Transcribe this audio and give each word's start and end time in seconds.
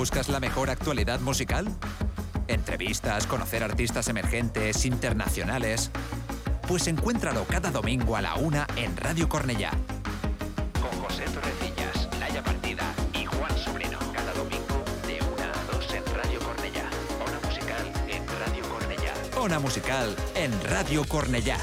¿Buscas 0.00 0.30
la 0.30 0.40
mejor 0.40 0.70
actualidad 0.70 1.20
musical? 1.20 1.68
Entrevistas, 2.48 3.26
conocer 3.26 3.62
artistas 3.62 4.08
emergentes, 4.08 4.86
internacionales. 4.86 5.90
Pues 6.66 6.86
encuéntralo 6.86 7.44
cada 7.44 7.70
domingo 7.70 8.16
a 8.16 8.22
la 8.22 8.34
una 8.36 8.66
en 8.76 8.96
Radio 8.96 9.28
Cornellá. 9.28 9.72
Con 10.80 11.02
José 11.02 11.24
Torrecillas, 11.24 12.08
Laia 12.18 12.42
Partida 12.42 12.82
y 13.12 13.26
Juan 13.26 13.54
Sobrino. 13.58 13.98
Cada 14.14 14.32
domingo 14.32 14.82
de 15.06 15.18
una 15.34 15.52
a 15.52 15.64
dos 15.70 15.92
en 15.92 16.04
Radio 16.16 16.40
Cornellá. 16.40 16.88
Ona 17.26 17.46
musical 17.46 17.92
en 18.08 18.26
Radio 18.40 18.68
Cornellá. 18.70 19.38
Ona 19.38 19.58
musical 19.58 20.16
en 20.34 20.64
Radio 20.64 21.04
Cornellá. 21.04 21.58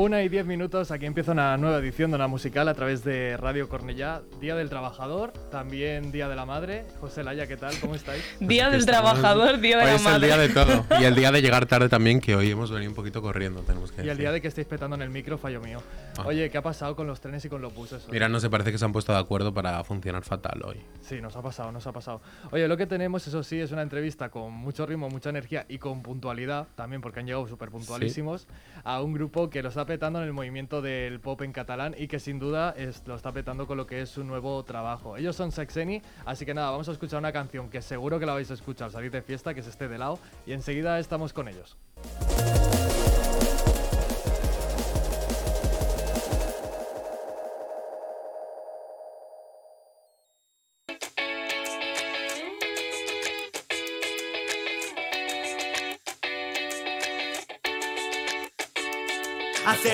Una 0.00 0.22
y 0.22 0.30
diez 0.30 0.46
minutos, 0.46 0.90
aquí 0.92 1.04
empieza 1.04 1.32
una 1.32 1.58
nueva 1.58 1.76
edición 1.76 2.10
de 2.10 2.14
una 2.14 2.26
musical 2.26 2.66
a 2.68 2.74
través 2.74 3.04
de 3.04 3.36
Radio 3.36 3.68
Cornellá. 3.68 4.22
Día 4.40 4.54
del 4.56 4.70
Trabajador, 4.70 5.30
también 5.50 6.10
Día 6.10 6.26
de 6.26 6.36
la 6.36 6.46
Madre. 6.46 6.86
José 7.02 7.22
Laya, 7.22 7.46
¿qué 7.46 7.58
tal? 7.58 7.78
¿Cómo 7.82 7.94
estáis? 7.94 8.24
Día 8.40 8.70
del 8.70 8.86
Trabajador, 8.86 9.60
Día 9.60 9.76
de 9.76 9.82
Hoy 9.82 9.90
la 9.90 9.96
es 9.96 10.02
Madre. 10.02 10.16
el 10.16 10.22
día 10.22 10.38
de 10.38 10.48
todo. 10.48 10.86
Y 11.00 11.04
el 11.04 11.14
día 11.14 11.30
de 11.30 11.42
llegar 11.42 11.66
tarde 11.66 11.90
también, 11.90 12.18
que 12.22 12.34
hoy 12.34 12.50
hemos 12.50 12.70
venido 12.70 12.90
un 12.90 12.94
poquito 12.96 13.20
corriendo, 13.20 13.60
tenemos 13.60 13.92
que 13.92 13.98
Y 13.98 14.04
el 14.04 14.06
decir. 14.08 14.20
día 14.22 14.32
de 14.32 14.40
que 14.40 14.48
estéis 14.48 14.66
petando 14.66 14.96
en 14.96 15.02
el 15.02 15.10
micro, 15.10 15.36
fallo 15.36 15.60
mío. 15.60 15.82
Ah. 16.16 16.22
Oye, 16.24 16.48
¿qué 16.48 16.56
ha 16.56 16.62
pasado 16.62 16.96
con 16.96 17.06
los 17.06 17.20
trenes 17.20 17.44
y 17.44 17.50
con 17.50 17.60
los 17.60 17.74
buses? 17.74 18.08
Mira, 18.10 18.26
no 18.30 18.40
se 18.40 18.48
parece 18.48 18.72
que 18.72 18.78
se 18.78 18.86
han 18.86 18.92
puesto 18.92 19.12
de 19.12 19.18
acuerdo 19.18 19.52
para 19.52 19.84
funcionar 19.84 20.22
fatal 20.22 20.62
hoy. 20.64 20.80
Sí, 21.02 21.20
nos 21.20 21.36
ha 21.36 21.42
pasado, 21.42 21.72
nos 21.72 21.86
ha 21.86 21.92
pasado. 21.92 22.22
Oye, 22.52 22.66
lo 22.68 22.78
que 22.78 22.86
tenemos, 22.86 23.26
eso 23.28 23.42
sí, 23.42 23.60
es 23.60 23.70
una 23.70 23.82
entrevista 23.82 24.30
con 24.30 24.50
mucho 24.50 24.86
ritmo, 24.86 25.10
mucha 25.10 25.28
energía 25.28 25.66
y 25.68 25.76
con 25.76 26.00
puntualidad 26.02 26.68
también, 26.74 27.02
porque 27.02 27.20
han 27.20 27.26
llegado 27.26 27.46
súper 27.46 27.68
puntualísimos, 27.68 28.46
a 28.82 29.02
un 29.02 29.12
grupo 29.12 29.50
que 29.50 29.62
lo 29.62 29.68
está 29.68 29.89
petando 29.90 30.20
en 30.20 30.26
el 30.26 30.32
movimiento 30.32 30.80
del 30.82 31.18
pop 31.18 31.42
en 31.42 31.52
catalán 31.52 31.96
y 31.98 32.06
que 32.06 32.20
sin 32.20 32.38
duda 32.38 32.72
es- 32.76 33.02
lo 33.08 33.16
está 33.16 33.32
petando 33.32 33.66
con 33.66 33.76
lo 33.76 33.88
que 33.88 34.02
es 34.02 34.08
su 34.08 34.22
nuevo 34.22 34.62
trabajo. 34.62 35.16
Ellos 35.16 35.34
son 35.34 35.50
Sexeni, 35.50 36.00
así 36.24 36.46
que 36.46 36.54
nada, 36.54 36.70
vamos 36.70 36.88
a 36.88 36.92
escuchar 36.92 37.18
una 37.18 37.32
canción 37.32 37.68
que 37.68 37.82
seguro 37.82 38.20
que 38.20 38.26
la 38.26 38.34
vais 38.34 38.48
a 38.52 38.54
escuchar 38.54 38.84
al 38.86 38.92
salir 38.92 39.10
de 39.10 39.20
fiesta, 39.20 39.52
que 39.52 39.60
es 39.60 39.66
este 39.66 39.88
de 39.88 39.98
lado, 39.98 40.20
y 40.46 40.52
enseguida 40.52 41.00
estamos 41.00 41.32
con 41.32 41.48
ellos. 41.48 41.76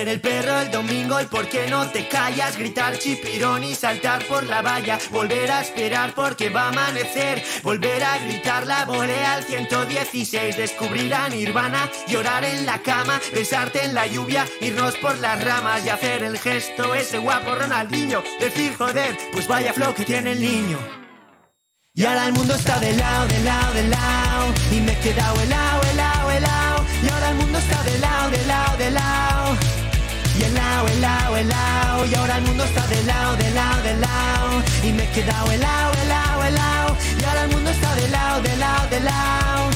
El 0.07 0.21
perro 0.21 0.61
el 0.61 0.71
domingo 0.71 1.19
y 1.19 1.25
por 1.25 1.49
qué 1.49 1.67
no 1.67 1.85
te 1.89 2.07
callas. 2.07 2.57
Gritar 2.57 2.97
chipirón 2.97 3.63
y 3.65 3.75
saltar 3.75 4.23
por 4.25 4.45
la 4.45 4.61
valla. 4.61 4.97
Volver 5.11 5.51
a 5.51 5.61
esperar 5.61 6.13
porque 6.13 6.49
va 6.49 6.63
a 6.63 6.69
amanecer. 6.69 7.43
Volver 7.61 8.01
a 8.03 8.17
gritar 8.19 8.65
la 8.65 8.85
volea 8.85 9.33
al 9.33 9.43
116 9.43 10.55
Descubrir 10.55 11.13
a 11.13 11.27
Nirvana, 11.27 11.89
llorar 12.07 12.45
en 12.45 12.65
la 12.65 12.79
cama 12.79 13.19
Besarte 13.33 13.83
en 13.83 13.93
la 13.93 14.07
lluvia, 14.07 14.45
irnos 14.61 14.95
por 14.97 15.17
las 15.17 15.43
ramas 15.43 15.85
Y 15.85 15.89
hacer 15.89 16.23
el 16.23 16.37
gesto 16.37 16.95
ese 16.95 17.17
guapo 17.17 17.55
Ronaldinho. 17.55 18.23
Decir 18.39 18.75
joder, 18.77 19.17
pues 19.33 19.47
vaya 19.47 19.73
flow 19.73 19.93
que 19.93 20.05
tiene 20.05 20.31
el 20.31 20.41
niño 20.41 20.77
y 21.93 22.05
ahora 22.05 22.27
el 22.27 22.33
mundo 22.33 22.53
está 22.53 22.79
de 22.79 22.95
lado, 22.95 23.27
de 23.27 23.39
lado, 23.39 23.73
de 23.73 23.87
lado. 23.87 24.53
Y 24.71 24.81
me 24.81 24.91
he 24.91 24.99
quedado 24.99 25.41
helado, 25.41 25.81
helado, 25.81 26.29
helado. 26.29 26.85
Y 27.01 27.09
ahora 27.09 27.29
el 27.31 27.35
mundo 27.37 27.57
está 27.57 27.81
de 27.81 27.97
lado, 27.97 28.29
de 28.29 28.45
lado, 28.45 28.77
de 28.77 28.91
lado 28.91 29.26
Y 30.37 30.43
helado, 30.43 30.87
helado, 30.87 31.37
helado 31.37 32.05
Y 32.05 32.15
ahora 32.15 32.37
el 32.37 32.43
mundo 32.43 32.63
está 32.63 32.85
de 32.87 33.03
lado, 33.03 33.35
de 33.37 33.49
lado, 33.51 33.81
de 33.81 33.97
lado 33.97 34.63
Y 34.83 34.91
me 34.91 35.03
he 35.03 35.09
quedado 35.09 35.51
helado, 35.51 35.93
helado, 36.03 36.43
helado 36.43 36.97
Y 37.19 37.23
ahora 37.23 37.43
el 37.45 37.51
mundo 37.51 37.69
está 37.71 37.95
de 37.95 38.07
lado, 38.09 38.41
de 38.41 38.55
lado, 38.57 38.89
de 38.89 38.99
lado 38.99 39.69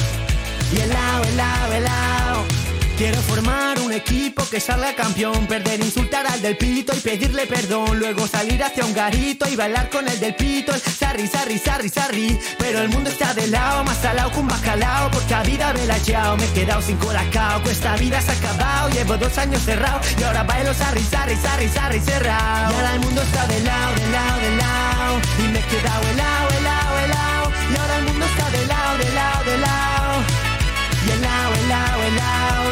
Y 0.72 0.80
helado, 0.80 1.24
helado, 1.24 1.72
helado 1.72 2.61
Quiero 3.02 3.20
formar 3.22 3.80
un 3.80 3.92
equipo 3.92 4.48
que 4.48 4.60
salga 4.60 4.94
campeón, 4.94 5.48
perder, 5.48 5.80
insultar 5.80 6.24
al 6.24 6.40
del 6.40 6.56
pito 6.56 6.96
y 6.96 7.00
pedirle 7.00 7.48
perdón, 7.48 7.98
luego 7.98 8.28
salir 8.28 8.62
hacia 8.62 8.84
un 8.84 8.94
garito 8.94 9.44
y 9.48 9.56
bailar 9.56 9.90
con 9.90 10.06
el 10.06 10.20
del 10.20 10.36
pito, 10.36 10.72
el 10.72 10.80
sarri, 10.80 11.26
sarri, 11.26 11.58
sarri, 11.58 11.88
sarri. 11.88 12.38
Pero 12.60 12.78
el 12.78 12.90
mundo 12.90 13.10
está 13.10 13.34
de 13.34 13.48
lado, 13.48 13.82
más 13.82 13.96
salado 13.96 14.30
que 14.30 14.38
un 14.38 14.46
bacalao, 14.46 15.10
porque 15.10 15.34
a 15.34 15.42
vida 15.42 15.72
me 15.72 15.84
la 15.84 15.96
echado, 15.96 16.36
me 16.36 16.44
he 16.44 16.52
quedado 16.52 16.80
sin 16.80 16.96
colacao, 16.98 17.60
esta 17.68 17.96
vida 17.96 18.20
se 18.20 18.30
ha 18.30 18.34
acabado, 18.34 18.88
llevo 18.90 19.16
dos 19.16 19.36
años 19.36 19.60
cerrado 19.62 20.00
y 20.16 20.22
ahora 20.22 20.44
bailo 20.44 20.72
sarri, 20.72 21.02
sarri, 21.02 21.34
sarri, 21.34 21.68
sarri, 21.70 21.98
cerrado. 21.98 22.70
Y 22.70 22.74
ahora 22.76 22.94
el 22.94 23.00
mundo 23.00 23.20
está 23.20 23.46
de 23.48 23.60
lado, 23.64 23.94
de 23.96 24.10
lado, 24.12 24.38
de 24.38 24.56
lado, 24.58 25.20
y 25.40 25.42
me 25.48 25.58
he 25.58 25.62
quedado 25.62 26.08
helado, 26.08 26.48
helado, 26.56 26.98
helado, 27.00 27.52
y 27.68 27.76
ahora 27.76 27.96
el 27.96 28.04
mundo 28.04 28.26
está 28.26 28.48
de 28.50 28.66
lado, 28.68 28.98
de 28.98 29.10
lado, 29.12 29.44
de 29.44 29.58
lado. 29.58 29.81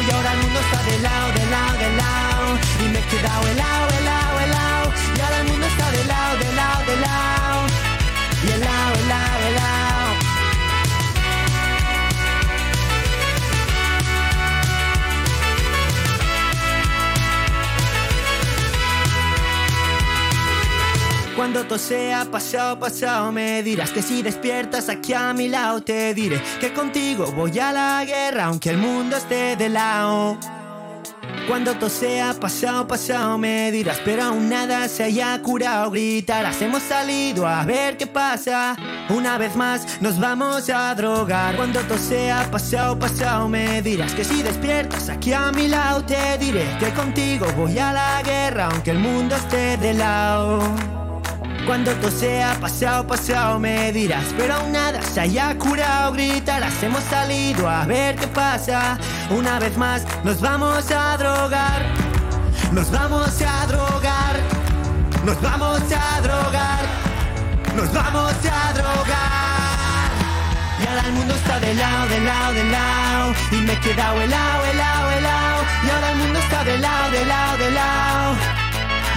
Y 0.01 0.11
ahora 0.11 0.33
el 0.33 0.39
mundo 0.39 0.59
está 0.59 0.83
de 0.83 0.99
lado, 0.99 1.30
Cuando 21.41 21.65
todo 21.65 21.79
sea 21.79 22.23
pasado, 22.25 22.77
pasado 22.77 23.31
me 23.31 23.63
dirás 23.63 23.89
que 23.89 24.03
si 24.03 24.21
despiertas 24.21 24.89
aquí 24.89 25.13
a 25.13 25.33
mi 25.33 25.49
lado 25.49 25.81
te 25.81 26.13
diré 26.13 26.39
que 26.59 26.71
contigo 26.71 27.31
voy 27.31 27.57
a 27.57 27.71
la 27.71 28.05
guerra 28.05 28.45
aunque 28.45 28.69
el 28.69 28.77
mundo 28.77 29.17
esté 29.17 29.55
de 29.55 29.67
lado. 29.67 30.37
Cuando 31.47 31.73
todo 31.73 31.89
sea 31.89 32.35
pasado, 32.35 32.87
pasado 32.87 33.39
me 33.39 33.71
dirás 33.71 33.99
pero 34.05 34.25
aún 34.25 34.49
nada 34.49 34.87
se 34.87 35.05
haya 35.05 35.41
curado 35.41 35.89
gritarás 35.89 36.61
hemos 36.61 36.83
salido 36.83 37.47
a 37.47 37.65
ver 37.65 37.97
qué 37.97 38.05
pasa 38.05 38.75
una 39.09 39.39
vez 39.39 39.55
más 39.55 39.99
nos 39.99 40.19
vamos 40.19 40.69
a 40.69 40.93
drogar 40.93 41.55
cuando 41.55 41.79
todo 41.81 41.97
sea 41.97 42.51
pasado, 42.51 42.99
pasado 42.99 43.49
me 43.49 43.81
dirás 43.81 44.13
que 44.13 44.23
si 44.23 44.43
despiertas 44.43 45.09
aquí 45.09 45.33
a 45.33 45.51
mi 45.51 45.67
lado 45.67 46.05
te 46.05 46.37
diré 46.37 46.67
que 46.79 46.91
contigo 46.91 47.47
voy 47.57 47.79
a 47.79 47.91
la 47.91 48.21
guerra 48.21 48.69
aunque 48.71 48.91
el 48.91 48.99
mundo 48.99 49.35
esté 49.35 49.75
de 49.77 49.95
lado. 49.95 51.00
Cuando 51.65 51.91
todo 51.95 52.11
sea 52.11 52.57
pasado, 52.59 53.05
pasado 53.05 53.59
me 53.59 53.91
dirás 53.91 54.25
Pero 54.37 54.55
aún 54.55 54.71
nada 54.71 55.01
se 55.01 55.21
haya 55.21 55.57
curado, 55.57 56.11
gritarás 56.13 56.81
Hemos 56.81 57.03
salido 57.03 57.69
a 57.69 57.85
ver 57.85 58.15
qué 58.15 58.27
pasa 58.27 58.97
Una 59.29 59.59
vez 59.59 59.77
más 59.77 60.05
nos 60.23 60.39
vamos 60.39 60.91
a 60.91 61.17
drogar. 61.17 61.85
Nos 62.71 62.89
vamos 62.89 63.41
a 63.41 63.65
drogar. 63.67 64.39
Nos 65.25 65.41
vamos 65.41 65.81
a 65.81 66.21
drogar. 66.21 66.83
Nos 67.75 67.93
vamos 67.93 68.33
a 68.33 68.73
drogar. 68.73 70.11
Y 70.81 70.87
ahora 70.87 71.07
el 71.07 71.13
mundo 71.13 71.33
está 71.35 71.59
de 71.59 71.73
lado, 71.73 72.07
de 72.07 72.19
lado, 72.21 72.53
de 72.53 72.63
lado. 72.65 73.33
Y 73.51 73.55
me 73.55 73.73
he 73.73 73.79
quedado 73.79 74.21
helado, 74.21 74.65
helado, 74.65 75.11
helado. 75.11 75.63
Y 75.85 75.89
ahora 75.89 76.11
el 76.11 76.17
mundo 76.19 76.39
está 76.39 76.63
de 76.63 76.77
lado, 76.77 77.11
de 77.11 77.25
lado, 77.25 77.57
de 77.57 77.71
lado 77.71 78.60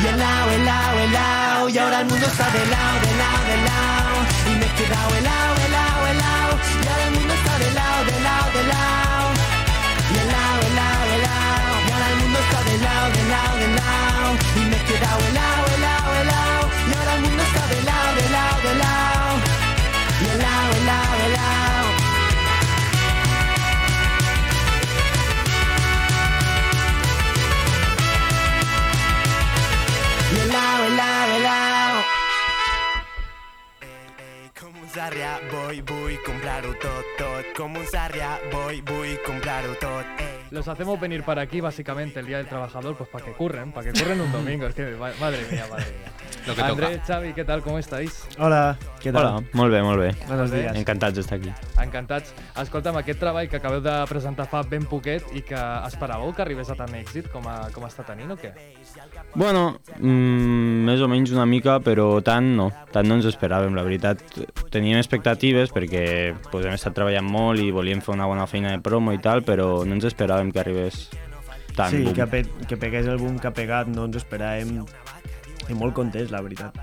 y 0.04 0.08
helado, 0.08 0.50
helado, 0.50 0.98
helado 0.98 1.68
Y 1.68 1.78
ahora 1.78 2.00
el 2.00 2.06
mundo 2.06 2.26
está 2.26 2.50
de 2.50 2.66
lado, 2.66 2.96
de 3.00 3.12
lado, 3.22 3.42
de 3.50 3.56
lado 3.68 4.16
Y 4.50 4.52
me 4.58 4.66
he 4.66 4.72
quedado 4.78 5.10
helado, 5.16 5.54
helado, 5.64 6.06
helado 6.12 6.52
Y 6.82 6.86
ahora 6.88 7.04
el 7.08 7.14
mundo 7.14 7.34
está 7.34 7.58
de 7.58 7.70
lado, 7.72 8.04
de 8.04 8.20
lado, 8.26 8.48
de 8.56 8.62
lado 8.72 9.26
Y 10.10 10.16
helado, 10.22 10.60
helado, 10.68 11.04
helado 11.14 11.74
Y 11.86 11.90
ahora 11.92 12.08
el 12.10 12.16
mundo 12.20 12.38
está 12.44 12.60
de 12.70 12.76
lado, 12.84 13.06
de 13.16 13.24
lado, 13.32 13.56
de 13.62 13.68
lado 13.80 14.28
Y 14.56 14.62
me 14.70 14.76
he 14.76 14.84
quedado 14.84 15.20
helado, 15.28 15.62
helado, 15.74 16.08
helado 16.20 16.62
Y 16.88 16.92
ahora 16.96 17.14
el 17.14 17.20
mundo 17.22 17.42
está 17.42 17.66
de 17.72 17.82
lado, 17.82 18.14
de 18.14 18.28
lado, 18.30 18.62
de 18.68 18.74
lado 18.74 19.03
Com 34.94 35.00
un 35.02 35.10
sarrià 35.10 35.30
vull, 35.50 35.80
vull 35.88 36.18
comprar-ho 36.22 36.70
tot, 36.84 37.08
tot. 37.18 37.50
Com 37.58 37.74
un 37.80 37.90
sarrià 37.90 38.30
vull, 38.52 38.78
vull 38.92 39.18
comprar-ho 39.26 39.74
tot. 39.82 40.22
Ei. 40.22 40.33
Los 40.54 40.68
hacemos 40.68 40.98
venir 41.00 41.22
para 41.24 41.42
aquí 41.42 41.60
básicamente 41.60 42.20
el 42.20 42.26
Día 42.26 42.38
del 42.38 42.46
Trabajador, 42.46 42.96
pues 42.96 43.10
para 43.10 43.24
que 43.24 43.32
curren, 43.32 43.72
para 43.72 43.90
que 43.92 43.98
curren 43.98 44.20
un 44.20 44.32
domingo. 44.32 44.66
Es 44.66 44.74
que, 44.74 44.84
ma- 44.96 45.10
madre 45.20 45.40
mía, 45.50 45.66
madre 45.68 45.84
mía. 45.86 46.12
Lo 46.46 46.54
que 46.54 46.62
Andrés, 46.62 47.00
toca. 47.00 47.04
Xavi, 47.06 47.32
¿qué 47.32 47.44
tal? 47.44 47.62
¿Cómo 47.62 47.78
estáis? 47.78 48.26
Hola, 48.38 48.76
què 49.02 49.12
tal? 49.12 49.24
Hola, 49.26 49.42
molt 49.52 49.72
bé, 49.72 49.82
molt 49.82 50.00
bé. 50.00 50.10
Buenos 50.28 50.50
días. 50.52 50.76
Encantats 50.76 51.16
d'estar 51.16 51.38
aquí. 51.38 51.50
Encantats. 51.82 52.34
Escolta'm, 52.60 52.96
aquest 53.00 53.18
treball 53.20 53.48
que 53.48 53.56
acabeu 53.56 53.80
de 53.80 53.94
presentar 54.08 54.46
fa 54.50 54.60
ben 54.68 54.84
poquet 54.88 55.24
i 55.34 55.40
que 55.42 55.56
esperàveu 55.88 56.34
que 56.36 56.42
arribés 56.44 56.68
a 56.70 56.76
tant 56.76 56.92
èxit 56.94 57.30
com, 57.32 57.46
a, 57.48 57.70
com 57.74 57.86
està 57.88 58.04
tenint 58.04 58.30
o 58.32 58.36
què? 58.36 58.52
Bueno, 59.34 59.78
mm, 59.98 60.84
més 60.86 61.00
o 61.00 61.08
menys 61.08 61.32
una 61.32 61.46
mica, 61.48 61.78
però 61.80 62.20
tant 62.22 62.52
no. 62.58 62.68
Tant 62.92 63.08
no 63.08 63.16
ens 63.18 63.26
esperàvem, 63.30 63.74
la 63.74 63.82
veritat. 63.86 64.20
Teníem 64.70 64.98
expectatives 65.00 65.72
perquè 65.72 66.34
pues, 66.50 66.66
hem 66.66 66.76
estat 66.76 66.94
treballant 66.94 67.24
molt 67.26 67.60
i 67.64 67.70
volíem 67.74 68.02
fer 68.04 68.12
una 68.14 68.28
bona 68.28 68.46
feina 68.46 68.70
de 68.74 68.82
promo 68.84 69.12
i 69.16 69.18
tal, 69.22 69.42
però 69.48 69.80
no 69.86 69.96
ens 69.96 70.04
esperàvem 70.12 70.43
que 70.52 70.60
arribés 70.60 71.08
tant. 71.74 71.90
Sí, 71.90 72.02
boom. 72.02 72.14
que, 72.14 72.26
pe 72.26 72.42
que 72.68 72.76
pegués 72.80 73.06
el 73.06 73.18
boom 73.18 73.38
que 73.38 73.50
ha 73.50 73.54
pegat, 73.54 73.90
no 73.90 74.06
ens 74.08 74.18
esperàvem. 74.22 74.84
I 75.68 75.78
molt 75.78 75.94
contents, 75.96 76.30
la 76.32 76.42
veritat. 76.44 76.76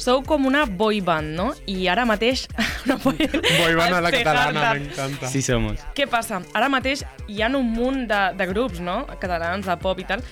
Sou 0.00 0.22
com 0.24 0.46
una 0.48 0.62
boy 0.64 1.02
band, 1.04 1.34
no? 1.36 1.50
I 1.68 1.84
ara 1.92 2.06
mateix... 2.08 2.46
Una 2.86 2.96
boy, 3.02 3.18
van 3.76 3.92
a 3.92 4.00
la 4.00 4.10
catalana, 4.10 4.60
Tejarda. 4.60 4.70
me 4.72 4.86
encanta. 4.86 5.28
Sí 5.28 5.42
somos. 5.44 5.82
Què 5.96 6.06
passa? 6.08 6.38
Ara 6.56 6.70
mateix 6.72 7.02
hi 7.28 7.42
ha 7.44 7.50
un 7.52 7.68
munt 7.74 8.06
de, 8.08 8.20
de 8.38 8.46
grups, 8.48 8.80
no? 8.80 9.02
Catalans, 9.20 9.68
de 9.68 9.76
pop 9.82 10.00
i 10.00 10.06
tal. 10.08 10.24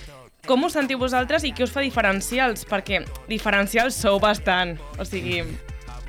Com 0.47 0.65
us 0.65 0.73
sentiu 0.73 0.97
vosaltres 0.97 1.45
i 1.45 1.53
què 1.53 1.67
us 1.67 1.73
fa 1.75 1.83
diferencials? 1.85 2.65
Perquè 2.65 3.03
diferencials 3.29 3.93
sou 3.93 4.17
bastant. 4.23 4.73
O 4.97 5.05
sigui, 5.05 5.43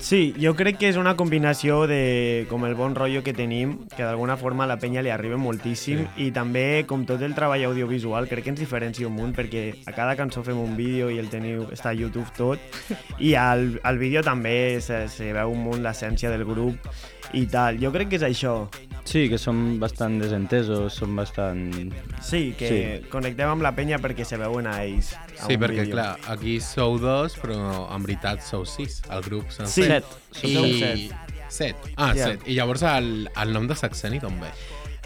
Sí, 0.00 0.32
jo 0.40 0.54
crec 0.56 0.78
que 0.80 0.88
és 0.88 0.96
una 0.96 1.12
combinació 1.14 1.82
de 1.86 2.46
com 2.48 2.64
el 2.64 2.72
bon 2.74 2.94
rotllo 2.96 3.20
que 3.22 3.34
tenim, 3.36 3.76
que 3.92 4.00
d'alguna 4.00 4.38
forma 4.40 4.64
a 4.64 4.70
la 4.70 4.78
penya 4.80 5.04
li 5.04 5.12
arriba 5.12 5.36
moltíssim, 5.36 6.00
sí. 6.00 6.24
i 6.24 6.30
també 6.32 6.86
com 6.88 7.04
tot 7.06 7.20
el 7.22 7.36
treball 7.36 7.66
audiovisual, 7.68 8.26
crec 8.30 8.48
que 8.48 8.54
ens 8.54 8.64
diferencia 8.64 9.10
un 9.10 9.18
munt, 9.18 9.36
perquè 9.36 9.66
a 9.84 9.92
cada 9.92 10.16
cançó 10.16 10.42
fem 10.46 10.58
un 10.58 10.72
vídeo 10.78 11.12
i 11.12 11.20
el 11.20 11.28
teniu, 11.28 11.68
està 11.76 11.92
a 11.92 11.98
YouTube 11.98 12.32
tot, 12.36 12.80
i 13.28 13.36
al, 13.36 13.76
al 13.84 14.00
vídeo 14.00 14.24
també 14.24 14.80
se, 14.80 15.04
se 15.12 15.34
veu 15.36 15.52
un 15.52 15.66
munt 15.68 15.84
l'essència 15.84 16.32
del 16.32 16.48
grup 16.48 16.90
i 17.34 17.46
tal. 17.46 17.78
Jo 17.82 17.90
crec 17.92 18.08
que 18.10 18.16
és 18.16 18.22
això. 18.26 18.68
Sí, 19.04 19.28
que 19.30 19.38
som 19.40 19.78
bastant 19.80 20.18
desentesos, 20.20 20.92
som 20.94 21.16
bastant... 21.16 21.92
Sí, 22.22 22.54
que 22.58 22.68
sí. 22.68 23.08
connectem 23.10 23.48
amb 23.48 23.62
la 23.64 23.72
penya 23.74 23.98
perquè 23.98 24.26
se 24.28 24.36
veuen 24.38 24.68
a 24.70 24.76
ells. 24.84 25.14
A 25.40 25.46
Sí, 25.48 25.56
un 25.56 25.62
perquè 25.62 25.80
vídeo. 25.86 25.94
clar, 25.96 26.18
aquí 26.30 26.58
sou 26.60 26.98
dos, 27.00 27.34
però 27.40 27.88
en 27.90 28.02
veritat 28.04 28.42
sou 28.46 28.66
sis, 28.68 29.00
el 29.10 29.22
grup 29.26 29.50
Sí. 29.50 29.82
Set. 29.88 30.04
Som 30.30 30.50
I... 30.66 30.78
set. 30.78 31.16
Set. 31.50 31.76
Ah, 31.96 32.12
Ja. 32.14 32.26
set. 32.28 32.46
I 32.46 32.54
llavors 32.54 32.82
el, 32.86 33.28
el 33.34 33.52
nom 33.52 33.66
de 33.66 33.74
Saxeni 33.74 34.20
d'on 34.20 34.38
ve? 34.38 34.52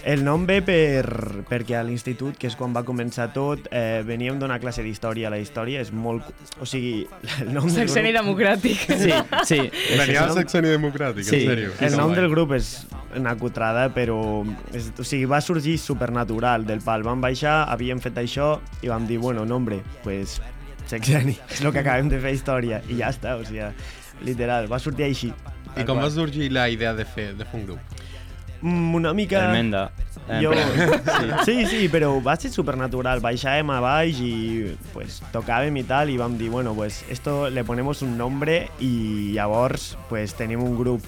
El 0.05 0.21
nom 0.23 0.43
ve 0.45 0.59
per, 0.61 1.07
perquè 1.49 1.79
a 1.79 1.83
l'institut, 1.83 2.37
que 2.37 2.51
és 2.51 2.57
quan 2.61 2.75
va 2.77 2.83
començar 2.85 3.31
tot, 3.33 3.71
eh, 3.73 4.03
veníem 4.05 4.37
d'una 4.39 4.59
classe 4.61 4.83
d'història. 4.85 5.31
La 5.33 5.39
història 5.41 5.81
és 5.81 5.93
molt... 5.97 6.27
O 6.61 6.67
sigui, 6.69 7.07
el 7.41 7.55
nom 7.55 7.65
del 7.65 7.73
sexeni 7.89 8.11
grup, 8.13 8.21
democràtic. 8.21 8.83
Sí, 9.01 9.15
sí. 9.49 9.59
Venia 9.97 10.21
nom- 10.27 10.35
del 10.35 10.43
Saxeni 10.43 10.69
Democràtic, 10.75 11.25
Sí, 11.25 11.41
en 11.47 11.49
sèrio. 11.55 11.73
el 11.89 11.97
nom 11.97 12.13
del 12.13 12.29
grup 12.29 12.53
és 12.53 12.87
una 13.17 13.33
cutrada, 13.41 13.87
però 13.97 14.19
és, 14.77 14.91
o 14.99 15.05
sigui, 15.09 15.25
va 15.25 15.41
sorgir 15.41 15.79
supernatural 15.81 16.67
del 16.69 16.85
pal. 16.85 17.03
Vam 17.03 17.25
baixar, 17.25 17.63
havíem 17.73 18.01
fet 18.05 18.21
això 18.21 18.59
i 18.83 18.93
vam 18.93 19.07
dir, 19.09 19.17
bueno, 19.19 19.47
nombre, 19.49 19.81
pues 20.05 20.37
sexeni, 20.87 21.39
és 21.51 21.65
el 21.65 21.73
que 21.73 21.81
acabem 21.81 22.13
de 22.13 22.21
fer 22.21 22.35
història. 22.37 22.83
I 22.93 23.01
ja 23.01 23.09
està, 23.09 23.39
o 23.41 23.45
sigui, 23.49 23.65
literal, 24.29 24.69
va 24.71 24.79
sortir 24.79 25.09
així. 25.09 25.33
I 25.81 25.89
com 25.89 25.97
va 25.99 26.11
sorgir 26.13 26.53
la 26.53 26.69
idea 26.69 26.93
de 26.93 27.07
fer, 27.09 27.33
de 27.35 27.49
fer 27.49 27.61
un 27.63 27.67
grup? 27.73 27.95
Mm, 28.65 28.95
una 28.97 29.13
mica... 29.13 29.45
El 29.47 29.53
Menda. 29.53 29.91
Eh, 30.27 30.39
Jo... 30.41 30.51
però- 30.57 31.45
Sí, 31.45 31.67
sí, 31.69 31.83
però 31.93 32.09
va 32.25 32.33
ser 32.41 32.49
supernatural. 32.51 33.21
Baixàvem 33.21 33.69
a 33.75 33.77
baix 33.85 34.23
i 34.25 34.33
pues, 34.95 35.21
tocàvem 35.35 35.77
i 35.77 35.85
tal 35.85 36.09
i 36.09 36.17
vam 36.17 36.39
dir, 36.41 36.49
bueno, 36.51 36.73
pues 36.75 37.03
esto 37.13 37.51
le 37.53 37.63
ponemos 37.69 38.01
un 38.03 38.17
nombre 38.17 38.71
i 38.81 39.33
llavors 39.37 39.93
pues, 40.09 40.33
tenim 40.35 40.65
un 40.65 40.79
grup. 40.81 41.05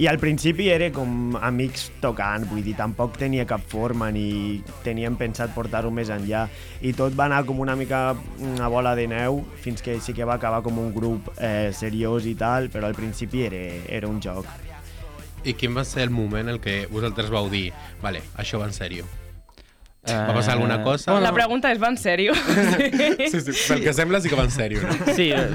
I 0.00 0.08
al 0.10 0.16
principi 0.18 0.70
era 0.74 0.88
com 0.90 1.36
amics 1.38 1.84
tocant, 2.02 2.48
vull 2.50 2.64
dir, 2.66 2.72
tampoc 2.74 3.14
tenia 3.20 3.44
cap 3.46 3.62
forma 3.70 4.08
ni 4.10 4.58
teníem 4.82 5.14
pensat 5.20 5.52
portar-ho 5.54 5.92
més 5.94 6.08
enllà. 6.10 6.48
I 6.82 6.90
tot 6.98 7.14
va 7.14 7.28
anar 7.28 7.44
com 7.46 7.60
una 7.62 7.76
mica 7.78 8.00
una 8.42 8.66
bola 8.72 8.96
de 8.98 9.04
neu 9.12 9.44
fins 9.62 9.84
que 9.86 10.00
sí 10.02 10.16
que 10.16 10.24
va 10.26 10.34
acabar 10.40 10.64
com 10.66 10.80
un 10.82 10.90
grup 10.96 11.28
eh, 11.38 11.68
seriós 11.70 12.26
i 12.26 12.34
tal, 12.34 12.72
però 12.74 12.88
al 12.90 12.96
principi 12.98 13.44
era, 13.46 13.62
era 13.86 14.08
un 14.10 14.18
joc. 14.24 14.48
I 15.44 15.52
quin 15.58 15.74
va 15.76 15.84
ser 15.84 16.06
el 16.06 16.10
moment 16.14 16.48
en 16.54 16.60
què 16.62 16.84
vosaltres 16.92 17.30
vau 17.32 17.50
dir 17.52 17.68
vale, 18.02 18.22
això 18.40 18.60
va 18.62 18.70
en 18.70 18.76
sèrio? 18.76 19.04
Eh, 20.04 20.12
Va 20.12 20.34
passar 20.36 20.52
alguna 20.52 20.82
cosa? 20.84 21.14
La 21.20 21.32
pregunta 21.32 21.70
és, 21.72 21.78
va 21.80 21.88
en 21.88 21.96
sèrio? 21.96 22.34
Sí, 23.32 23.40
sí, 23.40 23.52
pel 23.68 23.80
que 23.84 23.94
sembla 23.96 24.20
sí 24.20 24.28
que 24.28 24.36
va 24.36 24.44
en 24.44 24.52
sèrio, 24.52 24.82
no? 24.84 25.14
Sí, 25.16 25.30
eh, 25.32 25.46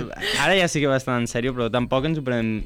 ara 0.41 0.56
ja 0.57 0.68
sí 0.71 0.81
que 0.81 0.89
va 0.89 0.95
bastant 0.97 1.21
en 1.21 1.27
sèrio, 1.30 1.53
però 1.57 1.69
tampoc 1.74 2.09
ens 2.09 2.18
ho 2.21 2.25
prenem... 2.25 2.63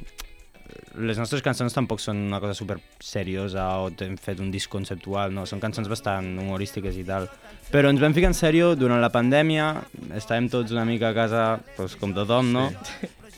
Les 0.93 1.17
nostres 1.17 1.41
cançons 1.41 1.73
tampoc 1.73 1.99
són 1.99 2.19
una 2.27 2.37
cosa 2.39 2.53
super 2.53 2.77
seriosa 3.01 3.65
o 3.81 3.87
hem 4.05 4.13
fet 4.21 4.39
un 4.39 4.51
disc 4.53 4.69
conceptual, 4.69 5.33
no, 5.33 5.47
són 5.49 5.59
cançons 5.59 5.89
bastant 5.89 6.27
humorístiques 6.37 6.99
i 7.01 7.05
tal. 7.07 7.25
Però 7.73 7.89
ens 7.89 7.99
vam 7.99 8.13
ficar 8.13 8.29
en 8.29 8.37
sèrio 8.37 8.75
durant 8.77 9.01
la 9.01 9.09
pandèmia, 9.11 9.71
estàvem 10.13 10.51
tots 10.53 10.71
una 10.75 10.85
mica 10.85 11.09
a 11.09 11.17
casa, 11.17 11.43
doncs, 11.79 11.97
com 11.99 12.13
tothom, 12.13 12.53
no? 12.53 12.67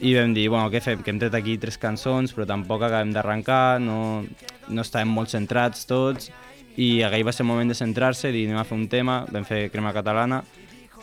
I 0.01 0.13
vam 0.17 0.33
dir, 0.35 0.49
bueno, 0.49 0.67
què 0.71 0.81
fem? 0.83 0.99
Que 1.03 1.11
hem 1.13 1.19
tret 1.21 1.35
aquí 1.37 1.57
tres 1.61 1.77
cançons, 1.79 2.33
però 2.35 2.45
tampoc 2.49 2.83
acabem 2.83 3.13
d'arrencar, 3.15 3.79
no, 3.79 4.25
no 4.67 4.83
estàvem 4.83 5.07
molt 5.15 5.31
centrats 5.31 5.85
tots, 5.87 6.31
i 6.75 7.01
aquell 7.07 7.23
va 7.23 7.31
ser 7.31 7.45
el 7.45 7.51
moment 7.53 7.71
de 7.71 7.77
centrar-se, 7.79 8.31
dir, 8.35 8.45
anem 8.49 8.59
a 8.59 8.65
fer 8.67 8.75
un 8.75 8.87
tema, 8.91 9.21
vam 9.31 9.45
fer 9.47 9.69
Crema 9.71 9.93
Catalana, 9.95 10.41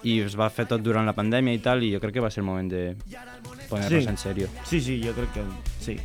i 0.04 0.18
es 0.20 0.34
va 0.36 0.50
fer 0.50 0.66
tot 0.68 0.82
durant 0.84 1.06
la 1.08 1.14
pandèmia 1.16 1.54
i 1.56 1.62
tal, 1.64 1.82
i 1.86 1.92
jo 1.94 2.00
crec 2.02 2.18
que 2.18 2.24
va 2.24 2.30
ser 2.30 2.42
el 2.42 2.48
moment 2.50 2.68
de 2.68 2.82
poner-nos 3.70 4.02
Sí. 4.04 4.08
en 4.10 4.18
sèrio. 4.20 4.48
Sí, 4.68 4.80
sí, 4.80 5.00
jo 5.02 5.14
crec 5.16 5.32
que 5.32 5.44
sí. 5.80 5.96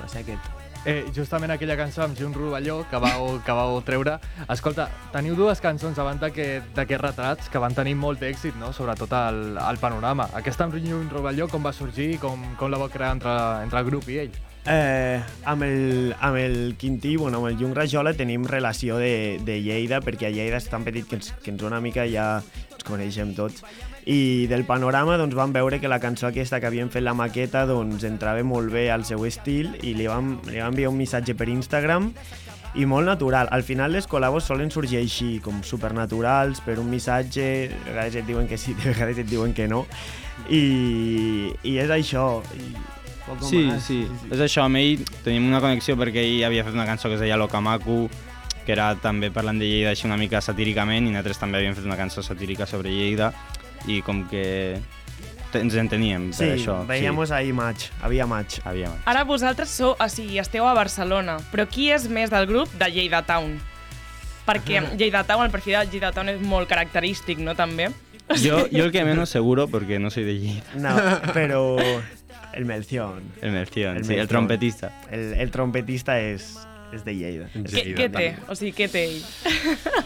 Va 0.00 0.08
ser 0.08 0.20
aquest. 0.26 0.61
Eh, 0.84 1.06
justament 1.14 1.52
aquella 1.54 1.76
cançó 1.78 2.02
amb 2.02 2.18
Jun 2.18 2.32
Rovelló 2.34 2.80
que 2.90 2.98
vau, 2.98 3.36
que 3.46 3.54
vau 3.54 3.76
treure. 3.86 4.16
Escolta, 4.50 4.88
teniu 5.14 5.36
dues 5.38 5.62
cançons 5.62 5.98
abans 6.02 6.18
d'aquest 6.20 6.72
d'aquest 6.74 7.04
retrats 7.04 7.50
que 7.52 7.62
van 7.62 7.76
tenir 7.76 7.94
molt 7.94 8.22
èxit, 8.26 8.56
no? 8.58 8.72
sobretot 8.74 9.12
al, 9.14 9.58
al 9.62 9.78
panorama. 9.78 10.26
Aquesta 10.34 10.66
amb 10.66 10.74
Jun 10.82 11.06
Rovelló 11.12 11.46
com 11.52 11.62
va 11.62 11.72
sorgir 11.76 12.16
i 12.16 12.18
com, 12.18 12.42
com 12.58 12.72
la 12.72 12.82
va 12.82 12.90
crear 12.90 13.12
entre, 13.14 13.36
entre 13.62 13.78
el 13.78 13.86
grup 13.92 14.10
i 14.10 14.24
ell? 14.24 14.40
Eh, 14.66 15.22
amb, 15.44 15.62
el, 15.66 16.14
amb 16.20 16.36
el 16.38 16.76
Quintí, 16.78 17.16
bueno, 17.16 17.38
amb 17.38 17.52
el 17.52 17.56
Jung 17.58 17.74
Rajola 17.74 18.12
tenim 18.14 18.44
relació 18.46 18.98
de, 18.98 19.38
de 19.42 19.58
Lleida, 19.62 20.02
perquè 20.02 20.28
a 20.28 20.34
Lleida 20.34 20.58
és 20.58 20.68
tan 20.70 20.86
petit 20.86 21.06
que 21.06 21.18
ens, 21.18 21.32
que 21.42 21.54
ens 21.54 21.62
una 21.66 21.80
mica 21.82 22.06
ja 22.10 22.26
ens 22.42 22.86
coneixem 22.86 23.34
tots. 23.38 23.62
I 24.06 24.46
del 24.50 24.64
panorama 24.66 25.16
doncs, 25.16 25.34
vam 25.38 25.52
veure 25.54 25.78
que 25.80 25.88
la 25.88 26.00
cançó 26.02 26.26
aquesta 26.26 26.58
que 26.60 26.66
havíem 26.66 26.88
fet 26.90 27.04
la 27.04 27.14
maqueta 27.14 27.66
doncs, 27.66 28.02
entrava 28.04 28.42
molt 28.42 28.72
bé 28.72 28.88
al 28.90 29.04
seu 29.06 29.22
estil 29.28 29.76
i 29.82 29.94
li 29.94 30.08
vam, 30.10 30.40
li 30.48 30.58
vam 30.58 30.72
enviar 30.72 30.90
un 30.90 30.98
missatge 30.98 31.36
per 31.38 31.48
Instagram 31.48 32.10
i 32.74 32.86
molt 32.88 33.06
natural. 33.06 33.48
Al 33.52 33.62
final 33.62 33.92
les 33.92 34.08
col·labos 34.08 34.48
solen 34.48 34.72
sorgir 34.72 34.98
així, 34.98 35.36
com 35.44 35.60
supernaturals, 35.62 36.62
per 36.64 36.78
un 36.80 36.88
missatge, 36.90 37.46
de 37.68 37.90
vegades 37.92 38.16
et 38.16 38.26
diuen 38.26 38.48
que 38.48 38.58
sí, 38.58 38.74
de 38.74 38.90
vegades 38.90 39.18
et 39.22 39.28
diuen 39.28 39.52
que 39.54 39.68
no, 39.68 39.84
i, 40.48 41.52
i 41.62 41.78
és 41.78 41.90
això. 41.90 42.42
I 42.56 42.72
Sí, 43.40 43.60
más. 43.68 43.84
sí, 43.86 44.00
és 44.34 44.40
això, 44.42 44.64
amb 44.66 44.76
ell 44.80 45.04
tenim 45.22 45.44
una 45.46 45.60
connexió 45.62 45.94
perquè 45.96 46.24
ell 46.26 46.42
havia 46.44 46.64
fet 46.66 46.74
una 46.74 46.84
cançó 46.88 47.06
que 47.08 47.14
es 47.14 47.22
deia 47.22 47.36
Locamacu, 47.38 48.08
que 48.66 48.72
era 48.74 48.88
també 48.98 49.30
parlant 49.30 49.60
de 49.62 49.68
Lleida 49.68 49.92
així 49.94 50.08
una 50.08 50.18
mica 50.18 50.40
satíricament, 50.42 51.06
i 51.06 51.12
nosaltres 51.14 51.38
també 51.38 51.60
havíem 51.60 51.76
fet 51.78 51.86
una 51.86 51.96
cançó 51.96 52.22
satírica 52.26 52.66
sobre 52.66 52.90
Lleida, 52.90 53.30
i 53.86 54.00
com 54.02 54.24
que 54.28 54.78
ens 55.54 55.74
enteníem 55.76 56.30
per 56.30 56.36
Sí, 56.38 56.44
això. 56.62 56.78
veíamos 56.86 57.30
ahí 57.30 57.52
match, 57.52 57.90
había 58.00 58.26
match. 58.26 58.54
Sí, 58.56 58.62
havia. 58.64 58.90
Ara 59.04 59.24
vosaltres 59.24 59.68
sou, 59.68 59.96
o 60.00 60.08
sigui, 60.08 60.38
esteu 60.38 60.66
a 60.66 60.72
Barcelona, 60.74 61.36
però 61.52 61.66
qui 61.68 61.90
és 61.92 62.08
més 62.08 62.30
del 62.30 62.46
grup 62.46 62.72
de 62.80 62.88
Lleida 62.90 63.20
Town? 63.22 63.58
Perquè 64.46 64.80
Lleida 64.96 65.22
Town, 65.24 65.44
el 65.44 65.50
perfil 65.52 65.74
de 65.78 65.84
Lleida 65.92 66.10
Town 66.12 66.28
és 66.32 66.40
molt 66.40 66.68
característic, 66.68 67.38
no, 67.38 67.54
també? 67.54 67.90
Jo, 68.40 68.62
jo 68.72 68.84
el 68.86 68.92
que 68.92 69.04
menos 69.04 69.28
seguro, 69.28 69.68
perquè 69.68 70.00
no 70.00 70.08
soy 70.10 70.24
de 70.24 70.38
Lleida. 70.38 70.64
No, 70.74 70.96
pero 71.34 71.76
el 72.54 72.64
Melción, 72.64 73.20
El 73.42 73.52
Melción, 73.52 73.96
El 73.98 74.04
sí, 74.04 74.14
el 74.14 74.28
trompetista. 74.28 74.90
el, 75.10 75.34
el 75.34 75.50
trompetista 75.50 76.18
es, 76.18 76.58
es 76.94 77.04
de 77.04 77.14
Lleida. 77.14 77.48
Què, 77.54 77.94
què 77.94 78.08
té? 78.10 78.36
O 78.48 78.56
sigui, 78.56 78.72
què 78.72 78.88
té 78.88 79.04
ell? 79.04 79.22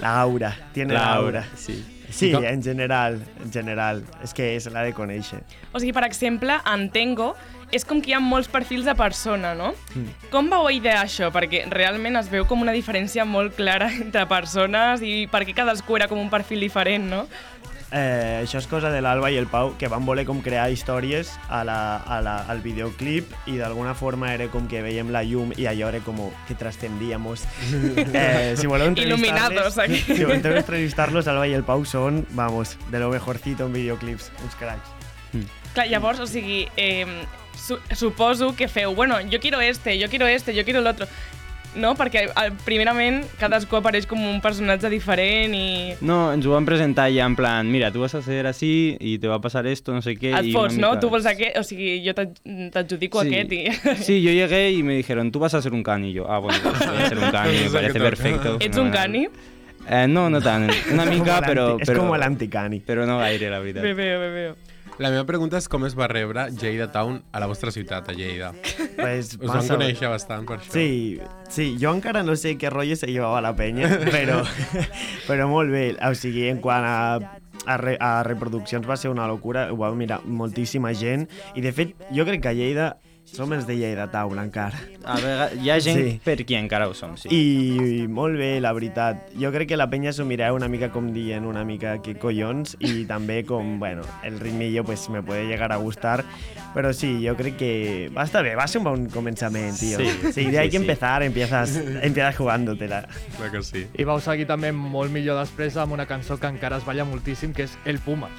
La 0.01 0.21
aura, 0.21 0.57
tiene 0.73 0.95
la 0.95 1.15
aura. 1.15 1.47
Sí. 1.57 1.85
Sí, 2.11 2.31
com- 2.33 2.45
en 2.45 2.63
general, 2.63 3.21
en 3.43 3.53
general. 3.53 4.05
És 4.23 4.33
que 4.35 4.59
se 4.61 4.71
l'ha 4.71 4.83
de 4.87 4.93
conèixer. 4.95 5.41
O 5.73 5.81
sigui, 5.81 5.93
per 5.93 6.05
exemple, 6.05 6.57
en 6.73 6.89
Tengo 6.91 7.35
és 7.75 7.85
com 7.85 7.99
que 8.01 8.13
hi 8.13 8.15
ha 8.15 8.21
molts 8.23 8.47
perfils 8.49 8.85
de 8.87 8.95
persona, 8.95 9.55
no? 9.59 9.73
Com 10.31 10.49
vau 10.51 10.69
idear 10.71 11.01
això? 11.03 11.33
Perquè 11.35 11.65
realment 11.73 12.15
es 12.17 12.29
veu 12.31 12.47
com 12.47 12.63
una 12.63 12.73
diferència 12.73 13.25
molt 13.27 13.57
clara 13.59 13.91
entre 14.05 14.27
persones 14.31 15.03
i 15.03 15.27
perquè 15.33 15.55
cadascú 15.57 15.97
era 15.97 16.07
com 16.09 16.19
un 16.23 16.31
perfil 16.31 16.61
diferent, 16.61 17.09
no? 17.11 17.27
Eh, 17.93 18.43
això 18.43 18.59
és 18.59 18.67
cosa 18.71 18.91
de 18.91 19.01
l'Alba 19.05 19.31
i 19.31 19.39
el 19.41 19.47
Pau, 19.51 19.75
que 19.79 19.91
van 19.93 20.07
voler 20.07 20.27
com 20.29 20.43
crear 20.45 20.69
històries 20.73 21.31
a 21.49 21.63
la, 21.67 21.79
a 22.03 22.21
la, 22.25 22.37
al 22.51 22.63
videoclip 22.65 23.33
i 23.51 23.57
d'alguna 23.61 23.95
forma 23.95 24.33
era 24.35 24.49
com 24.53 24.67
que 24.71 24.83
veiem 24.85 25.13
la 25.15 25.23
llum 25.27 25.55
i 25.57 25.69
allò 25.71 25.91
era 25.93 26.03
com 26.07 26.21
que 26.49 26.59
trascendíamos. 26.59 27.47
Eh, 28.17 28.55
si 28.57 28.67
voleu 28.67 28.89
entrevistar-los, 28.89 29.77
aquí. 29.79 29.99
si 30.01 30.25
voleu 30.25 30.57
entrevistar-los, 30.57 31.27
Alba 31.29 31.47
i 31.49 31.55
el 31.57 31.65
Pau 31.67 31.85
són, 31.85 32.23
vamos, 32.39 32.77
de 32.91 33.01
lo 33.03 33.11
mejorcito 33.11 33.67
en 33.67 33.75
videoclips, 33.75 34.31
uns 34.45 34.57
cracs. 34.57 34.93
Clar, 35.75 35.89
llavors, 35.91 36.21
o 36.21 36.27
sigui, 36.27 36.67
eh, 36.77 37.27
su 37.57 37.79
suposo 37.95 38.55
que 38.57 38.69
feu, 38.69 38.95
bueno, 38.95 39.17
jo 39.31 39.41
quiero 39.41 39.61
este, 39.61 40.01
jo 40.01 40.09
quiero 40.09 40.27
este, 40.27 40.55
jo 40.55 40.65
quiero 40.65 40.81
el 40.81 40.87
otro. 40.87 41.07
No? 41.77 41.95
Perquè, 41.95 42.23
eh, 42.31 42.51
primerament, 42.65 43.23
cadascú 43.39 43.77
apareix 43.77 44.07
com 44.09 44.21
un 44.25 44.41
personatge 44.41 44.89
diferent 44.89 45.53
i... 45.55 45.95
No, 46.01 46.33
ens 46.33 46.47
ho 46.49 46.55
van 46.55 46.65
presentar 46.65 47.11
ja 47.13 47.27
en 47.29 47.37
plan, 47.37 47.69
mira, 47.71 47.91
tu 47.93 48.01
vas 48.01 48.15
a 48.17 48.23
ser 48.23 48.47
así 48.47 48.97
y 48.99 49.19
te 49.19 49.29
va 49.29 49.37
a 49.37 49.41
pasar 49.41 49.67
esto, 49.67 49.93
no 49.93 50.01
sé 50.01 50.17
qué. 50.17 50.33
Et 50.33 50.53
fots, 50.55 50.77
no? 50.79 50.91
mica- 50.95 51.01
Tu 51.01 51.11
vols 51.13 51.27
aquest, 51.27 51.59
o 51.59 51.63
sigui, 51.63 52.01
jo 52.07 52.15
t'ad- 52.17 52.71
t'adjudico 52.73 53.23
Sí. 53.23 53.29
aquest 53.35 53.53
i... 53.53 53.67
Sí, 54.07 54.23
yo 54.23 54.31
llegué 54.33 54.71
y 54.73 54.83
me 54.83 54.95
dijeron, 54.97 55.31
tú 55.31 55.39
vas 55.39 55.53
a 55.55 55.61
ser 55.63 55.73
un 55.75 55.83
cani. 55.83 56.11
Y 56.11 56.13
yo, 56.15 56.31
ah, 56.31 56.39
bueno, 56.39 56.59
voy 56.65 56.73
a 57.03 57.09
ser 57.09 57.19
un 57.19 57.31
cani, 57.31 57.59
me 57.65 57.71
parece 57.81 58.01
perfecto. 58.01 58.57
Ets 58.61 58.79
un 58.79 58.91
cani? 58.91 59.29
Eh, 59.89 60.07
no, 60.09 60.29
no 60.31 60.41
tant. 60.41 60.71
Una 60.93 61.05
mica, 61.05 61.41
però... 61.47 61.77
És 61.79 61.87
però 61.89 62.01
com 62.09 62.17
l'anticani. 62.19 62.81
Però 62.81 63.05
no 63.07 63.19
gaire, 63.21 63.51
la 63.53 63.61
veritat. 63.61 63.83
Bé, 63.85 63.93
bé, 63.95 64.17
bé, 64.19 64.31
bé. 64.35 64.76
La 64.99 65.11
meva 65.13 65.27
pregunta 65.29 65.59
és 65.61 65.67
com 65.69 65.85
es 65.85 65.93
va 65.97 66.07
rebre 66.09 66.47
Lleida 66.57 66.87
Town 66.93 67.19
a 67.33 67.41
la 67.43 67.49
vostra 67.51 67.73
ciutat, 67.75 68.09
a 68.09 68.15
Lleida. 68.17 68.53
Pues, 68.97 69.35
Us 69.37 69.51
massa 69.51 69.77
bé. 69.77 69.91
conèixer 69.91 70.09
bastant 70.09 70.47
per 70.49 70.57
això. 70.57 70.73
Sí, 70.73 71.19
sí, 71.53 71.67
jo 71.81 71.93
encara 71.93 72.23
no 72.25 72.37
sé 72.41 72.55
què 72.57 72.71
rotllo 72.73 72.97
se 72.97 73.11
llevava 73.11 73.43
la 73.45 73.53
penya, 73.59 73.91
però, 74.15 74.39
però 75.27 75.49
molt 75.53 75.75
bé. 75.75 75.91
O 76.01 76.15
sigui, 76.17 76.47
en 76.49 76.63
quant 76.65 76.87
a, 76.89 76.97
a, 77.67 77.77
re, 77.83 77.99
a 78.01 78.23
reproduccions 78.25 78.89
va 78.89 78.97
ser 78.97 79.13
una 79.13 79.29
locura, 79.29 79.69
ho 79.73 79.77
va 79.83 79.93
mirar 79.93 80.23
moltíssima 80.25 80.95
gent, 80.97 81.29
i 81.55 81.65
de 81.65 81.75
fet, 81.77 81.93
jo 82.17 82.25
crec 82.25 82.47
que 82.47 82.55
a 82.55 82.57
Lleida 82.57 82.95
som 83.27 83.53
els 83.53 83.67
de 83.67 83.75
Lleida 83.77 84.07
Town 84.11 84.39
encara. 84.39 84.79
A 85.05 85.17
vegades, 85.21 85.59
hi 85.63 85.71
ha 85.71 85.79
gent 85.83 85.99
Sí. 85.99 86.21
per 86.25 86.37
qui 86.47 86.55
encara 86.55 86.87
ho 86.89 86.95
som, 86.95 87.17
sí. 87.19 87.29
I, 87.31 88.03
I 88.05 88.09
molt 88.09 88.39
bé, 88.39 88.61
la 88.61 88.73
veritat. 88.73 89.27
Jo 89.39 89.51
crec 89.53 89.69
que 89.69 89.77
la 89.77 89.89
penya 89.91 90.13
s'ho 90.15 90.25
mireu 90.25 90.55
una 90.57 90.69
mica 90.69 90.89
com 90.95 91.11
dient 91.13 91.45
una 91.45 91.65
mica 91.65 91.97
que 92.03 92.15
collons 92.17 92.77
i 92.81 93.05
també 93.05 93.43
com, 93.45 93.79
bueno, 93.81 94.03
el 94.25 94.39
ritmillo 94.41 94.85
pues 94.85 95.09
me 95.11 95.23
puede 95.23 95.47
llegar 95.47 95.73
a 95.73 95.77
gustar, 95.77 96.25
però 96.75 96.93
sí, 96.95 97.27
jo 97.27 97.37
crec 97.37 97.57
que 97.59 98.11
va 98.17 98.25
estar 98.25 98.43
bé, 98.45 98.55
va 98.55 98.67
ser 98.69 98.79
un 98.79 98.85
bon 98.85 99.07
començament, 99.11 99.77
tio. 99.79 99.99
Sí. 99.99 100.33
sí 100.33 100.45
de 100.51 100.59
ahí 100.59 100.67
Sí, 100.71 100.73
que 100.73 100.79
sí. 100.79 100.85
empezar, 100.85 101.23
empiezas, 101.23 101.77
empiezas 102.03 102.37
jugándotela. 102.37 103.07
Clar 103.37 103.51
que 103.51 103.63
sí. 103.63 103.87
I 103.99 104.05
vau 104.05 104.21
seguir 104.21 104.47
també 104.47 104.73
molt 104.73 105.11
millor 105.13 105.39
després 105.43 105.77
amb 105.77 105.93
una 105.93 106.07
cançó 106.07 106.39
que 106.39 106.47
encara 106.47 106.79
es 106.79 106.85
balla 106.87 107.05
moltíssim, 107.05 107.53
que 107.53 107.65
és 107.65 107.77
El 107.85 107.99
Puma. 107.99 108.31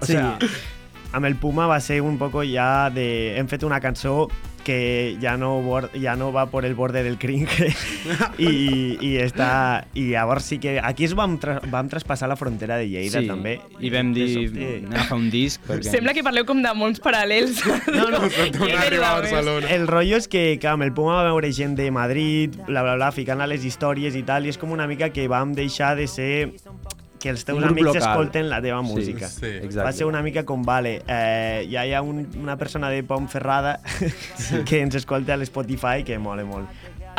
O 0.00 0.06
sea, 0.06 0.38
amb 1.12 1.26
el 1.26 1.36
Puma 1.36 1.66
va 1.66 1.80
ser 1.80 2.00
un 2.02 2.18
poco 2.18 2.42
ya 2.42 2.90
de... 2.90 3.36
Hem 3.36 3.48
fet 3.48 3.62
una 3.64 3.80
cançó 3.80 4.30
que 4.62 5.18
ja 5.20 5.36
no, 5.36 5.60
ja 6.00 6.14
no 6.16 6.32
va 6.32 6.46
por 6.46 6.64
el 6.64 6.74
borde 6.74 7.02
del 7.02 7.18
cringe 7.18 7.74
i, 8.38 8.96
i, 9.00 9.10
està, 9.18 9.88
i 9.98 10.08
llavors 10.12 10.46
sí 10.52 10.58
que 10.62 10.76
aquí 10.78 11.04
es 11.08 11.16
vam, 11.18 11.36
tra 11.42 11.58
vam 11.70 11.88
traspassar 11.90 12.28
la 12.30 12.36
frontera 12.38 12.78
de 12.78 12.86
Lleida 12.86 13.24
sí. 13.24 13.26
també 13.26 13.56
I 13.80 13.90
vam 13.90 14.12
dir, 14.14 14.28
anem 14.46 14.94
a 14.94 15.06
fer 15.08 15.18
un 15.18 15.28
disc, 15.34 15.62
perquè... 15.66 15.90
Sembla 15.96 16.14
que 16.14 16.22
parleu 16.22 16.46
com 16.48 16.62
de 16.62 16.72
mons 16.78 17.02
paral·lels. 17.02 17.58
No, 17.92 18.06
no, 18.12 18.22
Barcelona. 18.22 19.68
el 19.74 19.86
rotllo 19.90 20.18
és 20.22 20.28
que, 20.30 20.44
que 20.62 20.70
amb 20.70 20.86
el 20.86 20.94
Puma 20.94 21.18
va 21.18 21.26
veure 21.32 21.50
gent 21.52 21.74
de 21.78 21.90
Madrid, 21.94 22.54
bla, 22.68 22.84
bla, 22.86 22.94
bla, 22.96 23.10
ficant 23.14 23.42
a 23.42 23.48
les 23.50 23.66
històries 23.66 24.16
i 24.18 24.22
tal, 24.26 24.46
i 24.46 24.52
és 24.52 24.58
com 24.60 24.72
una 24.72 24.86
mica 24.86 25.10
que 25.12 25.26
vam 25.30 25.56
deixar 25.58 25.94
de 25.98 26.06
ser 26.06 26.32
que 27.22 27.30
els 27.30 27.44
teus 27.46 27.62
amics 27.62 27.86
local. 27.86 28.02
escolten 28.02 28.48
la 28.50 28.58
teva 28.64 28.80
Sí, 28.82 28.88
música. 28.90 29.28
sí. 29.30 29.46
Exacte. 29.46 29.84
Va 29.86 29.92
ser 29.94 30.06
una 30.10 30.22
mica 30.26 30.42
com, 30.44 30.64
vale, 30.66 30.96
eh, 31.06 31.68
ja 31.70 31.84
hi 31.86 31.92
ha 31.94 32.02
un, 32.02 32.24
una 32.42 32.56
persona 32.58 32.90
de 32.90 33.04
Pontferrada 33.06 33.76
que 34.66 34.80
ens 34.82 34.96
escolta 34.98 35.34
a 35.34 35.38
l'Spotify 35.38 36.02
que 36.04 36.18
mola 36.18 36.44
molt. 36.44 36.66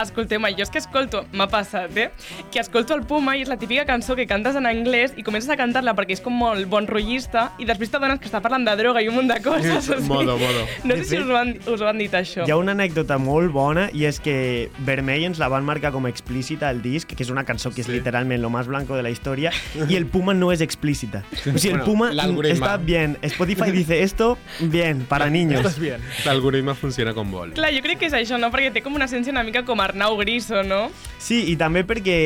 Escolteu-me, 0.01 0.49
jo 0.57 0.63
és 0.65 0.71
que 0.73 0.79
escolto, 0.81 1.23
m'ha 1.37 1.45
passat, 1.47 1.95
eh? 1.97 2.07
Que 2.51 2.59
escolto 2.59 2.95
el 2.95 3.03
Puma 3.05 3.35
i 3.37 3.43
és 3.43 3.49
la 3.51 3.57
típica 3.61 3.83
cançó 3.85 4.15
que 4.17 4.25
cantes 4.27 4.55
en 4.57 4.65
anglès 4.65 5.13
i 5.17 5.23
comences 5.23 5.49
a 5.53 5.57
cantar-la 5.59 5.93
perquè 5.93 6.15
és 6.17 6.21
com 6.23 6.33
molt 6.33 6.65
bon 6.71 6.87
rotllista 6.89 7.51
i 7.61 7.67
després 7.69 7.91
t'adones 7.93 8.17
que 8.19 8.25
està 8.25 8.41
parlant 8.41 8.65
de 8.65 8.73
droga 8.79 9.03
i 9.05 9.07
un 9.11 9.15
munt 9.19 9.29
de 9.29 9.37
coses. 9.45 9.89
o 9.89 9.99
sigui, 9.99 10.07
Modo, 10.09 10.37
modo. 10.41 10.63
No 10.83 10.95
sé 10.97 11.03
si 11.05 11.17
us 11.21 11.29
ho, 11.29 11.37
han, 11.37 11.53
us 11.69 11.81
ho 11.81 11.87
han 11.87 12.01
dit 12.01 12.13
això. 12.17 12.47
Hi 12.47 12.51
ha 12.51 12.57
una 12.57 12.73
anècdota 12.73 13.19
molt 13.21 13.51
bona 13.53 13.89
i 13.93 14.05
és 14.09 14.19
que 14.23 14.71
Vermell 14.79 15.27
ens 15.29 15.37
la 15.39 15.47
van 15.53 15.63
marcar 15.63 15.91
com 15.93 16.07
explícita 16.09 16.69
al 16.69 16.81
disc, 16.81 17.13
que 17.13 17.21
és 17.23 17.29
una 17.29 17.45
cançó 17.45 17.69
que 17.71 17.81
és 17.81 17.87
Sí. 17.87 17.91
literalment 17.93 18.41
lo 18.41 18.49
más 18.49 18.65
blanco 18.67 18.95
de 18.95 19.03
la 19.03 19.11
història, 19.11 19.51
i 19.89 19.95
el 19.95 20.07
Puma 20.07 20.33
no 20.33 20.51
és 20.51 20.61
explícita. 20.61 21.23
O 21.53 21.57
sigui, 21.59 21.75
el 21.75 21.83
Bueno, 21.83 21.85
Puma 21.85 22.11
l'algoritme. 22.13 22.65
està 22.65 22.77
bien. 22.81 23.17
Spotify 23.21 23.69
dice 23.71 24.01
esto, 24.01 24.37
bien, 24.59 25.05
para 25.05 25.29
niños. 25.29 25.59
Estàs 25.61 25.77
bien. 25.79 26.01
L'algoritme 26.25 26.73
funciona 26.73 27.13
com 27.13 27.29
vol. 27.29 27.53
Clar, 27.53 27.71
jo 27.75 27.81
crec 27.85 27.99
que 27.99 28.05
és 28.07 28.13
això, 28.13 28.39
no? 28.39 28.49
Perquè 28.49 28.71
té 28.73 28.81
com 28.81 28.95
una 28.95 29.05
essència 29.05 29.31
una 29.31 29.43
mica 29.43 29.63
com 29.63 29.79
Arnau 29.83 30.17
Griso, 30.19 30.63
no? 30.63 30.87
Sí, 31.19 31.43
i 31.51 31.55
també 31.59 31.83
perquè 31.87 32.17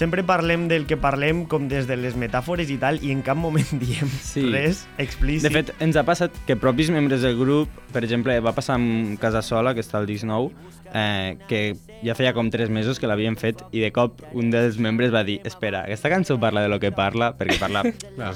sempre 0.00 0.22
parlem 0.24 0.62
del 0.70 0.86
que 0.88 0.96
parlem 0.96 1.42
com 1.50 1.66
des 1.68 1.84
de 1.86 1.96
les 2.00 2.14
metàfores 2.16 2.70
i 2.72 2.78
tal, 2.80 2.96
i 3.04 3.10
en 3.12 3.20
cap 3.26 3.36
moment 3.36 3.68
diem 3.82 4.08
Sí. 4.22 4.46
res 4.48 4.86
explícit. 5.02 5.50
De 5.50 5.52
fet, 5.52 5.74
ens 5.84 5.98
ha 6.00 6.04
passat 6.08 6.32
que 6.48 6.56
propis 6.56 6.88
membres 6.94 7.20
del 7.26 7.36
grup, 7.36 7.68
per 7.92 8.02
exemple, 8.06 8.38
va 8.40 8.54
passar 8.56 8.78
amb 8.78 9.18
Casa 9.20 9.42
Sola, 9.44 9.74
que 9.76 9.84
està 9.84 9.98
al 10.00 10.06
disc 10.08 10.24
nou, 10.24 10.48
eh, 10.94 11.36
que 11.50 11.76
ja 12.02 12.14
feia 12.16 12.32
com 12.32 12.48
tres 12.50 12.70
mesos 12.72 12.98
que 12.98 13.06
l'havien 13.10 13.36
fet 13.36 13.60
i 13.76 13.82
de 13.84 13.92
cop 13.92 14.22
un 14.32 14.48
dels 14.50 14.78
membres 14.80 15.12
va 15.12 15.20
dir 15.26 15.36
espera, 15.44 15.82
aquesta 15.84 16.08
cançó 16.08 16.38
parla 16.40 16.62
de 16.64 16.72
lo 16.72 16.80
que 16.80 16.90
parla, 16.96 17.34
perquè 17.36 17.58
parla, 17.60 17.84
Clar. 18.16 18.32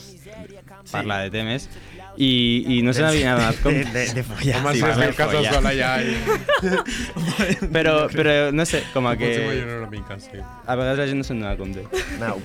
parla 0.93 1.23
de 1.25 1.31
temes, 1.33 1.71
i, 2.17 2.31
i 2.79 2.83
no 2.87 2.93
se 2.95 3.03
n'havien 3.03 3.29
adonat 3.33 3.59
com... 3.63 3.73
de, 3.75 3.85
de, 3.91 4.05
de 4.21 4.23
follar. 4.23 4.61
Home, 4.61 4.73
Sí, 4.75 4.81
si 4.81 4.85
es 4.85 4.97
vale, 4.97 5.07
diu 5.09 5.17
casa 5.19 5.37
follar. 5.37 5.55
sola 5.55 5.73
ja... 5.75 5.93
I... 6.03 7.69
Però, 7.75 7.95
però 8.13 8.35
no 8.55 8.65
sé, 8.69 8.83
com 8.93 9.07
a 9.11 9.17
que 9.19 9.31
una 9.79 9.89
mica, 9.91 10.19
sí. 10.23 10.39
a 10.67 10.77
vegades 10.79 10.99
la 11.03 11.07
gent 11.11 11.19
no 11.23 11.27
se'n 11.27 11.41
dona 11.43 11.57
compte. 11.59 11.85
No. 12.21 12.37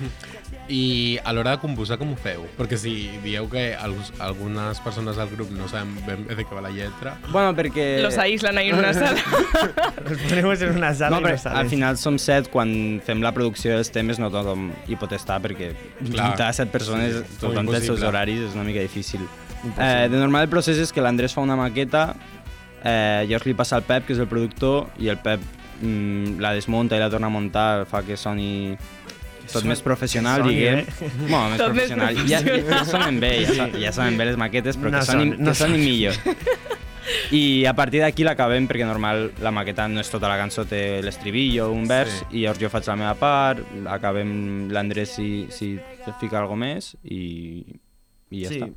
I 0.70 1.18
a 1.26 1.32
l'hora 1.34 1.56
de 1.56 1.60
composar, 1.62 1.96
com 1.98 2.12
ho 2.14 2.16
feu? 2.20 2.44
Perquè 2.58 2.76
si 2.78 2.92
dieu 3.24 3.48
que 3.50 3.72
alguns, 3.74 4.12
algunes 4.22 4.78
persones 4.84 5.16
del 5.18 5.30
grup 5.32 5.50
no 5.56 5.66
saben 5.70 5.96
ben 6.06 6.22
bé 6.28 6.36
de 6.38 6.44
què 6.46 6.54
va 6.54 6.62
la 6.62 6.70
lletra... 6.74 7.16
Bueno, 7.30 7.54
perquè... 7.58 7.86
Los 8.04 8.18
aíslan 8.22 8.58
ahí 8.58 8.70
en 8.70 8.78
una 8.78 8.92
sala. 8.94 9.18
Nos 10.06 10.18
ponemos 10.28 10.62
en 10.62 10.76
una 10.76 10.92
sala 10.94 11.18
No, 11.18 11.26
i 11.26 11.32
no 11.32 11.38
sales. 11.38 11.58
al 11.58 11.68
final 11.72 11.98
som 11.98 12.18
set, 12.22 12.50
quan 12.54 12.70
fem 13.06 13.22
la 13.22 13.32
producció 13.34 13.74
dels 13.74 13.90
temes 13.94 14.18
no 14.22 14.30
tothom 14.30 14.68
hi 14.86 14.98
pot 15.00 15.10
estar 15.16 15.40
perquè 15.42 15.72
Clar. 15.74 16.30
juntar 16.30 16.52
set 16.54 16.70
persones, 16.70 17.16
Sí, 17.18 17.24
sí, 17.26 17.38
tot 17.40 17.50
tothom 17.50 17.70
té 17.72 17.80
els 17.80 17.90
seus 17.90 18.02
horaris, 18.06 18.44
és 18.50 18.54
una 18.58 18.66
mica 18.66 18.82
difícil. 18.84 19.26
Eh, 19.78 20.08
de 20.10 20.16
normal 20.16 20.42
el 20.46 20.48
procés 20.48 20.78
és 20.78 20.92
que 20.92 21.02
l'Andrés 21.04 21.34
fa 21.34 21.42
una 21.44 21.56
maqueta, 21.56 22.14
eh, 22.82 23.24
llavors 23.28 23.46
li 23.46 23.54
passa 23.54 23.76
al 23.76 23.82
Pep, 23.84 24.06
que 24.06 24.14
és 24.14 24.18
el 24.18 24.26
productor, 24.30 24.88
i 24.98 25.08
el 25.12 25.18
Pep 25.18 25.40
mm, 25.82 26.38
la 26.40 26.54
desmunta 26.56 26.96
i 26.96 27.00
la 27.02 27.10
torna 27.10 27.26
a 27.28 27.30
muntar, 27.34 27.84
fa 27.86 28.02
que 28.02 28.16
soni 28.16 28.76
tot 29.52 29.64
més 29.66 29.80
professional, 29.82 30.42
soni 30.44 30.54
diguem. 30.54 30.84
bé. 30.86 31.10
Bueno, 31.26 31.48
més 31.50 31.58
Tot 31.58 31.74
més 31.74 31.90
professional. 31.90 32.16
Ja, 32.16 32.38
ja, 32.38 32.40
professional. 32.44 32.86
sonen 32.86 33.20
bé, 33.20 33.30
ja, 33.44 33.54
son- 33.54 33.80
ja 33.82 33.92
sonen 33.92 34.16
bé 34.18 34.24
les 34.30 34.36
maquetes, 34.38 34.78
però 34.78 34.90
No 34.92 34.98
que 35.00 35.04
sonin, 35.06 35.32
son- 35.34 35.42
no 35.44 35.50
que 35.50 35.54
sonin 35.58 35.76
son. 35.76 35.84
millor. 35.84 36.14
I 37.34 37.64
a 37.66 37.72
partir 37.74 38.00
d'aquí 38.04 38.22
l'acabem 38.22 38.68
perquè 38.70 38.86
normal 38.86 39.32
la 39.42 39.50
maqueta 39.50 39.88
no 39.90 39.98
és 40.00 40.08
tota 40.12 40.28
la 40.30 40.36
cançó, 40.38 40.64
té 40.68 41.00
l'estribillo, 41.02 41.70
un 41.72 41.88
vers, 41.88 42.20
Sí. 42.30 42.38
i 42.38 42.42
llavors 42.44 42.60
jo 42.60 42.68
faig 42.70 42.86
la 42.86 42.96
meva 42.96 43.14
part, 43.18 43.64
acabem 43.90 44.68
l'Andrés 44.70 45.16
si, 45.16 45.46
si 45.50 45.72
fica 46.20 46.38
alguna 46.38 46.66
més 46.66 46.96
i, 47.02 47.64
i 48.30 48.44
ja 48.44 48.48
sí, 48.48 48.60
està. 48.60 48.68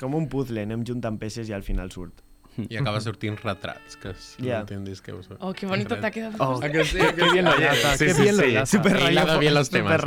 Com 0.00 0.14
un 0.14 0.28
puzzle, 0.28 0.62
anem 0.62 0.84
juntant 0.86 1.18
peces 1.18 1.48
i 1.48 1.52
al 1.56 1.62
final 1.62 1.90
surt. 1.90 2.22
I 2.56 2.78
acaba 2.80 3.02
sortint 3.04 3.36
retrats, 3.44 3.98
que 4.00 4.14
és 4.14 4.30
l'últim 4.40 4.84
disc 4.86 5.04
que 5.04 5.12
us... 5.12 5.26
Oh, 5.40 5.52
qué 5.52 5.66
bonito 5.66 5.98
te 6.00 6.06
ha 6.06 6.10
quedado. 6.10 6.36
Oh, 6.40 6.58
Ah, 6.62 6.70
que 6.70 6.84
sí, 6.86 6.96
Qué 6.96 7.30
bien 7.32 7.44
lo 7.44 7.52
enlaza, 7.52 7.98
qué 7.98 8.14
bien 8.14 8.34
lo 8.38 8.42
enlaza. 8.44 8.78
Super 8.78 8.96
super. 8.96 10.00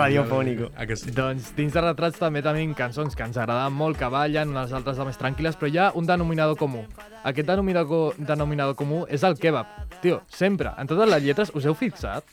Ah, 0.75 0.85
que 0.87 0.95
sí? 0.95 1.11
Doncs 1.11 1.51
dins 1.55 1.73
de 1.77 1.81
retrats 1.85 2.17
també 2.17 2.41
tenim 2.41 2.73
cançons 2.73 3.13
que 3.15 3.21
ens 3.23 3.37
agraden 3.37 3.71
molt, 3.77 3.99
que 4.01 4.09
ballen, 4.09 4.49
unes 4.49 4.73
altres 4.73 4.97
de 4.97 5.05
més 5.05 5.19
tranquil·les, 5.21 5.59
però 5.61 5.69
hi 5.69 5.77
ha 5.77 5.91
un 5.93 6.09
denominador 6.09 6.57
comú. 6.57 6.81
Aquest 7.23 7.47
denominador, 7.47 8.15
denominador 8.17 8.73
comú 8.75 9.03
és 9.07 9.21
el 9.23 9.37
kebab. 9.37 9.67
Tio, 10.01 10.23
sempre, 10.27 10.73
en 10.81 10.87
totes 10.89 11.07
les 11.07 11.21
lletres, 11.29 11.51
us 11.53 11.65
heu 11.69 11.75
fixat? 11.77 12.25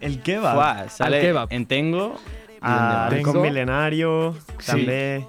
El 0.00 0.18
kebab. 0.20 0.56
Fuà, 0.58 0.88
sale 0.90 1.20
kebab. 1.22 1.52
en 1.54 1.66
Tengo 1.70 2.16
i 2.18 2.58
A 2.60 3.06
en 3.06 3.14
Tengo. 3.14 3.32
Rincón 3.32 3.42
Milenario, 3.42 4.34
Sí. 4.58 4.66
també. 4.66 5.24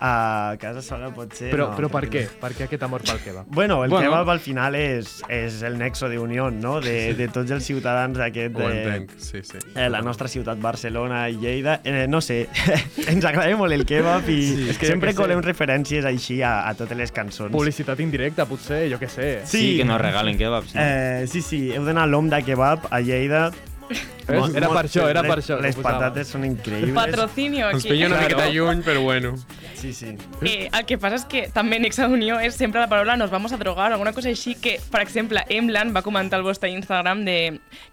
A 0.00 0.54
Casa 0.60 0.80
Sola 0.80 1.08
potser. 1.10 1.48
Però, 1.50 1.70
no, 1.72 1.76
però 1.76 1.88
per 1.90 2.04
què? 2.06 2.20
Per 2.38 2.52
què 2.54 2.68
aquest 2.68 2.82
amor 2.86 3.02
pel 3.02 3.18
kebab? 3.18 3.46
Bueno, 3.50 3.80
el 3.82 3.90
Bueno. 3.90 4.04
kebab 4.12 4.28
al 4.30 4.38
final 4.38 4.76
és, 4.78 5.24
és 5.28 5.56
el 5.66 5.76
nexo 5.76 6.06
d'unió, 6.08 6.52
no? 6.54 6.76
De, 6.80 7.14
de 7.18 7.26
tots 7.34 7.50
els 7.50 7.64
ciutadans 7.66 8.16
d'aquest... 8.16 8.54
Ho 8.54 8.68
de- 8.68 8.82
entenc, 8.84 9.16
sí, 9.18 9.42
sí. 9.42 9.58
Eh, 9.74 9.88
la 9.90 10.00
nostra 10.00 10.28
ciutat, 10.30 10.60
Barcelona 10.62 11.24
i 11.28 11.34
Lleida. 11.42 11.80
Eh, 11.82 12.06
no 12.08 12.20
sé, 12.20 12.44
ens 13.10 13.24
agrada 13.26 13.56
molt 13.58 13.74
el 13.74 13.82
kebab 13.84 14.28
i 14.30 14.38
sí, 14.46 14.68
és 14.70 14.78
que 14.78 14.86
sempre 14.86 15.10
jo 15.10 15.16
què 15.16 15.18
sé. 15.18 15.22
colem 15.24 15.42
referències 15.42 16.06
així 16.06 16.42
a, 16.46 16.68
a 16.68 16.74
totes 16.78 16.96
les 16.96 17.10
cançons. 17.10 17.50
Publicitat 17.50 17.98
indirecta, 17.98 18.46
potser, 18.46 18.84
jo 18.92 19.00
què 19.02 19.08
sé. 19.10 19.32
Sí, 19.50 19.78
que 19.80 19.84
nos 19.88 19.98
regalen 20.00 20.38
kebabs. 20.38 20.76
No? 20.76 20.80
Eh, 20.84 21.26
sí, 21.26 21.42
sí, 21.42 21.64
heu 21.74 21.82
d'anar 21.82 22.06
a 22.06 22.12
l'Om 22.12 22.30
de 22.30 22.38
Kebab 22.46 22.86
a 22.94 23.00
Lleida? 23.02 23.48
Era 24.28 24.68
per 24.68 24.82
això, 24.84 25.06
era 25.08 25.22
per 25.24 25.38
això. 25.40 25.56
que 25.56 25.62
Les 25.70 25.76
patates 25.80 26.28
són 26.28 26.42
increïbles. 26.44 26.92
Patrocinio 26.92 27.70
Ens 27.70 27.80
aquí. 27.80 27.94
pilla 27.94 28.06
una 28.10 28.18
Claro. 28.18 28.28
miqueta 28.36 28.50
lluny, 28.52 28.82
però 28.84 29.00
bueno. 29.02 29.30
Sí, 29.78 29.92
sí. 29.94 30.16
Eh, 30.42 30.68
el 30.72 30.84
que 30.86 30.96
passa 30.98 31.16
és 31.20 31.24
que 31.30 31.44
també 31.54 31.76
en 31.78 31.84
Nexa 31.86 32.08
d'Unió 32.10 32.40
és 32.42 32.56
sempre 32.58 32.80
la 32.82 32.88
paraula 32.90 33.14
nos 33.16 33.30
vamos 33.30 33.52
a 33.54 33.58
drogar 33.60 33.90
o 33.92 33.94
alguna 33.94 34.12
cosa 34.12 34.28
així 34.28 34.56
que, 34.58 34.80
per 34.90 35.00
exemple, 35.04 35.44
Emlan 35.48 35.92
va 35.94 36.02
comentar 36.02 36.38
al 36.40 36.44
vostre 36.46 36.70
Instagram 36.72 37.24
de 37.24 37.36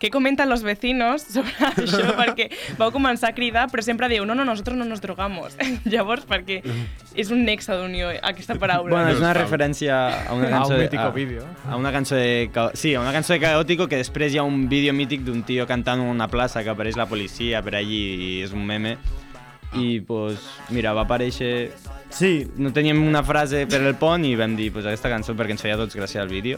què 0.01 0.09
comenten 0.09 0.49
los 0.49 0.63
vecinos 0.65 1.21
sobre 1.29 1.53
això 1.75 2.15
perquè 2.17 2.49
vau 2.79 2.89
començar 2.95 3.29
a 3.29 3.35
cridar 3.37 3.67
però 3.69 3.83
sempre 3.85 4.09
diu 4.09 4.25
no, 4.25 4.33
no, 4.35 4.45
nosotros 4.45 4.77
no 4.77 4.85
nos 4.85 5.01
drogamos. 5.01 5.55
Llavors, 5.85 6.25
perquè 6.25 6.61
és 7.15 7.29
un 7.31 7.45
Nexa 7.45 7.77
d'Unió 7.77 8.09
aquesta 8.21 8.57
paraula. 8.59 8.89
Bueno, 8.95 9.11
és 9.13 9.21
una 9.21 9.33
referència 9.37 9.99
a 10.25 10.33
una 10.33 10.47
A 10.47 10.51
cançó... 10.57 10.73
un 10.73 10.79
de- 10.79 10.83
mítico 10.89 11.11
vídeo. 11.13 11.45
A 11.69 11.77
una 11.77 11.91
cançó 11.91 12.15
de... 12.15 12.49
Sí, 12.73 12.95
a 12.95 13.01
una 13.01 13.13
cançó 13.13 13.33
de 13.33 13.39
Caótico 13.39 13.87
que 13.87 14.01
després 14.01 14.33
hi 14.33 14.39
ha 14.41 14.43
un 14.43 14.65
vídeo 14.69 14.93
mític 14.93 15.21
d'un 15.21 15.43
tio 15.45 15.67
cantant 15.69 16.01
en 16.01 16.09
una 16.09 16.27
plaça 16.27 16.63
que 16.63 16.73
apareix 16.73 16.97
la 16.97 17.05
policia 17.05 17.61
per 17.61 17.75
allí 17.77 18.01
i 18.15 18.41
és 18.43 18.51
un 18.57 18.65
meme. 18.65 18.97
I, 19.77 19.99
pues, 20.01 20.39
mira, 20.69 20.93
va 20.93 21.03
aparèixer... 21.07 21.71
Sí, 22.15 22.47
No 22.55 22.71
teníem 22.71 23.01
una 23.03 23.23
frase 23.27 23.65
per 23.67 23.81
el 23.83 23.95
pont 23.99 24.23
i 24.23 24.35
vam 24.39 24.53
dir 24.55 24.69
pues, 24.71 24.85
aquesta 24.87 25.09
cançó 25.11 25.33
perquè 25.35 25.51
ens 25.51 25.63
feia 25.65 25.75
tots 25.75 25.97
gràcia 25.97 26.21
al 26.21 26.29
vídeo. 26.31 26.55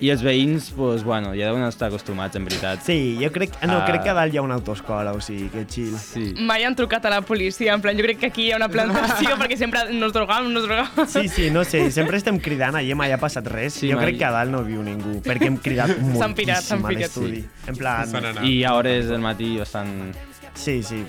I 0.00 0.08
els 0.14 0.22
veïns, 0.24 0.70
pues, 0.72 1.02
bueno, 1.04 1.34
ja 1.36 1.50
deuen 1.50 1.66
estar 1.66 1.88
acostumats, 1.90 2.38
en 2.38 2.46
veritat. 2.46 2.80
sí, 2.86 3.18
jo 3.20 3.28
crec, 3.34 3.52
no, 3.66 3.82
Ah. 3.82 3.84
crec 3.84 4.04
que 4.06 4.08
a 4.10 4.14
dalt 4.14 4.32
hi 4.32 4.38
ha 4.38 4.42
una 4.46 4.54
autoescola, 4.54 5.12
o 5.12 5.20
sigui, 5.20 5.50
que 5.52 5.66
chill. 5.66 5.92
Sí. 5.98 6.32
Mai 6.40 6.64
han 6.64 6.74
trucat 6.78 7.04
a 7.04 7.10
la 7.10 7.20
policia, 7.20 7.74
en 7.74 7.82
plan, 7.82 7.98
jo 7.98 8.02
crec 8.06 8.18
que 8.22 8.26
aquí 8.30 8.46
hi 8.46 8.52
ha 8.52 8.56
una 8.56 8.70
plantació 8.70 9.36
perquè 9.42 9.58
sempre 9.58 9.92
nos 9.92 10.12
drogam, 10.14 10.48
nos 10.54 10.64
drogam. 10.64 10.88
Sí, 11.06 11.28
sí, 11.28 11.50
no 11.50 11.64
sé, 11.64 11.90
sempre 11.90 12.16
estem 12.16 12.38
cridant, 12.40 12.76
allà 12.80 12.94
mai 12.96 13.12
ha 13.12 13.18
passat 13.20 13.46
res. 13.46 13.74
Sí, 13.82 13.90
jo 13.90 13.96
mai. 13.98 14.06
crec 14.06 14.18
que 14.22 14.24
a 14.24 14.32
dalt 14.32 14.50
no 14.54 14.62
viu 14.64 14.80
ningú, 14.82 15.20
perquè 15.26 15.50
hem 15.52 15.58
cridat 15.58 15.90
S'han 16.16 16.32
pirat, 16.38 16.64
moltíssim 16.64 16.84
a 16.84 16.88
pirat, 16.88 17.02
l'estudi. 17.02 17.44
En 17.66 17.76
plan. 17.76 18.44
I 18.46 18.62
a 18.64 18.72
hores 18.78 19.08
del 19.12 19.20
matí 19.20 19.58
bastant... 19.58 20.14
sí, 20.54 20.82
sí, 20.82 21.04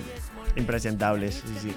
impresentables, 0.56 1.42
sí, 1.46 1.54
sí. 1.60 1.74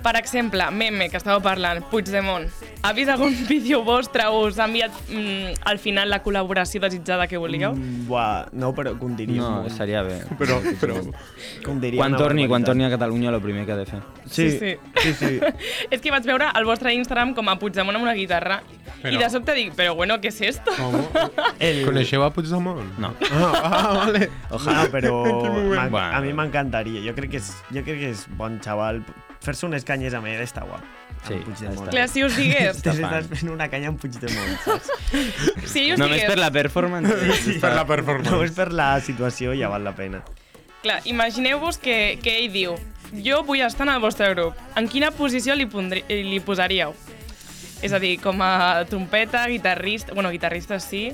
Per 0.00 0.14
exemple, 0.16 0.64
meme 0.72 1.10
que 1.12 1.18
estàveu 1.20 1.42
parlant, 1.44 1.82
Puigdemont. 1.90 2.46
Ha 2.82 2.92
vist 2.96 3.10
algun 3.12 3.34
vídeo 3.50 3.82
vostre 3.84 4.24
o 4.32 4.46
us 4.46 4.58
ha 4.58 4.64
enviat 4.64 4.94
mm, 5.12 5.58
al 5.68 5.78
final 5.78 6.08
la 6.08 6.22
col·laboració 6.24 6.80
desitjada 6.80 7.26
que 7.28 7.36
volíeu? 7.36 7.74
Mm, 7.76 8.06
buah, 8.08 8.46
no, 8.56 8.70
però 8.74 8.94
que 8.98 9.10
diria 9.18 9.42
No, 9.42 9.50
molt. 9.60 9.74
seria 9.76 10.00
bé. 10.02 10.22
Però, 10.40 10.56
però... 10.80 10.96
Que 11.62 11.68
un 11.68 11.80
diria 11.82 12.00
Quan 12.00 12.16
torni, 12.16 12.46
quan 12.48 12.64
torni 12.64 12.84
a 12.86 12.90
Catalunya, 12.90 13.28
el 13.34 13.40
primer 13.44 13.66
que 13.66 13.72
ha 13.72 13.76
de 13.76 13.84
fer. 13.86 14.00
Sí, 14.24 14.48
Sí, 14.56 14.76
sí, 15.02 15.12
sí. 15.14 15.32
És 15.90 16.00
que 16.00 16.10
vaig 16.10 16.24
veure 16.24 16.48
al 16.48 16.64
vostre 16.64 16.94
Instagram 16.96 17.34
com 17.36 17.48
a 17.52 17.58
Puigdemont 17.60 17.96
amb 17.98 18.06
una 18.08 18.14
guitarra 18.16 18.62
Però- 19.02 19.12
i 19.12 19.18
de 19.20 19.28
sobte 19.32 19.52
dic, 19.56 19.74
però 19.76 19.94
bueno, 19.94 20.16
què 20.20 20.28
és 20.32 20.40
esto? 20.54 20.72
El... 21.60 21.82
Coneixeu 21.84 22.24
a 22.24 22.30
Puigdemont? 22.32 22.96
No. 22.98 23.12
Ah, 23.30 24.06
vale. 24.06 24.30
Ojalà, 24.50 24.86
però 24.92 25.20
a 25.76 26.20
mi 26.24 26.32
m'encantaria. 26.32 27.04
Jo 27.04 27.14
crec 27.16 27.36
que 27.36 27.42
és, 27.44 27.52
jo 27.68 27.84
crec 27.84 28.00
que 28.00 28.14
és 28.16 28.24
bon 28.40 28.56
xaval. 28.64 29.04
Fer-se 29.40 29.64
unes 29.66 29.84
canyes 29.88 30.12
amb 30.14 30.28
ell 30.28 30.42
està 30.44 30.62
guap. 30.68 30.82
Sí, 31.26 31.34
Puigdemont. 31.44 31.86
està 31.86 31.92
Clar, 31.94 32.06
si 32.08 32.22
us 32.24 32.36
digués, 32.36 32.76
T'estàs 32.84 33.00
fan. 33.00 33.28
fent 33.28 33.50
una 33.52 33.68
canya 33.72 33.88
amb 33.92 34.00
Puigdemont, 34.00 34.54
saps? 34.64 34.90
si 35.72 35.86
us 35.92 35.98
Només 36.00 36.20
digués, 36.20 36.28
per 36.28 36.38
la 36.40 36.50
performance. 36.52 37.16
Sí, 37.44 37.58
Per 37.60 37.72
la 37.76 37.86
performance. 37.88 38.30
Només 38.30 38.52
per 38.56 38.68
la 38.72 38.90
situació 39.04 39.52
ja 39.56 39.68
val 39.72 39.84
la 39.84 39.94
pena. 39.96 40.22
clar, 40.82 41.00
imagineu-vos 41.04 41.76
que, 41.78 42.18
que 42.22 42.38
ell 42.40 42.52
diu, 42.52 42.76
jo 43.12 43.42
vull 43.44 43.60
estar 43.64 43.86
en 43.88 43.94
el 43.94 44.00
vostre 44.00 44.28
grup. 44.34 44.56
En 44.76 44.88
quina 44.88 45.10
posició 45.10 45.54
li, 45.56 45.66
pondri, 45.68 46.04
li 46.08 46.40
posaríeu? 46.40 46.94
És 47.82 47.92
a 47.96 47.98
dir, 48.00 48.18
com 48.20 48.40
a 48.44 48.84
trompeta, 48.88 49.46
guitarrista, 49.48 50.12
bueno, 50.14 50.30
guitarrista 50.30 50.78
sí, 50.80 51.10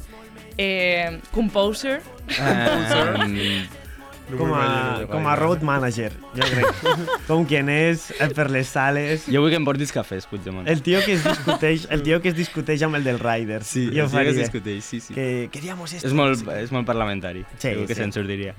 eh, 0.58 1.20
composer, 1.32 2.00
Eh, 2.26 2.38
No 2.38 3.85
Com 4.26 4.50
a, 4.58 5.04
com 5.06 5.26
a 5.30 5.36
road 5.38 5.62
manager, 5.62 6.10
jo 6.34 6.46
crec. 6.50 6.80
com 7.28 7.44
quien 7.46 7.68
és, 7.70 8.08
eh, 8.18 8.26
per 8.34 8.48
les 8.50 8.66
sales. 8.66 9.28
jo 9.30 9.42
vull 9.44 9.52
que 9.54 9.60
em 9.60 9.66
portis 9.68 9.92
cafès, 9.94 10.26
Puigdemont. 10.26 10.66
El 10.66 10.82
tio 10.82 10.98
que 11.04 11.14
es 11.14 11.22
discuteix, 11.22 11.86
el 11.94 12.02
tio 12.02 12.18
que 12.24 12.32
es 12.32 12.36
discuteix 12.38 12.82
amb 12.82 12.98
el 12.98 13.06
del 13.06 13.20
Rider. 13.22 13.62
Sí, 13.62 13.86
jo 13.94 14.08
el 14.08 14.10
tio 14.10 14.24
que 14.26 14.34
es 14.34 14.40
discuteix, 14.42 14.84
sí, 14.84 15.00
sí. 15.00 15.14
Que 15.14 15.48
queríamos 15.52 15.92
esto. 15.92 16.08
És 16.08 16.16
molt, 16.16 16.42
és 16.58 16.74
molt 16.74 16.88
parlamentari. 16.90 17.44
Sí, 17.54 17.68
Segur 17.68 17.86
que 17.86 17.94
sí. 17.94 18.02
se'n 18.02 18.14
sortiria. 18.16 18.56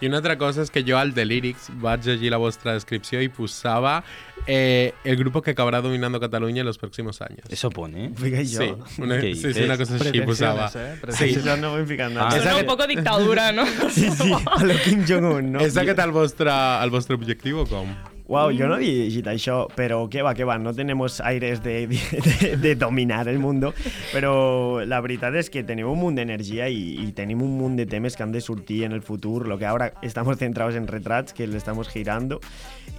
I 0.00 0.06
una 0.06 0.18
altra 0.18 0.36
cosa 0.38 0.62
és 0.62 0.70
que 0.70 0.84
jo 0.86 0.96
al 0.98 1.10
de 1.14 1.24
Lyrics 1.26 1.68
vaig 1.82 2.04
llegir 2.06 2.30
la 2.30 2.38
vostra 2.38 2.74
descripció 2.76 3.18
i 3.24 3.28
posava 3.34 4.04
eh, 4.46 4.92
el 5.02 5.16
grupo 5.16 5.42
que 5.42 5.50
acabará 5.50 5.80
dominando 5.80 6.20
Cataluña 6.20 6.60
en 6.60 6.66
los 6.66 6.78
próximos 6.78 7.20
años. 7.20 7.42
Eso 7.48 7.70
pone. 7.70 8.12
Fica 8.14 8.38
jo. 8.38 8.62
Sí, 8.62 9.02
una, 9.02 9.20
¿Qué 9.20 9.34
sí, 9.34 9.52
sí, 9.52 9.62
una 9.62 9.76
cosa 9.76 9.98
així 9.98 10.20
posava. 10.22 10.70
eh? 10.74 10.98
Sí, 11.10 11.36
no 11.44 11.56
nada. 11.56 12.28
Ah. 12.28 12.38
Sona 12.38 12.56
un 12.58 12.66
poco 12.66 12.86
dictadura, 12.86 13.50
no? 13.52 13.66
Sí, 13.90 14.08
sí, 14.10 14.32
a 14.32 14.64
lo 14.64 14.74
Kim 14.84 15.04
Jong-un, 15.08 15.52
no? 15.52 15.60
És 15.64 15.76
aquest 15.76 15.98
el 15.98 16.12
vostre, 16.14 16.52
el 16.84 16.90
vostre 16.94 17.18
objectiu 17.18 17.64
o 17.64 17.66
com? 17.66 17.90
Uau, 18.28 18.50
jo 18.52 18.66
no 18.68 18.74
havia 18.76 18.92
llegit 19.06 19.24
això, 19.32 19.62
però 19.72 20.02
què 20.12 20.20
va, 20.20 20.34
què 20.36 20.44
va, 20.44 20.58
no 20.60 20.74
tenemos 20.76 21.14
aires 21.24 21.62
de, 21.64 21.86
de, 21.88 22.50
de 22.60 22.74
dominar 22.76 23.22
el 23.32 23.38
mundo, 23.40 23.70
però 24.12 24.84
la 24.84 24.98
veritat 25.00 25.32
és 25.40 25.48
que 25.48 25.62
tenim 25.64 25.88
un 25.88 25.96
munt 25.96 26.18
d'energia 26.20 26.66
i, 26.68 27.06
i 27.06 27.12
tenim 27.16 27.40
un 27.40 27.54
munt 27.56 27.78
de 27.80 27.86
temes 27.88 28.16
que 28.20 28.26
han 28.26 28.32
de 28.36 28.42
sortir 28.44 28.82
en 28.84 28.92
el 28.92 29.00
futur, 29.00 29.48
lo 29.48 29.56
que 29.56 29.64
ahora 29.64 29.94
estamos 30.02 30.36
centrados 30.36 30.76
en 30.76 30.86
retrats, 30.86 31.32
que 31.32 31.46
le 31.48 31.56
estamos 31.56 31.88
girando, 31.88 32.38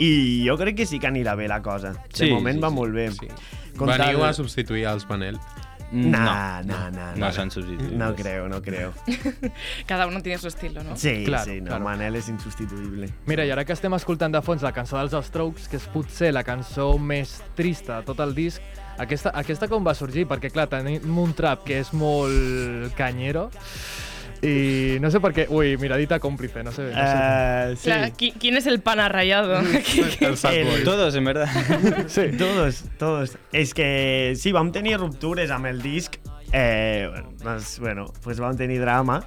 i 0.01 0.43
jo 0.47 0.57
crec 0.57 0.81
que 0.81 0.89
sí 0.89 0.97
que 0.97 1.11
anirà 1.13 1.35
bé 1.37 1.47
la 1.47 1.61
cosa. 1.61 1.93
De 1.93 2.25
Sí, 2.25 2.31
moment 2.33 2.57
sí, 2.57 2.63
va 2.65 2.69
sí. 2.73 2.75
molt 2.81 2.93
bé. 2.97 3.11
Sí. 3.11 3.29
Com 3.77 3.93
Veniu 3.93 4.25
a 4.25 4.33
substituir 4.33 4.87
els 4.89 5.05
Manel. 5.07 5.37
Nah, 5.91 6.61
nah, 6.61 6.89
nah, 6.93 7.11
No 7.15 7.25
nah. 7.25 7.31
s'han 7.33 7.49
substituït. 7.49 7.95
No 7.97 8.11
creo, 8.15 8.47
no 8.47 8.61
creo. 8.61 8.93
Cada 9.89 10.05
uno 10.07 10.21
tiene 10.21 10.37
su 10.37 10.47
estilo, 10.47 10.83
no? 10.83 10.95
Sí, 10.95 11.23
Claro, 11.25 11.45
sí, 11.45 11.61
no, 11.61 11.67
claro. 11.71 11.83
Manel 11.83 12.15
és 12.19 12.29
insubstituïble. 12.29 13.09
Mira, 13.25 13.45
i 13.45 13.51
ara 13.51 13.65
que 13.65 13.73
estem 13.73 13.93
escoltant 13.97 14.33
de 14.33 14.41
fons 14.45 14.61
la 14.65 14.71
cançó 14.75 14.99
dels 15.01 15.25
Strokes, 15.31 15.67
que 15.67 15.79
és 15.81 15.87
potser 15.89 16.29
la 16.33 16.43
cançó 16.45 16.91
més 16.99 17.39
trista 17.57 17.99
de 17.99 18.05
tot 18.11 18.21
el 18.21 18.35
disc, 18.37 18.61
aquesta, 18.99 19.31
aquesta 19.33 19.67
com 19.71 19.85
va 19.85 19.95
sorgir? 19.95 20.27
Perquè, 20.29 20.51
clar, 20.53 20.67
tenim 20.69 21.17
un 21.17 21.33
trap 21.33 21.63
que 21.65 21.79
és 21.81 21.93
molt 21.95 22.93
canyero, 22.99 23.47
i 24.41 24.97
no 25.01 25.09
sé 25.11 25.19
per 25.19 25.33
què... 25.35 25.47
Ui, 25.51 25.75
miradita 25.81 26.19
còmplice, 26.19 26.63
no 26.63 26.71
sé. 26.71 26.89
No 26.93 27.05
sé. 27.05 27.17
Uh, 27.19 27.75
sí. 27.75 27.83
Clar, 27.89 28.11
qui- 28.15 28.33
¿quién 28.39 28.57
es 28.57 28.65
el 28.67 28.79
pana 28.79 29.09
rayado? 29.09 29.59
El. 29.59 30.83
Todos, 30.83 31.15
en 31.15 31.25
verdad. 31.25 31.47
sí. 32.07 32.31
Todos, 32.37 32.83
todos. 32.97 33.37
És 33.51 33.73
que 33.73 34.33
sí, 34.39 34.51
vam 34.55 34.71
tenir 34.71 34.97
ruptures 34.99 35.51
amb 35.51 35.67
el 35.67 35.81
disc, 35.81 36.15
eh, 36.51 37.09
pues, 37.43 37.79
bueno, 37.79 38.05
pues 38.23 38.39
vam 38.39 38.55
tenir 38.57 38.79
drama 38.81 39.19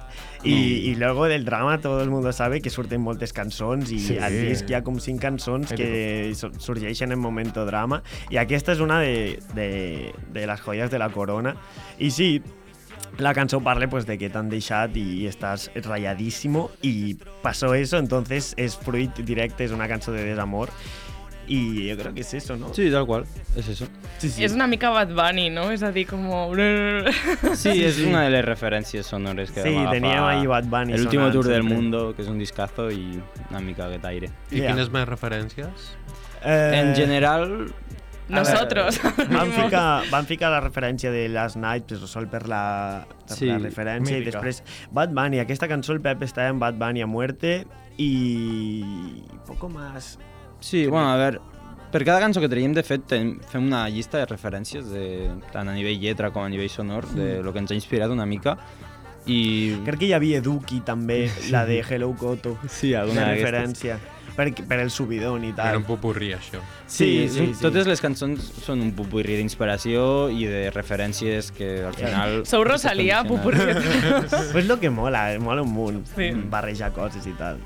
i, 0.43 0.89
i 0.91 0.95
luego 0.95 1.23
del 1.31 1.45
drama 1.45 1.79
todo 1.79 2.03
el 2.03 2.09
mundo 2.09 2.33
sabe 2.33 2.59
que 2.59 2.69
surten 2.69 2.99
moltes 2.99 3.31
cançons 3.31 3.93
i 3.95 3.99
Sí. 4.03 4.17
al 4.19 4.33
disc 4.35 4.67
hi 4.67 4.73
ha 4.75 4.81
com 4.83 4.97
cinc 4.99 5.21
cançons 5.23 5.71
que 5.71 6.33
so- 6.35 6.51
sorgeixen 6.59 7.13
en 7.15 7.19
momento 7.23 7.63
drama 7.65 8.01
i 8.29 8.35
aquesta 8.41 8.73
és 8.75 8.81
una 8.83 8.99
de, 8.99 9.39
de, 9.55 10.11
de 10.35 10.45
les 10.47 10.59
joies 10.65 10.91
de 10.91 10.99
la 10.99 11.07
corona 11.15 11.55
i 11.97 12.11
sí, 12.11 12.41
la 13.19 13.33
cançó 13.33 13.59
parla 13.61 13.87
pues, 13.87 14.05
de 14.07 14.17
que 14.17 14.29
t'han 14.29 14.49
deixat 14.49 14.95
i 14.97 15.27
estàs 15.29 15.69
rayadísimo 15.85 16.71
i 16.81 17.15
pasó 17.43 17.73
eso, 17.75 17.97
entonces 17.99 18.53
és 18.57 18.75
fruit 18.75 19.19
directe, 19.21 19.63
és 19.65 19.71
una 19.71 19.87
cançó 19.87 20.11
de 20.11 20.23
desamor 20.25 20.69
i 21.45 21.89
jo 21.91 21.97
crec 21.99 22.13
que 22.15 22.21
és 22.23 22.33
eso, 22.39 22.55
¿no? 22.55 22.69
Sí, 22.73 22.89
tal 22.89 23.05
qual. 23.05 23.25
És 23.59 23.67
eso. 23.67 23.85
sí, 24.17 24.29
sí. 24.29 24.45
És 24.45 24.53
una 24.55 24.65
mica 24.65 24.89
Bad 24.89 25.09
Bunny, 25.13 25.49
no? 25.51 25.69
És 25.71 25.83
a 25.83 25.91
dir, 25.91 26.05
com... 26.07 26.23
Sí, 27.59 27.83
és 27.83 27.99
una 27.99 28.23
de 28.23 28.29
les 28.31 28.45
referències 28.45 29.05
sonores 29.05 29.51
que 29.51 29.61
Sí, 29.61 29.69
vam 29.75 29.81
agafar. 29.83 29.93
teníem 29.99 30.23
ahí 30.23 30.47
Bad 30.47 30.69
Bunny 30.71 30.93
El 30.93 31.01
último 31.05 31.29
tour 31.31 31.45
del 31.45 31.61
sempre. 31.61 31.75
mundo, 31.75 32.15
que 32.15 32.21
és 32.23 32.29
un 32.29 32.39
discazo 32.39 32.89
i 32.91 33.19
una 33.49 33.59
mica 33.59 33.85
aquest 33.89 34.05
aire. 34.05 34.29
I 34.51 34.61
Ja. 34.61 34.67
quines 34.71 34.89
més 34.89 35.05
referències? 35.07 35.91
Eh, 36.45 36.79
En 36.79 36.95
general, 36.95 37.73
Nosotros. 38.29 38.99
Van 39.29 39.51
ficar, 39.51 40.03
van 40.09 40.25
ficar 40.25 40.49
la 40.51 40.61
referència 40.63 41.11
de 41.11 41.27
Last 41.29 41.57
Night, 41.59 41.85
però 41.89 42.07
sol 42.07 42.27
per 42.31 42.45
la, 42.47 43.05
per 43.27 43.35
Sí, 43.37 43.49
la 43.49 43.57
referència, 43.59 44.17
mítica. 44.19 44.29
i 44.29 44.31
després 44.31 44.63
Bad 44.91 45.11
Bunny. 45.13 45.41
Aquesta 45.43 45.67
cançó 45.67 45.93
el 45.93 46.01
Pep 46.01 46.23
està 46.23 46.47
en 46.49 46.59
Bad 46.61 46.79
Bunny 46.79 47.03
a 47.03 47.07
muerte 47.07 47.65
i 47.97 49.23
poco 49.45 49.69
más. 49.69 50.17
Sí, 50.59 50.85
bueno, 50.87 51.11
a 51.11 51.17
veure, 51.17 51.41
per 51.91 52.03
cada 52.05 52.19
cançó 52.23 52.39
que 52.41 52.49
traiem, 52.49 52.73
de 52.73 52.81
fet, 52.87 53.03
ten, 53.11 53.35
fem 53.51 53.67
una 53.67 53.83
llista 53.91 54.17
de 54.23 54.25
referències, 54.31 54.87
de, 54.89 55.29
tant 55.51 55.67
a 55.69 55.75
nivell 55.75 55.99
lletra 55.99 56.31
com 56.31 56.45
a 56.45 56.49
nivell 56.49 56.71
sonor, 56.71 57.05
de 57.13 57.41
lo 57.43 57.51
que 57.53 57.59
ens 57.59 57.71
ha 57.71 57.77
inspirat 57.77 58.09
una 58.09 58.25
mica. 58.25 58.55
I... 59.27 59.77
Crec 59.85 59.99
que 60.01 60.07
hi 60.09 60.13
havia 60.15 60.41
Duki 60.43 60.81
també, 60.83 61.29
la 61.51 61.65
de 61.67 61.77
Hello 61.83 62.09
Coto, 62.19 62.57
Sí, 62.67 62.93
alguna 62.95 63.29
referència, 63.29 63.99
per, 64.35 64.47
per 64.67 64.79
el 64.79 64.89
subidón 64.91 65.43
i 65.45 65.49
Era 65.53 65.55
tal. 65.71 65.77
un 65.77 65.83
popurrí, 65.83 66.31
això. 66.33 66.59
Sí, 66.87 67.27
Sí, 67.27 67.29
sí, 67.29 67.53
sí, 67.53 67.61
totes 67.61 67.87
les 67.87 68.01
cançons 68.01 68.41
són 68.63 68.81
un 68.81 68.91
pupurri 68.93 69.35
d'inspiració 69.37 70.29
i 70.29 70.45
de 70.45 70.69
referències 70.71 71.51
que 71.51 71.83
al 71.85 71.93
final... 71.93 72.45
Sou 72.45 72.63
Rosalia, 72.63 73.23
pupurri. 73.23 73.73
Pues 74.53 74.65
lo 74.67 74.79
que 74.79 74.89
mola, 74.89 75.33
eh, 75.33 75.39
mola 75.39 75.61
un 75.61 75.71
munt, 75.73 76.05
Sí. 76.15 76.31
barrejar 76.49 76.91
coses 76.93 77.25
i 77.27 77.31
tal. 77.37 77.59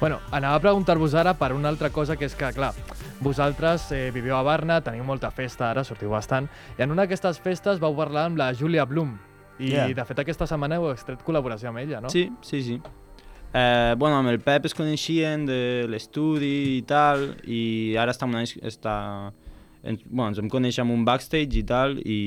Bueno, 0.00 0.18
anava 0.32 0.56
a 0.56 0.60
preguntar-vos 0.60 1.14
ara 1.14 1.34
per 1.38 1.52
una 1.54 1.68
altra 1.68 1.88
cosa, 1.90 2.16
que 2.16 2.26
és 2.26 2.34
que, 2.34 2.50
clar, 2.52 2.72
vosaltres 3.20 3.86
eh, 3.92 4.10
viveu 4.12 4.36
a 4.36 4.42
Barna, 4.42 4.80
teniu 4.84 5.04
molta 5.06 5.30
festa 5.30 5.70
ara, 5.70 5.84
sortiu 5.86 6.10
bastant, 6.10 6.48
i 6.78 6.82
en 6.82 6.90
una 6.92 7.04
d'aquestes 7.06 7.38
festes 7.40 7.78
vau 7.80 7.94
parlar 7.96 8.26
amb 8.28 8.36
la 8.40 8.50
Júlia 8.52 8.84
Blum, 8.84 9.14
i 9.58 9.70
Yeah. 9.70 9.86
de 9.94 10.04
fet 10.04 10.18
aquesta 10.18 10.48
setmana 10.50 10.76
heu 10.80 10.90
extret 10.90 11.22
col·laboració 11.24 11.68
amb 11.70 11.78
ella, 11.78 12.00
no? 12.02 12.10
Sí, 12.10 12.26
sí, 12.42 12.60
sí. 12.62 12.80
Eh, 13.54 13.94
bueno, 13.96 14.18
amb 14.18 14.32
el 14.32 14.40
Pep 14.42 14.66
es 14.66 14.74
coneixien 14.74 15.44
de 15.46 15.86
l'estudi 15.86 16.80
i 16.80 16.82
tal, 16.82 17.28
i 17.46 17.94
ara 18.00 18.10
està, 18.10 18.26
una, 18.26 18.42
està 18.42 18.94
ens, 19.84 20.00
bueno, 20.08 20.32
ens 20.32 20.40
vam 20.40 20.50
conèixer 20.50 20.82
en 20.82 20.90
un 20.90 21.04
backstage 21.06 21.60
i 21.60 21.62
tal, 21.68 21.94
i, 22.00 22.18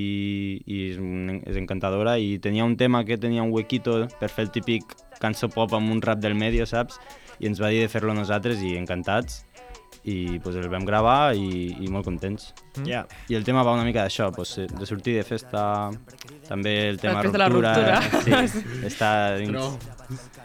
i 0.63 0.79
és, 0.91 1.01
un, 1.01 1.41
és 1.43 1.59
encantadora, 1.59 2.15
i 2.21 2.37
tenia 2.39 2.63
un 2.63 2.77
tema 2.79 3.03
que 3.03 3.19
tenia 3.19 3.43
un 3.43 3.51
huequito 3.51 4.05
per 4.21 4.29
fer 4.31 4.47
el 4.47 4.53
típic 4.55 4.95
cançó 5.19 5.49
pop 5.51 5.73
amb 5.75 5.91
un 5.91 5.99
rap 6.05 6.21
del 6.23 6.37
medio, 6.37 6.69
saps? 6.69 7.01
I 7.41 7.51
ens 7.51 7.59
va 7.61 7.73
dir 7.73 7.83
de 7.83 7.91
fer-lo 7.91 8.15
nosaltres 8.15 8.63
i 8.63 8.77
encantats, 8.79 9.43
i 10.07 10.39
pues, 10.39 10.55
el 10.55 10.69
vam 10.71 10.85
gravar 10.87 11.35
i, 11.35 11.73
i 11.83 11.91
molt 11.91 12.07
contents. 12.07 12.53
Ja. 12.87 13.03
I 13.27 13.35
el 13.35 13.43
tema 13.43 13.65
va 13.67 13.75
una 13.75 13.83
mica 13.83 14.05
d'això, 14.05 14.29
pues, 14.31 14.55
de 14.71 14.87
sortir 14.87 15.17
de 15.19 15.27
festa, 15.27 15.91
també 16.47 16.77
el 16.93 17.01
tema 17.01 17.19
Després 17.19 17.35
de 17.35 17.43
la 17.43 17.49
ruptura. 17.51 17.99
ruptura. 17.99 18.43
Sí, 18.47 18.63
està 18.93 19.11
dins... 19.41 19.51
Però... 19.51 20.37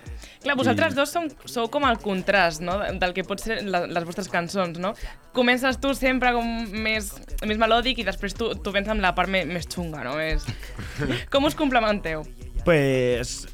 Clar, 0.43 0.57
vosaltres 0.59 0.97
dos 0.99 1.13
som, 1.15 1.29
sou 1.47 1.69
com 1.71 1.87
el 1.87 1.99
contrast, 2.03 2.63
no?, 2.65 2.79
del 2.99 3.15
que 3.15 3.25
pot 3.27 3.41
ser 3.43 3.61
la, 3.63 3.85
les 3.87 4.07
vostres 4.07 4.31
cançons, 4.33 4.81
no? 4.83 4.93
Comences 5.37 5.79
tu 5.81 5.95
sempre 5.99 6.33
com 6.35 6.47
més, 6.75 7.13
més 7.47 7.61
melòdic 7.61 8.03
i 8.03 8.07
després 8.09 8.35
tu, 8.35 8.51
tu 8.59 8.75
vens 8.75 8.91
amb 8.91 9.05
la 9.05 9.15
part 9.17 9.31
més, 9.31 9.47
més 9.47 9.69
xunga, 9.71 10.03
no? 10.07 10.17
Més... 10.19 10.47
Com 11.33 11.47
us 11.49 11.55
complementeu? 11.59 12.27
Pues, 12.63 13.49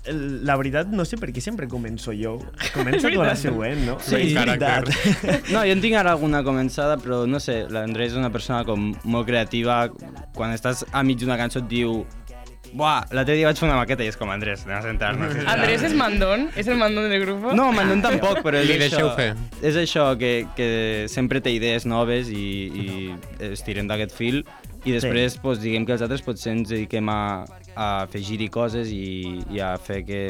la 0.45 0.57
veritat, 0.61 0.91
no 0.93 1.05
sé 1.09 1.17
per 1.17 1.31
què 1.33 1.41
sempre 1.41 1.69
començo 1.71 2.13
jo. 2.13 2.35
Comença 2.75 3.09
És 3.09 3.15
tu 3.17 3.23
a 3.23 3.29
la 3.31 3.37
següent, 3.41 3.81
no? 3.87 3.97
Sí, 4.05 4.19
és 4.21 4.35
caràcter. 4.37 4.85
veritat. 4.85 5.49
No, 5.55 5.63
jo 5.65 5.77
en 5.77 5.85
tinc 5.85 5.97
ara 5.97 6.13
alguna 6.13 6.43
començada, 6.45 6.99
però 7.01 7.23
no 7.29 7.41
sé, 7.41 7.63
l'Andrés 7.73 8.13
és 8.13 8.21
una 8.21 8.33
persona 8.35 8.65
com 8.69 8.91
molt 9.09 9.29
creativa. 9.31 9.87
Quan 10.37 10.53
estàs 10.57 10.85
a 10.93 11.05
mig 11.07 11.21
d'una 11.23 11.39
cançó 11.41 11.63
et 11.65 11.71
diu 11.73 12.03
Buah, 12.73 13.07
l'altre 13.17 13.37
dia 13.39 13.49
vaig 13.49 13.61
fer 13.61 13.67
una 13.69 13.79
maqueta 13.79 14.05
i 14.05 14.11
és 14.13 14.19
com 14.19 14.31
Andrés, 14.33 14.65
anem 14.67 14.79
a 14.79 14.83
sentar-nos. 14.85 15.37
Andrés 15.55 15.85
és 15.89 15.95
mandón? 15.97 16.49
És 16.59 16.69
el 16.69 16.79
mandón 16.81 17.09
del 17.09 17.25
grup? 17.25 17.51
No, 17.57 17.71
Mandon 17.73 18.03
tampoc, 18.05 18.41
però 18.47 18.61
és 18.61 18.69
Li 18.69 18.79
això, 18.89 19.09
fer. 19.17 19.33
És 19.65 19.79
això, 19.81 20.11
que, 20.21 20.33
que 20.59 20.71
sempre 21.13 21.43
té 21.45 21.55
idees 21.57 21.89
noves 21.89 22.33
i, 22.33 22.49
i 22.69 23.49
estirem 23.53 23.89
d'aquest 23.89 24.17
fil 24.17 24.43
i 24.87 24.95
després 24.95 25.35
sí. 25.35 25.41
pues, 25.43 25.61
diguem 25.63 25.87
que 25.87 25.95
els 25.97 26.05
altres 26.05 26.23
potser 26.25 26.55
ens 26.55 26.71
dediquem 26.71 27.09
a, 27.11 27.21
a 27.75 27.89
afegir-hi 28.05 28.49
coses 28.53 28.93
i, 28.95 29.41
i 29.51 29.63
a 29.65 29.75
fer 29.83 30.03
que 30.07 30.23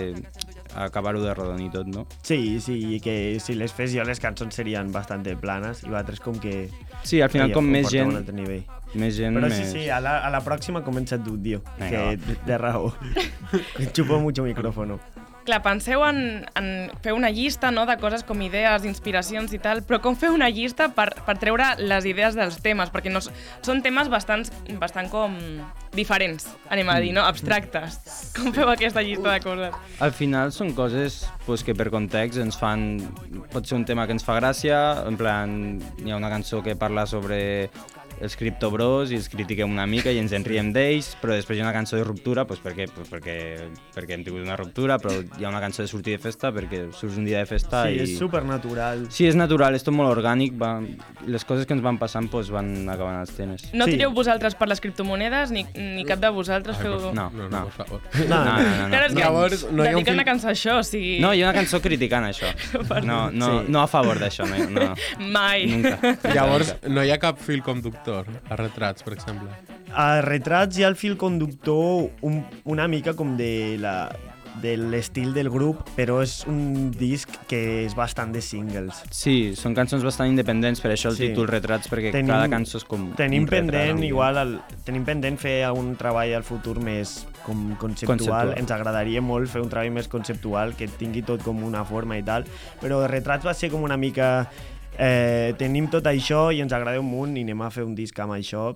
acabar-ho 0.75 1.23
de 1.23 1.35
rodonir 1.35 1.71
tot, 1.73 1.87
no? 1.87 2.07
Sí, 2.23 2.61
sí, 2.61 2.79
i 2.97 3.01
que 3.01 3.39
si 3.41 3.55
les 3.59 3.73
fes 3.75 3.93
jo 3.95 4.05
les 4.05 4.21
cançons 4.21 4.55
serien 4.55 4.93
bastant 4.93 5.25
planes 5.41 5.85
i 5.85 5.89
vosaltres 5.89 6.21
com 6.21 6.39
que... 6.41 6.69
Sí, 7.05 7.21
al 7.23 7.31
final 7.31 7.53
com 7.53 7.65
més 7.67 7.89
gent, 7.91 8.13
un 8.13 8.21
altre 8.21 8.35
nivell. 8.35 8.65
més 8.95 9.15
gent, 9.17 9.37
Però 9.37 9.49
més... 9.49 9.57
sí, 9.59 9.67
sí, 9.73 9.89
a 9.89 10.01
la, 10.01 10.19
a 10.25 10.31
la 10.31 10.41
pròxima 10.45 10.83
comença 10.85 11.19
tu, 11.19 11.37
tio, 11.43 11.63
Vinga, 11.79 12.17
que 12.17 12.39
de 12.47 12.59
raó. 12.59 12.93
Chupo 13.93 14.21
mucho 14.21 14.43
micrófono. 14.43 15.01
Clar, 15.49 15.63
penseu 15.65 16.03
en, 16.05 16.19
en 16.61 16.67
fer 17.01 17.15
una 17.17 17.31
llista 17.33 17.71
no, 17.73 17.87
de 17.89 17.95
coses 17.97 18.21
com 18.29 18.43
idees, 18.45 18.85
inspiracions 18.85 19.55
i 19.57 19.61
tal, 19.65 19.81
però 19.81 19.97
com 20.05 20.17
fer 20.19 20.29
una 20.29 20.51
llista 20.53 20.91
per, 20.93 21.07
per 21.25 21.39
treure 21.41 21.71
les 21.81 22.05
idees 22.11 22.37
dels 22.37 22.59
temes? 22.61 22.93
Perquè 22.93 23.09
no, 23.09 23.23
són 23.65 23.81
temes 23.81 24.11
bastant, 24.13 24.45
bastant 24.77 25.09
com 25.09 25.39
diferents, 25.97 26.51
anem 26.69 26.93
a 26.93 26.99
dir, 27.01 27.15
no? 27.17 27.25
abstractes. 27.25 27.97
Com 28.37 28.53
feu 28.53 28.69
aquesta 28.69 29.01
llista 29.01 29.33
de 29.33 29.41
coses? 29.41 29.79
Al 30.05 30.13
final 30.13 30.53
són 30.53 30.75
coses 30.77 31.23
pues, 31.47 31.65
que 31.65 31.73
per 31.73 31.89
context 31.95 32.45
ens 32.45 32.61
fan... 32.61 32.91
Pot 33.49 33.65
ser 33.65 33.79
un 33.81 33.89
tema 33.89 34.05
que 34.05 34.13
ens 34.19 34.29
fa 34.29 34.37
gràcia, 34.37 34.79
en 35.09 35.17
plan, 35.17 35.79
hi 36.05 36.13
ha 36.13 36.21
una 36.21 36.29
cançó 36.29 36.61
que 36.61 36.77
parla 36.77 37.07
sobre 37.09 37.41
els 38.21 38.37
criptobros 38.37 39.11
i 39.13 39.17
els 39.19 39.29
critiquem 39.31 39.71
una 39.71 39.87
mica 39.87 40.11
i 40.13 40.19
ens 40.19 40.33
en 40.37 40.45
riem 40.47 40.73
d'ells, 40.75 41.13
però 41.21 41.35
després 41.37 41.59
hi 41.59 41.63
ha 41.63 41.67
una 41.67 41.73
cançó 41.77 41.97
de 41.99 42.05
ruptura 42.05 42.45
pues, 42.49 42.61
perquè, 42.65 42.89
pues, 42.95 43.09
perquè, 43.13 43.37
perquè 43.95 44.17
hem 44.17 44.25
tingut 44.27 44.43
una 44.45 44.57
ruptura, 44.59 44.97
però 44.99 45.15
hi 45.39 45.45
ha 45.45 45.51
una 45.53 45.61
cançó 45.63 45.83
de 45.85 45.89
sortir 45.91 46.17
de 46.17 46.23
festa 46.23 46.51
perquè 46.55 46.87
surts 46.93 47.17
un 47.21 47.25
dia 47.29 47.39
de 47.43 47.47
festa 47.47 47.85
Sí, 47.87 47.95
i... 47.99 48.01
és 48.07 48.17
supernatural. 48.19 49.07
Sí, 49.15 49.27
és 49.29 49.37
natural, 49.39 49.77
és 49.79 49.85
tot 49.87 49.95
molt 49.95 50.11
orgànic, 50.17 50.57
va... 50.59 50.81
les 51.27 51.45
coses 51.45 51.67
que 51.69 51.75
ens 51.77 51.83
van 51.85 51.99
passant 52.01 52.29
pues, 52.33 52.51
van 52.51 52.89
acabant 52.89 53.21
als 53.21 53.35
temes. 53.37 53.69
No 53.73 53.87
Sí. 53.89 53.95
tireu 53.97 54.11
vosaltres 54.13 54.55
per 54.59 54.69
les 54.69 54.81
criptomonedes, 54.85 55.51
ni, 55.55 55.65
ni 55.75 56.05
cap 56.09 56.19
de 56.21 56.29
vosaltres 56.35 56.77
feu... 56.83 56.99
No, 57.15 57.31
no, 57.31 57.49
no, 57.49 57.49
no. 57.49 57.69
No, 57.79 58.01
No, 58.29 58.45
no, 58.45 58.59
no. 58.59 58.89
No. 58.89 58.97
és 59.05 59.13
que 59.15 59.21
Llavors, 59.21 59.67
no 59.71 59.85
hi 59.85 59.89
ha 59.93 59.97
un 59.97 60.09
una 60.19 60.25
cançó 60.27 60.49
a 60.49 60.53
això, 60.57 60.79
o 60.81 60.83
sigui... 60.83 61.19
No, 61.23 61.33
hi 61.35 61.43
ha 61.43 61.51
una 61.51 61.55
cançó 61.61 61.81
criticant 61.85 62.25
això. 62.29 62.51
No, 63.09 63.31
no, 63.31 63.49
Sí. 63.63 63.73
no 63.73 63.81
a 63.83 63.87
favor 63.89 64.19
d'això, 64.19 64.45
no, 64.49 64.59
no. 64.73 64.95
Mai. 65.33 65.67
Nunca. 65.71 66.17
Llavors, 66.35 66.75
no 66.89 67.05
hi 67.05 67.11
ha 67.15 67.19
cap 67.23 67.39
fil 67.41 67.63
conductor 67.63 68.08
a 68.17 68.57
retrats, 68.57 69.03
per 69.03 69.13
exemple. 69.15 69.49
A 69.95 70.21
retrats 70.21 70.79
hi 70.79 70.85
ha 70.85 70.89
el 70.89 70.97
fil 70.97 71.17
conductor 71.17 72.11
un, 72.23 72.43
una 72.65 72.89
mica 72.89 73.15
com 73.15 73.37
de 73.37 73.77
la 73.81 74.11
de 74.59 74.73
l'estil 74.77 75.31
del 75.37 75.47
grup, 75.55 75.85
però 75.95 76.17
és 76.21 76.41
un 76.51 76.91
disc 76.91 77.31
que 77.47 77.85
és 77.85 77.93
bastant 77.95 78.33
de 78.35 78.41
singles. 78.43 79.05
Sí, 79.15 79.55
són 79.55 79.73
cançons 79.77 80.03
bastant 80.03 80.33
independents, 80.33 80.81
per 80.83 80.91
això 80.91 81.13
el 81.13 81.17
Sí. 81.17 81.29
títol 81.29 81.47
Retrats, 81.47 81.87
perquè 81.89 82.11
Tenim- 82.11 82.33
cada 82.33 82.49
cançó 82.51 82.79
és 82.81 82.85
com 82.85 83.13
Tenim 83.15 83.45
un 83.45 83.47
retrat. 83.47 83.71
pendent, 83.71 84.01
no? 84.01 84.05
igual, 84.09 84.37
el, 84.43 84.61
tenim 84.85 85.05
pendent 85.05 85.39
fer 85.39 85.71
un 85.71 85.95
treball 85.95 86.35
al 86.35 86.43
futur 86.43 86.81
més 86.81 87.25
com 87.47 87.77
conceptual. 87.77 88.19
Conceptual. 88.19 88.55
Ens 88.59 88.71
agradaria 88.73 89.21
molt 89.23 89.47
fer 89.49 89.63
un 89.63 89.69
treball 89.69 89.93
més 89.93 90.09
conceptual, 90.09 90.75
que 90.75 90.89
tingui 90.89 91.23
tot 91.23 91.41
com 91.45 91.63
una 91.63 91.85
forma 91.85 92.19
i 92.19 92.25
tal, 92.25 92.45
però 92.83 93.07
Retrats 93.07 93.47
va 93.47 93.55
ser 93.55 93.71
com 93.71 93.83
una 93.87 93.97
mica... 93.97 94.51
Eh, 94.99 95.55
tenim 95.59 95.87
tot 95.87 96.09
això 96.11 96.49
i 96.51 96.59
ens 96.65 96.75
agrada 96.75 96.99
un 96.99 97.07
munt 97.07 97.37
i 97.39 97.45
anem 97.47 97.61
a 97.63 97.71
fer 97.71 97.85
un 97.87 97.95
disc 97.95 98.19
amb 98.19 98.35
això 98.35 98.73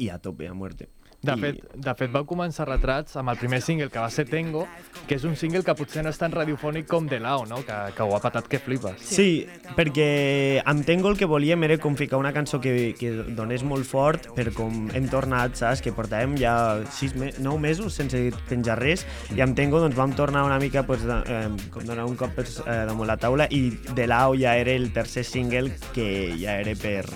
i 0.00 0.08
a 0.08 0.16
tope, 0.18 0.48
a 0.48 0.54
muerte. 0.56 0.88
De 1.20 1.32
I- 1.34 1.40
fet, 1.40 1.56
de 1.74 1.92
fet, 1.98 2.12
vau 2.14 2.22
començar 2.24 2.62
retrats 2.68 3.16
amb 3.18 3.32
el 3.32 3.38
primer 3.40 3.58
single, 3.60 3.88
que 3.90 3.98
va 3.98 4.06
ser 4.08 4.22
Tengo, 4.30 4.68
que 5.08 5.16
és 5.16 5.24
un 5.26 5.34
single 5.34 5.64
que 5.66 5.74
potser 5.74 6.04
no 6.06 6.12
és 6.12 6.18
tan 6.20 6.30
radiofònic 6.30 6.86
com 6.86 7.08
De 7.10 7.18
Lao, 7.18 7.42
no? 7.50 7.58
que, 7.66 7.74
que 7.96 8.04
ho 8.06 8.14
ha 8.14 8.20
patat 8.22 8.46
que 8.46 8.60
flipes. 8.62 9.02
Sí, 9.02 9.48
perquè 9.74 10.62
amb 10.64 10.86
Tengo 10.86 11.10
el 11.10 11.18
que 11.18 11.26
volíem 11.26 11.64
era 11.66 11.78
com 11.82 11.96
ficar 11.98 12.20
una 12.22 12.30
cançó 12.32 12.60
que, 12.62 12.94
que 12.98 13.10
donés 13.34 13.64
molt 13.66 13.84
fort, 13.88 14.28
per 14.36 14.52
com 14.54 14.86
hem 14.94 15.08
tornat, 15.10 15.58
saps? 15.58 15.82
Que 15.82 15.90
portàvem 15.96 16.36
ja 16.38 16.54
sis 16.94 17.16
me 17.18 17.32
nou 17.42 17.58
mesos 17.58 17.98
sense 17.98 18.28
penjar 18.48 18.78
res, 18.78 19.02
i 19.34 19.42
amb 19.42 19.58
Tengo 19.58 19.82
doncs, 19.82 19.98
vam 19.98 20.14
tornar 20.14 20.44
una 20.46 20.60
mica 20.62 20.84
pues, 20.86 21.02
de, 21.02 21.18
eh, 21.26 21.48
com 21.74 21.82
donar 21.82 22.06
un 22.06 22.14
cop 22.14 22.30
per, 22.38 22.46
eh, 22.46 22.84
damunt 22.86 23.10
la 23.10 23.18
taula, 23.18 23.50
i 23.50 23.72
De 23.90 24.06
Lao 24.06 24.38
ja 24.38 24.54
era 24.56 24.70
el 24.70 24.92
tercer 24.94 25.24
single 25.26 25.72
que 25.92 26.36
ja 26.38 26.60
era 26.62 26.78
per... 26.78 27.08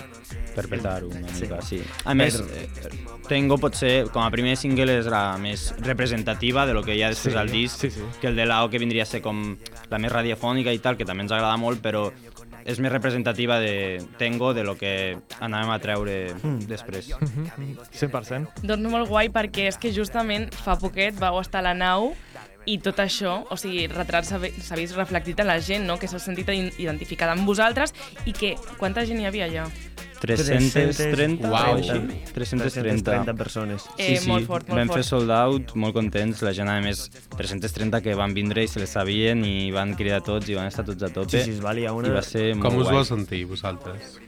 Per 0.55 0.67
petar-ho 0.69 1.07
una 1.09 1.27
Sí. 1.33 1.43
mica, 1.43 1.61
sí. 1.61 1.81
A 2.05 2.13
més, 2.13 2.39
eh, 2.39 2.69
Tengo 3.27 3.57
potser, 3.57 4.09
com 4.11 4.21
a 4.21 4.29
primer 4.29 4.57
single, 4.57 4.99
és 4.99 5.05
la 5.07 5.37
més 5.37 5.73
representativa 5.79 6.65
de 6.67 6.73
lo 6.73 6.83
que 6.83 6.93
hi 6.95 7.01
ha 7.03 7.09
després 7.09 7.33
Sí, 7.33 7.39
al 7.39 7.49
disc, 7.49 7.79
sí, 7.79 7.89
sí. 7.89 8.01
que 8.19 8.27
el 8.27 8.35
de 8.35 8.45
Lao, 8.45 8.69
que 8.69 8.77
vindria 8.79 9.03
a 9.03 9.05
ser 9.05 9.21
com 9.21 9.55
la 9.89 9.97
més 9.97 10.11
radiofònica 10.11 10.73
i 10.73 10.79
tal, 10.79 10.97
que 10.97 11.05
també 11.05 11.23
ens 11.23 11.31
agrada 11.31 11.55
molt, 11.57 11.81
però 11.81 12.11
és 12.65 12.79
més 12.79 12.91
representativa 12.91 13.59
de 13.59 14.03
Tengo 14.17 14.53
de 14.53 14.63
lo 14.63 14.75
que 14.77 15.17
anàvem 15.39 15.71
a 15.71 15.79
treure 15.79 16.33
després. 16.67 17.09
100%. 17.91 18.47
Doncs 18.63 18.89
molt 18.91 19.09
guai 19.09 19.29
perquè 19.33 19.67
és 19.71 19.77
que 19.77 19.91
justament 19.95 20.53
fa 20.53 20.77
poquet 20.79 21.15
vau 21.19 21.39
estar 21.41 21.59
a 21.63 21.67
la 21.69 21.73
nau 21.73 22.13
i 22.65 22.77
tot 22.79 22.99
això, 23.03 23.41
o 23.51 23.57
sigui, 23.59 23.87
retrats 23.91 24.29
s'ha 24.29 24.37
vi- 24.39 24.51
s'ha 24.61 24.75
vist 24.79 24.95
reflectit 24.95 25.39
en 25.39 25.47
la 25.47 25.59
gent, 25.59 25.85
no? 25.85 25.97
que 25.99 26.07
s'ha 26.07 26.19
sentit 26.19 26.47
identificada 26.79 27.33
amb 27.33 27.45
vosaltres 27.45 27.93
i 28.25 28.31
que, 28.33 28.55
quanta 28.77 29.05
gent 29.05 29.19
hi 29.19 29.25
havia 29.25 29.45
allà? 29.49 29.65
330 30.23 31.49
Uau. 31.49 31.73
o 31.73 31.77
així? 31.77 31.99
330. 32.33 33.03
330 33.03 33.33
persones. 33.35 33.83
Eh, 33.97 34.19
molt 34.27 34.47
fort, 34.47 34.67
molt 34.69 34.79
vam 34.79 34.87
fort. 34.87 34.97
fer 35.01 35.03
sold 35.07 35.29
out, 35.35 35.75
molt 35.75 35.93
contents, 35.93 36.41
la 36.47 36.53
gent 36.55 36.69
a 36.71 36.79
més 36.81 37.09
330 37.37 38.01
que 38.01 38.15
van 38.15 38.33
vindre 38.33 38.63
i 38.63 38.67
se 38.71 38.79
les 38.79 38.89
sabien 38.95 39.43
i 39.45 39.71
van 39.75 39.93
cridar 39.99 40.21
tots 40.23 40.47
i 40.49 40.55
van 40.55 40.67
estar 40.71 40.85
tots 40.87 41.03
a 41.03 41.09
tope. 41.13 41.29
Sí, 41.37 41.43
sí, 41.43 41.57
es 41.57 41.61
valia 41.61 41.91
una- 41.93 42.07
I 42.07 42.11
va 42.11 42.21
ser 42.23 42.55
molt 42.55 42.61
Com 42.69 42.77
us 42.79 42.83
guai. 42.87 42.95
vau 42.95 43.05
sentir, 43.05 43.45
vosaltres? 43.45 44.19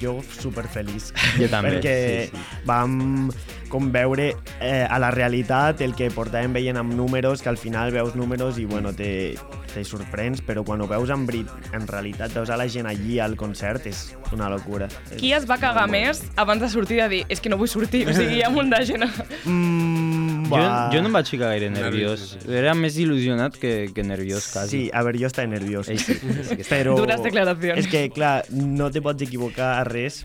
Jo 0.00 0.18
superfeliç. 0.40 1.12
Jo 1.38 1.48
també, 1.52 1.78
Perquè 1.78 1.94
sí, 2.28 2.32
sí. 2.32 2.64
vam 2.68 3.30
com 3.68 3.90
veure 3.92 4.30
eh, 4.60 4.86
a 4.88 4.98
la 4.98 5.10
realitat 5.12 5.82
el 5.84 5.94
que 5.96 6.08
portàvem 6.12 6.54
veient 6.56 6.78
amb 6.80 6.94
números, 6.96 7.42
que 7.44 7.50
al 7.52 7.60
final 7.60 7.92
veus 7.92 8.16
números 8.16 8.58
i 8.58 8.64
bueno, 8.64 8.94
te, 8.96 9.36
te 9.74 9.84
sorprens, 9.84 10.40
però 10.44 10.64
quan 10.64 10.80
ho 10.80 10.88
veus 10.90 11.12
en, 11.12 11.26
brit, 11.28 11.50
en 11.76 11.86
realitat, 11.86 12.32
veus 12.34 12.50
a 12.50 12.56
la 12.56 12.68
gent 12.68 12.88
allí 12.88 13.18
al 13.20 13.36
concert, 13.36 13.86
és 13.86 14.08
una 14.32 14.48
locura. 14.52 14.88
Qui 15.16 15.34
es 15.36 15.46
va 15.48 15.60
cagar 15.60 15.86
més 15.92 16.24
abans 16.36 16.64
de 16.64 16.72
sortir 16.72 17.02
de 17.02 17.08
dir 17.12 17.22
és 17.28 17.44
que 17.44 17.52
no 17.52 17.60
vull 17.60 17.70
sortir? 17.70 18.06
O 18.08 18.16
sigui, 18.16 18.40
hi 18.40 18.44
ha 18.46 18.52
molta 18.52 18.82
gent... 18.88 19.04
Mm, 19.44 20.07
va. 20.52 20.88
jo 20.94 21.02
no 21.04 21.10
em 21.10 21.18
vaig 21.18 21.30
ficar 21.30 21.52
gaire 21.52 21.68
nerviós. 21.72 22.36
Era 22.46 22.74
més 22.78 22.98
il·lusionat 23.00 23.58
que, 23.60 23.74
que 23.94 24.06
nerviós, 24.06 24.50
quasi. 24.54 24.70
Sí, 24.70 24.82
a 24.92 25.04
veure, 25.06 25.20
jo 25.22 25.30
estava 25.30 25.50
nerviós. 25.50 25.90
Ell 25.92 26.00
sí, 26.02 26.18
sí 26.18 26.58
que 26.58 26.66
però... 26.68 26.96
Dures 26.98 27.22
declaracions. 27.24 27.84
És 27.84 27.90
que, 27.90 28.06
clar, 28.14 28.42
no 28.50 28.90
te 28.94 29.04
pots 29.04 29.26
equivocar 29.28 29.74
a 29.78 29.86
res, 29.88 30.22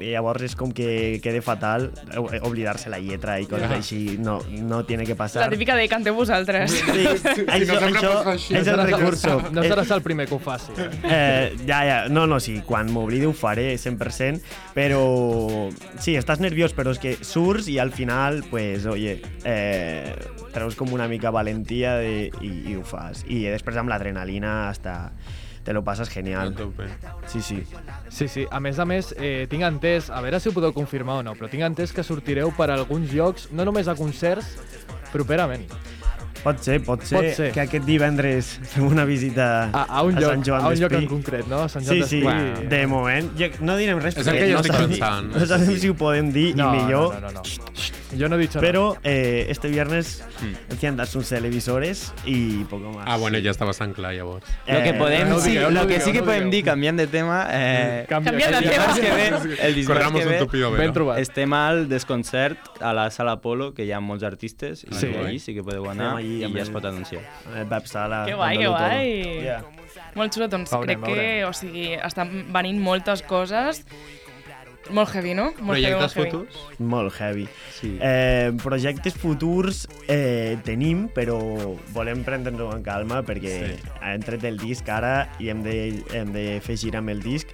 llavors 0.00 0.42
és 0.42 0.56
com 0.56 0.72
que 0.72 1.20
quede 1.22 1.40
fatal 1.42 1.92
o- 2.18 2.26
oblidar-se 2.48 2.90
la 2.90 2.98
lletra 2.98 3.38
i 3.40 3.46
coses 3.46 3.70
així, 3.70 4.16
no, 4.18 4.40
no 4.50 4.84
tiene 4.84 5.04
que 5.04 5.12
La 5.12 5.16
passar. 5.16 5.48
típica 5.50 5.76
de 5.76 5.88
canteu 5.88 6.14
vosaltres. 6.14 6.72
Sí, 6.72 7.06
això, 7.46 7.78
sempre 7.78 8.00
això 8.00 8.10
fer 8.24 8.32
així. 8.32 8.54
és 8.54 8.66
el 8.66 8.74
seràs 8.74 8.90
recurso. 8.90 9.36
No 9.52 9.62
seràs 9.62 9.90
el 9.94 10.02
primer 10.08 10.26
que 10.28 10.34
ho 10.34 10.38
faci. 10.40 10.72
Eh? 10.76 10.90
Eh, 11.04 11.56
ja, 11.66 11.84
ja, 11.86 11.98
no, 12.08 12.26
no, 12.26 12.40
sí, 12.40 12.60
quan 12.66 12.90
m'oblidi 12.92 13.26
ho 13.26 13.32
faré 13.32 13.74
100%, 13.78 14.40
però 14.74 15.00
sí, 16.00 16.16
estàs 16.16 16.40
nerviós, 16.42 16.74
però 16.76 16.90
és 16.92 16.98
que 17.02 17.16
surts 17.22 17.68
i 17.68 17.78
al 17.78 17.92
final, 17.92 18.42
pues, 18.50 18.86
oye, 18.86 19.20
eh, 19.44 20.14
treus 20.52 20.74
com 20.76 20.92
una 20.92 21.06
mica 21.08 21.30
valentia 21.30 21.96
de, 22.00 22.30
i, 22.40 22.52
i 22.72 22.76
ho 22.76 22.82
fas. 22.84 23.24
I 23.28 23.44
després 23.48 23.76
amb 23.76 23.90
l'adrenalina 23.92 24.68
hasta 24.70 25.12
te 25.66 25.72
lo 25.72 25.82
passes 25.82 26.08
A 26.08 26.12
genial. 26.12 26.54
Sí, 27.26 27.42
sí. 27.42 27.64
Sí, 28.08 28.28
sí. 28.28 28.46
A 28.52 28.60
més 28.60 28.78
a 28.78 28.84
més, 28.86 29.10
eh, 29.18 29.48
tinc 29.50 29.66
entès, 29.66 30.12
a 30.14 30.20
veure 30.22 30.38
si 30.38 30.48
ho 30.48 30.54
podeu 30.54 30.70
confirmar 30.72 31.18
o 31.18 31.24
no, 31.26 31.34
però 31.34 31.50
tinc 31.50 31.66
entès 31.66 31.92
que 31.92 32.04
sortireu 32.06 32.52
per 32.54 32.70
a 32.70 32.76
alguns 32.78 33.10
llocs, 33.10 33.48
no 33.50 33.66
només 33.66 33.90
a 33.90 33.96
concerts, 33.98 34.54
properament. 35.10 35.66
Pot 36.42 36.58
ser, 36.62 36.80
pot 36.84 37.02
ser, 37.02 37.16
Pot 37.18 37.34
ser. 37.36 37.52
que 37.52 37.60
aquest 37.60 37.84
divendres 37.84 38.60
fem 38.62 38.86
una 38.86 39.04
visita 39.04 39.70
A, 39.72 39.82
a 39.98 40.02
un 40.02 40.14
lloc, 40.14 40.30
Sant 40.30 40.44
Joan 40.46 40.64
a 40.64 40.68
un 40.68 40.80
lloc 40.80 40.92
en 40.92 41.06
concret, 41.06 41.46
no? 41.50 41.62
A 41.64 41.68
Sant 41.68 41.84
Joan 41.86 42.02
Sí, 42.04 42.20
sí, 42.22 42.68
de 42.68 42.86
moment. 42.86 43.30
Jo, 43.38 43.46
no 43.60 43.76
direm 43.76 43.98
res, 44.00 44.16
És 44.16 44.26
el 44.26 44.38
que 44.38 44.46
jo 44.46 44.54
no 44.54 44.60
estic 44.60 44.72
sabem, 44.72 44.90
pensant. 44.90 45.34
no 45.36 45.46
sabem 45.46 45.76
si 45.78 45.88
ho 45.88 45.94
podem 45.96 46.32
dir, 46.32 46.54
No, 46.56 46.72
i 46.74 46.78
millor. 46.82 47.14
no, 47.14 47.20
no, 47.20 47.32
no, 47.32 47.42
no. 47.42 47.72
Jo 48.18 48.28
no 48.28 48.36
he 48.36 48.38
dicho 48.38 48.60
Pero 48.60 48.96
eh, 49.02 49.46
este 49.50 49.68
viernes 49.68 50.22
enciendas 50.70 51.08
sus 51.08 51.28
televisores 51.28 52.12
y 52.24 52.64
poco 52.64 52.92
más. 52.92 53.04
Ah, 53.06 53.16
bueno, 53.16 53.38
ja 53.42 53.50
està 53.50 53.66
bastant 53.66 53.92
clar, 53.94 54.14
llavors. 54.14 54.44
Lo 54.66 54.82
que 54.82 54.90
Eh, 54.90 54.94
podem, 54.94 55.28
no 55.28 55.40
sí, 55.40 55.56
no 55.58 55.70
lo 55.70 55.86
que 55.88 56.00
sí 56.00 56.12
que 56.12 56.18
no 56.18 56.24
ho 56.24 56.26
podem 56.26 56.44
digueu. 56.44 56.50
dir, 56.52 56.64
canviant 56.64 56.96
de 56.98 57.06
tema, 57.08 57.46
eh, 57.50 58.06
Canvia 58.08 58.50
de 58.50 58.68
tema. 58.68 58.94
que 58.94 59.10
ve, 59.10 59.28
el 59.60 59.74
dimarts 59.74 59.86
Corramos 59.86 60.20
que 60.20 60.26
un 60.26 60.32
ve, 60.32 60.38
tupido 60.38 60.70
Ben 60.70 60.80
velo. 60.80 60.92
trobat. 60.92 61.18
estem 61.18 61.52
al 61.52 61.88
desconcert 61.88 62.58
a 62.80 62.92
la 62.94 63.10
sala 63.10 63.32
Apolo, 63.32 63.74
que 63.74 63.84
hi 63.84 63.92
ha 63.92 64.00
molts 64.00 64.22
artistes, 64.22 64.84
i 64.84 64.94
Sí. 64.94 65.08
sí. 65.08 65.14
allí 65.16 65.38
sí 65.40 65.54
que 65.54 65.62
podeu 65.62 65.84
anar 65.90 66.06
Estem 66.06 66.18
allí 66.18 66.35
i 66.40 66.44
amb 66.44 66.56
ja 66.56 66.62
es 66.66 66.70
pot 66.70 66.84
anunciar. 66.84 67.22
El 67.54 67.66
Pep 67.70 67.86
Sala. 67.86 68.24
Que 68.26 68.34
guai, 68.34 68.58
que 68.58 68.68
guai. 68.68 69.08
Yeah. 69.42 69.62
Molt 70.16 70.32
xulo, 70.32 70.48
doncs 70.48 70.70
Veurem, 70.72 70.86
crec 71.00 71.04
que, 71.04 71.14
veurem. 71.20 71.48
o 71.48 71.52
sigui, 71.52 71.88
estan 71.94 72.46
venint 72.52 72.80
moltes 72.80 73.22
coses. 73.22 73.82
Molt 74.88 75.10
heavy, 75.16 75.32
no? 75.34 75.48
Molt 75.58 75.80
Projectes 75.80 75.82
heavy, 75.82 75.98
molt 75.98 76.14
heavy. 76.14 76.30
futurs? 76.30 76.78
Molt 76.78 77.14
heavy. 77.18 77.48
Sí. 77.74 77.88
Eh, 78.00 78.52
projectes 78.62 79.16
futurs 79.18 79.80
eh, 80.06 80.58
tenim, 80.62 81.08
però 81.10 81.40
volem 81.92 82.22
prendre'ns-ho 82.22 82.68
amb 82.70 82.84
calma 82.86 83.18
perquè 83.26 83.56
Sí. 83.66 83.90
ha 84.00 84.14
entret 84.14 84.44
el 84.44 84.56
disc 84.62 84.86
ara 84.88 85.28
i 85.40 85.48
hem 85.50 85.64
de, 85.64 85.74
hem 86.14 86.30
de 86.32 86.60
fer 86.62 86.76
gira 86.78 87.00
amb 87.02 87.10
el 87.10 87.20
disc. 87.20 87.48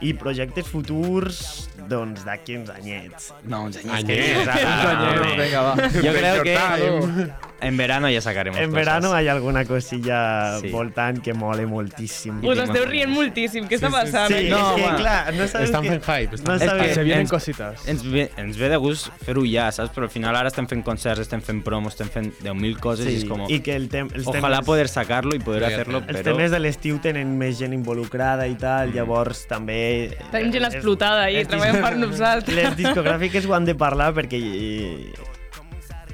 I 0.00 0.14
projectes 0.16 0.64
futurs, 0.72 1.68
doncs 1.86 2.24
d'aquí 2.24 2.56
uns 2.56 2.70
anyets. 2.72 3.34
No, 3.44 3.64
uns 3.64 3.76
anyets. 3.76 4.00
Anyets. 4.00 4.32
que- 4.32 4.64
Uns 4.64 4.86
anyets, 4.96 5.36
vinga, 5.36 5.60
va. 5.60 5.74
Yo 6.06 6.12
creo 6.16 6.42
que. 6.42 7.49
En 7.60 7.76
verano 7.76 8.08
ya 8.10 8.20
sacaremos 8.20 8.58
En 8.60 8.70
cosas. 8.70 8.74
verano 8.86 9.12
hay 9.12 9.28
alguna 9.28 9.64
cosilla 9.64 10.58
Sí. 10.60 10.68
voltant 10.70 11.20
que 11.22 11.34
mole 11.34 11.66
moltíssim. 11.66 12.42
Us 12.44 12.58
esteu 12.58 12.84
rient 12.86 13.10
moltíssim. 13.12 13.66
Què 13.68 13.76
està 13.78 13.90
passant? 13.90 14.28
Sí, 14.28 14.34
aquí? 14.34 14.48
No, 14.50 14.76
és 14.76 14.82
que, 14.84 14.96
clar, 14.96 15.34
no 15.34 15.44
Estan 15.44 15.84
fent 15.84 16.02
hype. 16.04 16.30
No 16.30 16.54
Estan... 16.54 16.58
Sabes... 16.58 16.86
que- 16.88 16.94
Se 16.94 17.02
vienen 17.04 17.26
ens- 17.26 17.30
cositas. 17.30 17.86
Ens 17.88 18.02
ve, 18.10 18.30
ens 18.36 18.56
ve 18.58 18.68
de 18.68 18.76
gust 18.76 19.08
fer-ho 19.24 19.44
ja, 19.44 19.70
saps? 19.72 19.90
Però 19.94 20.04
al 20.04 20.10
final 20.10 20.36
ara 20.36 20.48
estem 20.48 20.66
fent 20.68 20.82
concerts, 20.84 21.20
estem 21.20 21.40
fent 21.42 21.62
promos, 21.64 21.92
estem 21.94 22.08
fent 22.08 22.32
10.000 22.42 22.78
coses 22.80 23.06
i 23.06 23.10
Sí, 23.10 23.16
és 23.22 23.24
com... 23.28 23.44
i 23.48 23.60
que 23.60 23.74
el 23.76 23.88
tem 23.88 24.08
els 24.14 24.26
Ojalá 24.26 24.58
temes, 24.58 24.66
poder 24.66 24.88
sacarlo 24.88 25.34
y 25.34 25.38
poder 25.40 25.66
Sí, 25.66 25.72
hacerlo, 25.72 25.98
els 25.98 26.06
pero... 26.06 26.22
temes 26.32 26.50
de 26.50 26.58
l'estiu 26.60 26.98
tenen 27.00 27.36
més 27.38 27.58
gent 27.58 27.72
involucrada 27.74 28.46
i 28.48 28.54
tal, 28.56 28.92
llavors 28.94 29.46
també... 29.48 30.16
Tenim 30.32 30.52
gent 30.52 30.64
els- 30.64 30.74
explotada 30.74 31.24
ahí, 31.24 31.36
els 31.36 31.48
treballant 31.48 31.76
dis- 31.76 31.84
per 31.88 31.96
nosaltres. 31.98 32.56
Les 32.60 32.76
discogràfiques 32.76 33.46
ho 33.46 33.54
han 33.54 33.64
de 33.64 33.74
parlar 33.74 34.12
perquè 34.14 34.38
eh, 34.40 35.12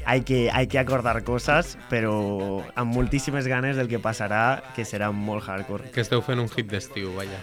hay 0.07 0.23
que, 0.23 0.51
hay 0.53 0.66
que 0.69 0.79
acordar 0.79 1.23
coses, 1.25 1.77
però 1.90 2.62
amb 2.75 2.95
moltíssimes 2.95 3.47
ganes 3.51 3.77
del 3.77 3.88
que 3.90 3.99
passarà, 3.99 4.62
que 4.77 4.87
serà 4.87 5.11
molt 5.12 5.45
hardcore. 5.51 5.90
Que 5.92 6.01
esteu 6.07 6.23
fent 6.23 6.40
un 6.40 6.49
hit 6.49 6.71
d'estiu, 6.71 7.12
vaja. 7.19 7.42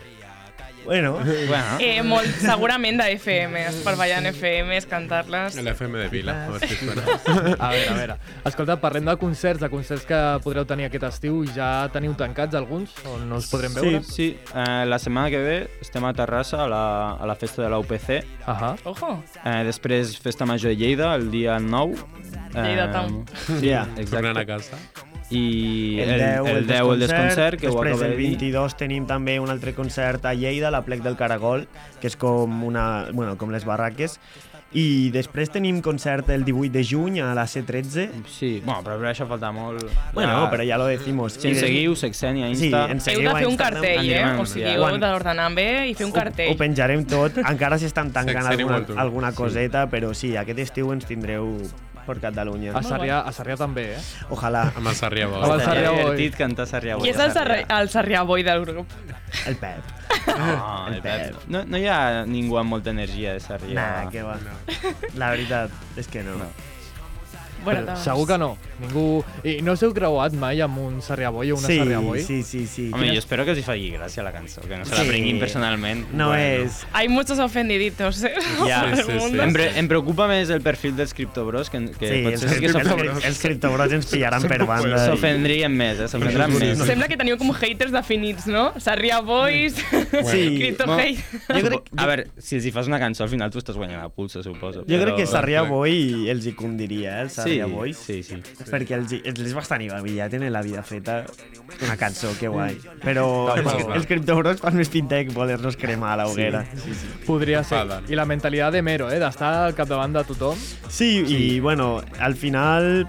Bueno, 0.86 1.14
Bueno, 1.48 1.78
Eh, 1.80 2.02
molt, 2.04 2.28
segurament 2.44 2.98
de 3.00 3.06
FMs, 3.16 3.78
per 3.86 3.94
ballar 3.96 4.18
en 4.20 4.26
FMs, 4.34 4.86
cantar-les. 4.92 5.56
L'FM 5.56 5.96
de 5.98 6.10
Vila, 6.12 6.34
a 6.44 6.50
veure 6.50 6.68
si. 6.68 6.90
A 7.58 7.70
veure, 7.72 7.88
a 7.88 7.94
veure. 7.96 8.18
Escolta, 8.44 8.76
parlem 8.82 9.06
de 9.08 9.16
concerts, 9.16 9.62
de 9.64 9.70
concerts 9.72 10.04
que 10.10 10.20
podreu 10.44 10.66
tenir 10.68 10.90
aquest 10.90 11.06
estiu. 11.08 11.40
Ja 11.56 11.88
teniu 11.94 12.18
tancats 12.20 12.60
alguns, 12.60 12.92
on 13.08 13.24
no 13.30 13.40
us 13.40 13.48
podrem 13.48 13.72
veure? 13.78 14.02
sí, 14.04 14.34
eh, 14.52 14.84
la 14.86 15.00
setmana 15.00 15.32
que 15.32 15.40
ve 15.40 15.56
estem 15.80 16.04
a 16.04 16.12
Terrassa, 16.14 16.66
a 16.66 16.68
la, 16.68 16.84
a 17.16 17.32
la 17.32 17.36
festa 17.40 17.64
de 17.64 17.70
la 17.72 17.80
UPC. 17.80 18.20
Ahà. 18.46 18.76
Ojo. 18.84 19.24
Eh, 19.40 19.64
després, 19.64 20.18
festa 20.20 20.46
major 20.46 20.76
de 20.76 20.76
Lleida, 20.84 21.16
el 21.16 21.32
dia 21.32 21.60
9. 21.64 21.96
Lleida 22.54 22.92
Town. 22.92 23.26
Sí, 23.60 23.68
Ja. 23.70 23.88
Tornant 24.10 24.38
a 24.38 24.46
casa. 24.46 24.78
I 25.34 26.00
el 26.04 26.10
10, 26.20 26.48
el, 26.52 26.68
10 26.68 26.80
el 26.94 27.00
desconcert, 27.00 27.60
que 27.60 27.68
ho 27.68 27.74
després 27.82 28.02
el 28.02 28.12
de 28.12 28.18
dir. 28.18 28.28
22 28.38 28.76
tenim 28.78 29.06
també 29.10 29.40
un 29.42 29.50
altre 29.50 29.74
concert 29.74 30.26
a 30.30 30.34
Lleida, 30.38 30.68
a 30.68 30.72
la 30.72 30.84
Plec 30.86 31.02
del 31.02 31.16
Caragol, 31.18 31.68
que 32.02 32.08
és 32.12 32.18
com, 32.20 32.60
una, 32.68 33.08
bueno, 33.14 33.38
com 33.38 33.50
les 33.50 33.66
barraques, 33.66 34.20
i 34.74 35.10
després 35.14 35.50
tenim 35.54 35.82
concert 35.86 36.30
el 36.34 36.44
18 36.46 36.72
de 36.74 36.84
juny 36.86 37.20
a 37.22 37.32
la 37.38 37.44
C13. 37.46 38.08
Sí, 38.30 38.62
bueno, 38.66 38.82
però 38.86 38.98
per 39.00 39.10
això 39.12 39.26
falta 39.30 39.52
molt. 39.54 39.86
Bueno, 40.14 40.48
però 40.52 40.66
ja 40.66 40.78
lo 40.82 40.86
decimos. 40.90 41.34
Si 41.38 41.48
ens 41.50 41.60
seguiu, 41.62 41.96
Sexenia, 41.96 42.48
Sí, 42.54 42.68
Insta... 42.70 42.88
ens 42.92 43.08
Heu 43.08 43.14
seguiu 43.16 43.30
de 43.30 43.34
a 43.34 43.38
fer 43.40 43.48
un 43.48 43.52
Instagram. 43.54 43.82
cartell, 43.84 44.10
eh? 44.12 44.18
Anirem 44.20 44.40
O 44.42 44.46
sigui, 44.50 44.66
heu 44.76 44.98
d'ordenar 45.02 45.50
bé 45.56 45.68
i 45.90 45.94
fer 45.96 46.06
un 46.06 46.12
Ho, 46.12 46.14
ho 46.14 46.20
cartell. 46.20 46.58
penjarem 46.58 47.06
tot, 47.06 47.38
encara 47.42 47.78
s'estan 47.82 48.12
tancant 48.14 48.44
Sexeni 48.50 48.64
alguna, 48.70 49.02
alguna 49.02 49.32
coseta, 49.34 49.88
però 49.90 50.14
sí, 50.14 50.36
aquest 50.38 50.60
estiu 50.68 50.92
ens 50.94 51.06
tindreu 51.06 51.54
per 52.06 52.20
Catalunya. 52.24 52.74
A 52.78 52.82
Sarrià, 52.86 53.22
a 53.26 53.32
Sarrià 53.36 53.58
també, 53.60 53.86
eh? 53.96 54.02
Ojalà. 54.34 54.66
Amb 54.76 54.88
el 54.92 54.96
Sarrià 55.00 55.28
Amb 55.30 55.38
el. 55.40 55.44
Sarrià 55.50 55.64
Estaria 55.64 55.90
Boy. 55.92 56.00
divertit 56.04 56.38
cantar 56.40 56.68
Sarrià 56.70 56.98
Boy. 56.98 57.06
Qui 57.08 57.14
és 57.14 57.20
a 57.20 57.26
el, 57.28 57.34
sarri, 57.36 57.60
el 57.78 57.90
Sarrià 57.94 58.24
Boy 58.28 58.44
del 58.48 58.66
grup? 58.66 58.92
El 59.48 59.56
Pep. 59.58 59.94
No, 60.28 60.88
el 60.94 61.02
Pep. 61.02 61.48
No, 61.48 61.64
no 61.66 61.78
hi 61.82 61.88
ha 61.88 62.26
ningú 62.30 62.60
amb 62.62 62.76
molta 62.76 62.94
energia 62.94 63.34
de 63.34 63.42
Sarrià. 63.44 63.74
Nah, 63.80 64.12
que 64.14 64.24
va. 64.24 64.38
La 65.16 65.32
veritat 65.36 65.72
és 65.98 66.08
que 66.08 66.24
no. 66.24 66.38
No. 66.40 66.52
Bueno, 67.64 67.80
Però 67.80 67.86
doncs. 67.94 68.04
segur 68.04 68.28
que 68.28 68.38
no. 68.38 68.58
Ningú... 68.82 69.24
I 69.44 69.62
no 69.62 69.74
us 69.74 69.84
heu 69.84 69.94
creuat 69.94 70.34
mai 70.34 70.62
amb 70.62 70.78
un 70.82 71.02
Sarrià 71.02 71.30
Boy 71.32 71.52
o 71.52 71.58
una 71.58 71.68
sí, 71.68 71.78
Sarrià 71.80 72.00
Boy? 72.02 72.22
sí, 72.24 72.42
sí, 72.44 72.66
sí. 72.68 72.90
Home, 72.94 73.12
jo 73.14 73.20
espero 73.20 73.46
que 73.46 73.52
els 73.52 73.60
hi 73.60 73.64
faci 73.68 73.92
gràcia 73.94 74.24
la 74.26 74.32
cançó, 74.34 74.62
que 74.62 74.78
no 74.78 74.86
se 74.86 74.96
la 74.96 75.04
Sí. 75.04 75.08
prenguin 75.10 75.40
personalment. 75.40 76.08
No 76.14 76.30
Bueno. 76.30 76.66
és... 76.66 76.86
Hay 76.94 77.08
muchos 77.10 77.40
ofendiditos, 77.40 78.24
eh? 78.24 78.34
Ja, 78.68 78.84
sí, 78.96 79.04
sí. 79.04 79.12
mundo. 79.12 79.44
Em, 79.44 79.54
pre 79.54 79.68
em 79.80 79.88
preocupa 79.88 80.28
més 80.28 80.50
el 80.50 80.62
perfil 80.62 80.96
dels 80.96 81.14
criptobros, 81.14 81.70
que, 81.70 81.80
que 82.00 82.10
Sí, 82.10 82.22
potser 82.24 82.48
els, 82.50 82.56
sí 82.56 82.60
que 82.62 82.70
s'ofendrien 82.74 83.22
els, 83.24 83.40
criptobrots 83.40 83.94
ens 83.94 84.06
pillaran 84.12 84.48
per 84.48 84.64
banda. 84.66 84.96
i- 84.98 85.06
s'ofendrien 85.10 85.72
més, 85.76 86.00
eh? 86.00 86.08
s'ofendran 86.08 86.54
més. 86.58 86.78
Sembla 86.84 87.08
que 87.08 87.18
teniu 87.18 87.38
com 87.38 87.52
haters 87.54 87.92
definits, 87.94 88.48
no? 88.48 88.72
Sarrià 88.80 89.22
Boys, 89.24 89.76
Sí, 89.78 90.58
Crypto 90.58 90.88
mo- 90.88 90.98
Hate. 90.98 91.20
Jo 91.50 91.68
crec, 91.68 91.90
A 91.98 92.06
veure, 92.08 92.28
si 92.38 92.56
els 92.58 92.66
hi 92.66 92.72
fas 92.72 92.88
una 92.88 93.00
cançó, 93.00 93.24
al 93.24 93.30
final 93.30 93.52
tu 93.52 93.60
estàs 93.62 93.76
guanyant 93.78 94.02
a 94.04 94.10
pulsa, 94.10 94.42
suposo. 94.44 94.82
jo 94.88 95.00
crec 95.02 95.16
que 95.16 95.24
però- 95.26 95.32
Sarrià 95.32 95.64
Boy 95.68 96.30
els 96.30 96.46
hi 96.46 96.54
condiria, 96.54 97.20
eh, 97.20 97.24
el 97.24 97.30
Sí, 97.30 97.94
sí, 97.94 98.24
sí. 98.24 98.36
Perquè 98.74 98.98
els, 98.98 99.12
els 99.22 99.42
és 99.44 99.54
bastant 99.54 99.84
igual, 99.86 100.08
ja 100.10 100.26
tenen 100.34 100.50
la 100.54 100.64
vida 100.66 100.82
feta 100.82 101.20
una 101.84 101.98
cançó, 102.00 102.32
que 102.40 102.50
guai. 102.50 102.80
Però 103.04 103.26
Tal 103.52 103.62
els, 103.62 103.84
els 104.00 104.08
criptobros 104.10 104.64
fan 104.64 104.80
més 104.80 104.90
pinta 104.90 105.20
que 105.22 105.36
voler-nos 105.36 105.78
cremar 105.78 106.16
a 106.16 106.24
la 106.24 106.30
hoguera. 106.32 106.64
Sí, 106.74 106.96
sí. 106.98 107.12
Podria 107.28 107.62
ser. 107.62 107.84
Faden. 107.84 108.10
I 108.10 108.18
la 108.18 108.26
mentalitat 108.30 108.74
de 108.74 108.82
Mero, 108.82 109.12
eh? 109.14 109.20
D'estar 109.22 109.54
al 109.68 109.78
capdavant 109.78 110.18
de 110.18 110.26
tothom. 110.26 110.58
Sí, 110.90 111.12
i 111.22 111.60
bueno, 111.62 112.00
al 112.18 112.34
final 112.40 113.06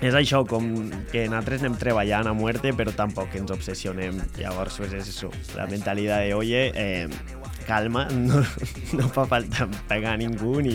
és 0.00 0.16
això, 0.16 0.40
com 0.48 0.70
que 1.12 1.26
nosaltres 1.28 1.60
anem 1.60 1.76
treballant 1.80 2.30
a 2.30 2.32
muerte, 2.32 2.72
però 2.76 2.92
tampoc 2.96 3.34
ens 3.36 3.52
obsessionem. 3.52 4.16
Llavors, 4.40 4.80
pues 4.80 4.94
és 4.96 5.10
això, 5.12 5.28
la 5.58 5.68
mentalitat 5.68 6.24
de, 6.24 6.34
oye, 6.34 6.70
eh, 6.74 7.39
calma, 7.70 8.04
no, 8.28 8.42
no 8.98 9.08
fa 9.14 9.24
falta 9.30 9.68
pegar 9.88 10.16
ningú 10.20 10.58
ni, 10.66 10.74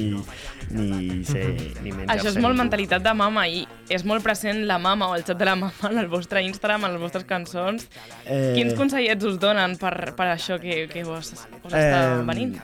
ni, 0.71 1.19
ser, 1.27 1.49
ni 1.84 1.91
menjar 1.91 2.15
Això 2.15 2.31
és 2.31 2.39
molt 2.41 2.55
mentalitat 2.60 3.03
de 3.05 3.13
mama 3.19 3.43
i 3.51 3.65
és 3.91 4.05
molt 4.08 4.23
present 4.25 4.63
la 4.69 4.79
mama 4.81 5.12
o 5.12 5.17
el 5.19 5.25
xat 5.27 5.38
de 5.41 5.49
la 5.51 5.58
mama 5.60 5.91
en 5.91 5.99
el 6.01 6.08
vostre 6.12 6.41
Instagram, 6.47 6.88
en 6.88 6.95
les 6.95 7.03
vostres 7.03 7.27
cançons. 7.29 7.86
Eh, 8.23 8.53
Quins 8.55 8.73
consellets 8.79 9.27
us 9.27 9.38
donen 9.43 9.75
per, 9.81 9.93
per 10.15 10.31
això 10.34 10.58
que, 10.63 10.86
que 10.91 11.03
vos, 11.08 11.34
us 11.36 11.69
està 11.69 11.99
Eh, 12.15 12.23
venint? 12.31 12.55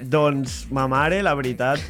Doncs 0.00 0.66
ma 0.74 0.86
mare, 0.90 1.22
la 1.24 1.32
veritat, 1.38 1.80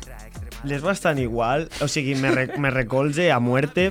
és 0.66 0.82
bastant 0.84 1.18
igual. 1.22 1.68
O 1.82 1.88
sigui, 1.90 2.14
me, 2.18 2.30
re, 2.34 2.48
me 2.58 2.70
recolze 2.74 3.30
a 3.34 3.38
muerte, 3.42 3.88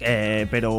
eh, 0.00 0.46
però 0.52 0.72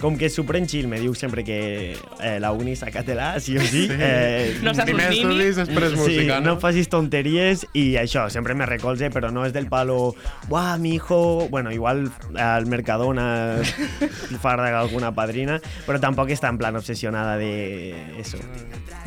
com 0.00 0.16
que 0.20 0.28
s'ho 0.28 0.44
pren 0.44 0.66
chill, 0.68 0.86
me 0.90 0.98
diu 1.00 1.14
sempre 1.16 1.42
que 1.44 1.96
eh, 2.20 2.36
la 2.40 2.50
uni 2.52 2.74
saca-te-la, 2.76 3.38
sí 3.40 3.56
o 3.56 3.62
sí. 3.64 3.86
Eh, 3.90 4.58
No 4.62 4.72
Primer 4.76 5.08
estudis, 5.12 5.56
després 5.56 5.92
Sí, 5.92 5.96
música, 5.98 6.40
no 6.40 6.54
no? 6.54 6.60
facis 6.60 6.88
tonteries 6.92 7.64
i 7.72 7.96
això, 7.96 8.26
sempre 8.30 8.54
me 8.54 8.66
recolze, 8.68 9.08
però 9.10 9.30
no 9.32 9.46
és 9.46 9.54
del 9.56 9.66
palo, 9.72 10.14
buah, 10.48 10.76
mi 10.78 10.94
hijo, 10.94 11.48
bueno, 11.50 11.72
igual 11.72 12.10
al 12.36 12.66
Mercadona 12.66 13.56
farda 14.42 14.68
alguna 14.78 15.12
padrina, 15.14 15.60
però 15.86 15.98
tampoc 16.02 16.30
està 16.30 16.50
en 16.52 16.58
plan 16.58 16.76
obsessionada 16.76 17.36
de 17.40 17.94
eso. 18.20 18.38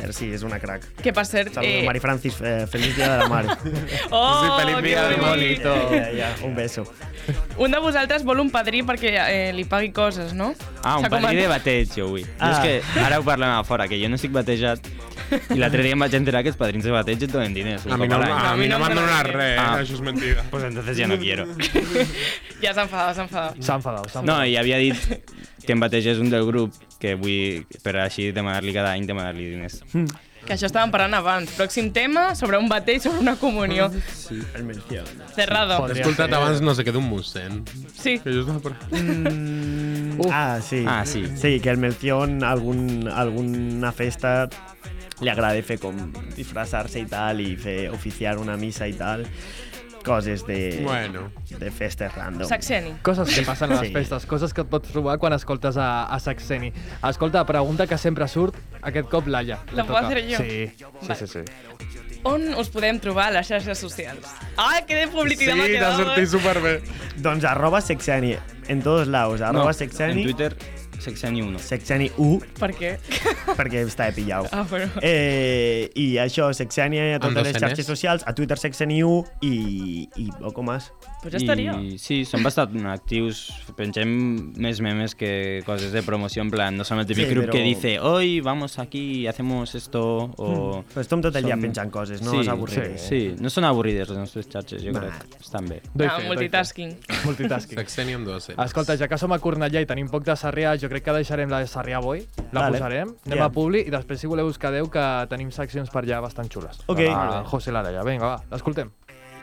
Però 0.00 0.12
sí, 0.16 0.30
és 0.32 0.42
una 0.42 0.58
crack. 0.58 0.86
Que 1.04 1.12
per 1.12 1.26
cert... 1.28 1.54
Saludos, 1.54 1.70
Eh, 1.80 1.84
Mari 1.86 2.00
Francis, 2.00 2.38
eh, 2.40 2.66
feliz 2.66 2.96
día 2.96 3.12
de 3.12 3.18
la 3.18 3.28
madre. 3.28 3.52
oh, 4.10 4.40
Sí, 4.42 4.62
feliz 4.64 4.76
que 4.76 4.82
día 4.88 5.02
del 5.08 5.20
bonito. 5.20 5.74
ja, 5.90 6.08
ja, 6.16 6.46
un 6.46 6.54
beso. 6.56 6.84
Un 7.58 7.70
de 7.70 7.78
vosaltres 7.78 8.24
vol 8.24 8.40
un 8.40 8.48
padrí 8.50 8.80
perquè 8.82 9.12
eh, 9.20 9.52
li 9.52 9.64
pagui 9.68 9.92
coses, 9.92 10.32
no? 10.34 10.54
Ah, 10.82 10.98
un 10.98 11.04
padrí 11.10 11.36
de 11.36 11.46
bateig, 11.48 11.88
jo 11.94 12.08
vull. 12.08 12.24
Ah. 12.38 12.50
Jo 12.52 12.56
Ah. 12.56 12.66
és 12.66 12.82
que 12.94 13.00
ara 13.00 13.18
ho 13.20 13.22
parlem 13.24 13.50
a 13.50 13.62
fora, 13.64 13.86
que 13.88 13.98
jo 14.00 14.08
no 14.08 14.16
estic 14.16 14.32
batejat 14.32 14.80
i 15.50 15.58
l'altre 15.60 15.82
dia 15.82 15.92
em 15.92 15.98
vaig 16.00 16.14
enterar 16.14 16.42
que 16.42 16.48
els 16.48 16.56
padrins 16.56 16.82
de 16.84 16.90
bateig 16.90 17.22
et 17.22 17.30
donen 17.30 17.52
diners. 17.54 17.84
A 17.86 17.96
mi 17.96 18.08
no, 18.08 18.18
l'any. 18.18 18.30
a 18.32 18.56
mi 18.56 18.66
no 18.68 18.78
No, 18.78 18.84
m'han 18.84 18.94
no, 18.94 19.00
no, 19.02 19.06
donat 19.06 19.26
no. 19.26 19.32
res, 19.38 19.58
Ah. 19.60 19.78
això 19.80 19.94
és 19.94 20.00
mentida. 20.00 20.44
Pues 20.50 20.64
entonces 20.64 20.96
ya 20.96 21.06
no 21.06 21.18
quiero. 21.18 21.46
Ja 22.62 22.74
s'ha 22.74 22.82
enfadat, 22.82 23.14
s'ha 23.16 23.22
enfadat. 23.22 23.56
S'ha 23.62 23.74
enfadat, 23.74 24.08
s'ha 24.10 24.22
No, 24.22 24.32
enfadat. 24.42 24.48
i 24.48 24.56
havia 24.56 24.76
dit 24.78 24.96
que 25.66 25.72
em 25.72 25.80
bategés 25.80 26.18
un 26.18 26.28
del 26.30 26.44
grup, 26.46 26.72
que 26.98 27.14
vull, 27.14 27.64
per 27.82 27.96
així 27.96 28.32
demanar-li 28.32 28.72
cada 28.72 28.92
any, 28.92 29.06
demanar-li 29.06 29.50
diners. 29.50 29.82
Que 30.46 30.54
això 30.56 30.66
estàvem 30.70 30.90
parlant 30.90 31.14
abans. 31.18 31.50
Pròxim 31.58 31.90
tema, 31.94 32.30
sobre 32.34 32.58
un 32.58 32.68
batell, 32.70 33.00
sobre 33.02 33.20
una 33.22 33.36
comunió. 33.38 33.90
El 34.56 34.64
Melcior. 34.64 35.06
Cerrado. 35.34 35.76
Podria 35.84 36.00
He 36.00 36.06
escoltat 36.06 36.30
ser. 36.32 36.38
abans 36.40 36.60
no 36.64 36.74
sé 36.74 36.84
què 36.86 36.94
d'un 36.96 37.06
mossèn. 37.06 37.60
Sí. 37.94 38.16
Que 38.24 38.32
jo 38.34 38.42
estava 38.46 38.60
per... 38.64 38.74
Ah, 40.32 40.58
sí. 40.64 40.84
Ah, 40.86 41.04
sí. 41.06 41.24
Sí, 41.36 41.60
que 41.60 41.70
el 41.70 41.78
Melcion, 41.78 42.42
algun, 42.44 43.08
alguna 43.08 43.92
festa, 43.92 44.48
li 45.20 45.28
agrada 45.28 45.60
fer 45.62 45.78
com 45.80 45.96
disfressar-se 46.36 47.02
i 47.04 47.06
tal, 47.08 47.40
i 47.44 47.54
fer 47.60 47.90
oficiar 47.92 48.38
una 48.40 48.56
missa 48.60 48.88
i 48.88 48.94
tal. 48.96 49.26
Coses 50.04 50.46
de, 50.46 50.80
Bueno. 50.82 51.30
de 51.58 51.70
festes 51.70 52.14
random. 52.14 52.48
Saxeni. 52.48 52.94
Coses 53.02 53.34
que 53.34 53.42
passen 53.42 53.70
a 53.72 53.80
les 53.80 53.88
Sí. 53.88 53.92
festes, 53.92 54.26
coses 54.26 54.54
que 54.54 54.62
et 54.62 54.66
pots 54.68 54.88
trobar 54.90 55.18
quan 55.18 55.32
escoltes 55.34 55.76
a, 55.76 56.04
a 56.04 56.18
Saxeni. 56.18 56.72
Escolta, 57.08 57.44
pregunta 57.44 57.86
que 57.86 57.98
sempre 57.98 58.26
surt, 58.28 58.54
aquest 58.82 59.08
cop 59.08 59.26
Laia. 59.26 59.58
La 59.72 59.84
puedo 59.84 60.00
toca. 60.00 60.06
hacer 60.08 60.26
yo? 60.26 60.38
Sí, 60.38 60.72
sí, 60.76 60.84
Vale. 61.02 61.14
sí, 61.14 61.26
sí. 61.26 61.38
On 62.22 62.54
us 62.54 62.68
podem 62.68 62.98
trobar 63.00 63.28
a 63.28 63.30
les 63.30 63.46
xarxes 63.48 63.78
socials? 63.78 64.26
Ah, 64.56 64.80
que 64.86 64.94
de 64.94 65.04
Sí, 65.06 65.10
publicitat 65.12 65.54
m'ha 65.56 65.64
t'ha 65.64 65.70
quedat. 65.72 65.96
sortit 65.96 66.26
superbé. 66.28 66.82
Doncs 67.16 67.44
arroba 67.44 67.80
sexeni, 67.80 68.36
en 68.68 68.82
todos 68.82 69.06
lados, 69.08 69.40
arroba 69.40 69.64
No, 69.66 69.72
sexeni, 69.72 70.20
En 70.22 70.26
Twitter, 70.28 70.56
Sexeni 71.00 71.40
1. 71.42 71.58
sexeni 71.58 72.10
u, 72.18 72.38
Per 72.58 72.70
què? 72.76 72.90
perquè 73.56 73.82
està 73.86 74.10
pillau. 74.14 74.46
Ah, 74.52 74.64
bueno. 74.68 74.90
Eh, 75.02 75.90
I 75.96 76.16
això, 76.22 76.50
Sexeni 76.54 77.00
a 77.14 77.18
totes 77.22 77.46
les 77.48 77.56
xarxes 77.58 77.86
socials, 77.86 78.24
a 78.26 78.34
Twitter 78.34 78.58
Sexeni 78.58 79.02
u 79.02 79.24
i, 79.40 80.08
i 80.16 80.28
poco 80.38 80.62
más. 80.62 80.92
Pues 81.22 81.34
ja 81.34 81.38
estaria. 81.38 81.74
I 81.80 81.98
sí, 82.00 82.22
som 82.24 82.42
bastant 82.42 82.86
actius. 82.88 83.50
Pengem 83.76 84.08
més 84.56 84.78
memes 84.80 85.14
que 85.14 85.60
coses 85.66 85.92
de 85.92 86.00
promoció, 86.02 86.40
en 86.42 86.50
plan, 86.52 86.76
no 86.76 86.84
som 86.84 86.98
el 87.00 87.06
típic 87.08 87.26
Sí, 87.28 87.34
grup 87.34 87.44
però- 87.48 87.52
que 87.52 87.62
dice 87.62 87.98
hoy 88.00 88.40
vamos 88.40 88.78
aquí, 88.78 89.26
hacemos 89.26 89.74
esto, 89.74 90.30
o... 90.36 90.84
Però 90.94 91.00
estem 91.04 91.20
tot 91.20 91.36
el 91.36 91.44
dia 91.44 91.56
Som- 91.56 91.62
penjant 91.66 91.90
coses, 91.92 92.22
no 92.22 92.32
sí, 92.32 92.40
és 92.44 92.48
avorrit. 92.48 92.96
Sí, 92.96 93.08
sí, 93.08 93.20
no 93.40 93.50
són 93.52 93.64
avorrides 93.68 94.08
les 94.08 94.18
nostres 94.18 94.48
xarxes, 94.48 94.82
jo 94.84 94.92
Nah. 94.92 95.00
crec. 95.08 95.40
Estan 95.40 95.68
bé. 95.68 95.80
Ah, 96.08 96.18
fe. 96.20 96.26
multitasking. 96.28 96.96
Multitasking. 97.24 97.78
Sexeni 97.78 98.16
amb 98.16 98.26
dos, 98.26 98.48
eh? 98.50 98.54
Escolta, 98.64 98.96
ja 98.96 99.08
que 99.08 99.18
som 99.20 99.32
a 99.32 99.38
Cornellà 99.40 99.80
i 99.84 99.86
tenim 99.88 100.08
poc 100.08 100.24
de 100.24 100.32
Sarrià, 100.36 100.74
jo 100.80 100.88
crec 100.90 101.04
que 101.06 101.12
deixarem 101.16 101.48
la 101.50 101.60
de 101.62 101.68
Sarrià 101.70 102.00
Boy, 102.02 102.26
la 102.52 102.66
Vale. 102.66 102.78
posarem, 102.78 103.14
anem 103.26 103.38
Ja. 103.38 103.44
a 103.46 103.50
Publi 103.54 103.84
i 103.86 103.90
després 103.90 104.20
si 104.20 104.26
voleu 104.26 104.46
us 104.50 104.58
quedeu 104.58 104.90
que 104.90 105.04
tenim 105.30 105.50
seccions 105.54 105.88
per 105.90 106.02
allà 106.04 106.20
bastant 106.20 106.50
xules. 106.50 106.82
Ok. 106.86 107.00
Ah, 107.08 107.44
José 107.46 107.72
Lara, 107.72 108.02
vinga, 108.04 108.26
va, 108.26 108.42
l'escoltem. 108.50 108.90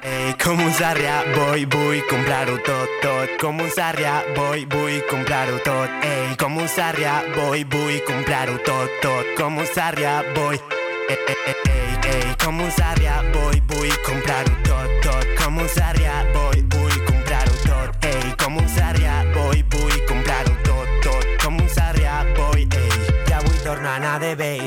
Ei, 0.03 0.35
com 0.37 0.59
un 0.61 0.71
Sarrià, 0.71 1.23
vull, 1.33 1.65
vull 1.73 2.03
comprar-ho 2.07 2.57
tot, 2.63 2.89
tot. 3.01 3.29
Com 3.41 3.59
un 3.59 3.69
Sarrià, 3.73 4.21
vull, 4.35 4.67
vull 4.69 5.01
comprar-ho 5.09 5.57
tot. 5.65 5.89
Ei, 6.05 6.35
com 6.37 6.55
un 6.55 6.67
Sarrià, 6.67 7.23
vull, 7.33 7.65
vull 7.65 7.97
comprar-ho 8.05 8.59
tot, 8.63 8.89
tot. 9.01 9.25
Com 9.35 9.57
un 9.57 9.65
Sarrià, 9.65 10.21
vull... 10.35 10.59
Ei, 11.09 11.17
ei, 11.27 11.35
ei, 11.47 11.97
ei, 12.13 12.35
com 12.43 12.59
un 12.61 12.69
Sarrià, 12.69 13.23
vull, 13.33 13.59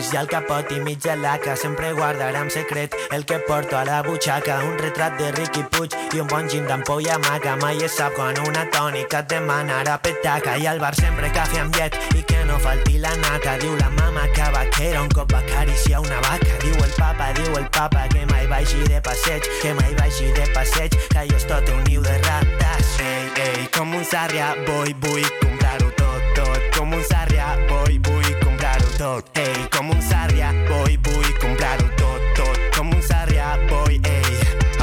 vells 0.00 0.12
i 0.12 0.16
al 0.16 0.26
capot 0.26 0.70
i 0.72 0.80
mitja 0.80 1.14
laca 1.16 1.54
sempre 1.56 1.92
guardarà 1.92 2.40
en 2.42 2.50
secret 2.50 2.94
el 3.12 3.24
que 3.24 3.38
porto 3.46 3.76
a 3.76 3.84
la 3.84 4.02
butxaca 4.02 4.58
un 4.64 4.78
retrat 4.78 5.18
de 5.18 5.30
Ricky 5.32 5.62
Puig 5.70 5.94
i 6.14 6.20
un 6.20 6.26
bon 6.26 6.48
gin 6.48 6.66
d'ampolla 6.66 7.18
maca. 7.18 7.56
Mai 7.60 7.82
es 7.84 7.96
sap 7.98 8.14
quan 8.14 8.38
una 8.46 8.64
tònica 8.72 9.20
et 9.20 9.28
demanarà 9.28 9.98
petaca 9.98 10.56
i 10.56 10.66
al 10.66 10.80
bar 10.80 10.94
sempre 10.94 11.30
cafè 11.34 11.60
amb 11.60 11.76
llet 11.76 11.96
i 12.16 12.22
que 12.22 12.44
no 12.48 12.58
falti 12.58 12.98
la 12.98 13.14
nata. 13.16 13.56
Diu 13.60 13.76
la 13.76 13.90
mama 13.98 14.26
que 14.34 14.46
vaquera 14.54 15.02
un 15.02 15.08
cop 15.08 15.32
va 15.32 15.42
acariciar 15.44 16.00
una 16.00 16.20
vaca. 16.28 16.56
Diu 16.64 16.76
el 16.84 16.94
papa, 16.96 17.32
diu 17.36 17.56
el 17.58 17.68
papa 17.68 18.06
que 18.14 18.24
mai 18.32 18.46
vagi 18.46 18.82
de 18.88 19.00
passeig 19.00 19.42
que 19.62 19.74
mai 19.74 19.94
vagi 19.98 20.32
de 20.32 20.46
passeig 20.54 20.96
que 20.96 21.18
allò 21.24 21.36
és 21.36 21.46
tot 21.50 21.74
un 21.74 21.84
niu 21.88 22.02
de 22.06 22.16
rates. 22.24 22.94
Ei, 23.04 23.26
ei, 23.46 23.66
com 23.76 23.92
un 23.94 24.04
sàrria 24.04 24.54
vull, 24.66 24.94
vull 25.04 25.28
comprar-ho 25.42 25.92
tot, 26.00 26.32
tot. 26.38 26.70
Com 26.78 26.96
un 26.96 27.04
sàrria 27.10 27.52
vull, 27.68 28.00
vull 28.08 28.32
comprar-ho 28.44 28.96
tot. 28.98 29.28
Ei, 29.40 29.59
com 29.80 29.94
un 29.94 30.00
sàrria 30.04 30.50
vull, 30.68 30.96
vull 31.06 31.28
comprar-ho 31.40 31.86
tot, 31.96 32.24
tot. 32.36 32.58
Com 32.76 32.90
un 32.92 33.00
sàrria 33.00 33.54
vull, 33.70 33.94
ei. 33.96 34.34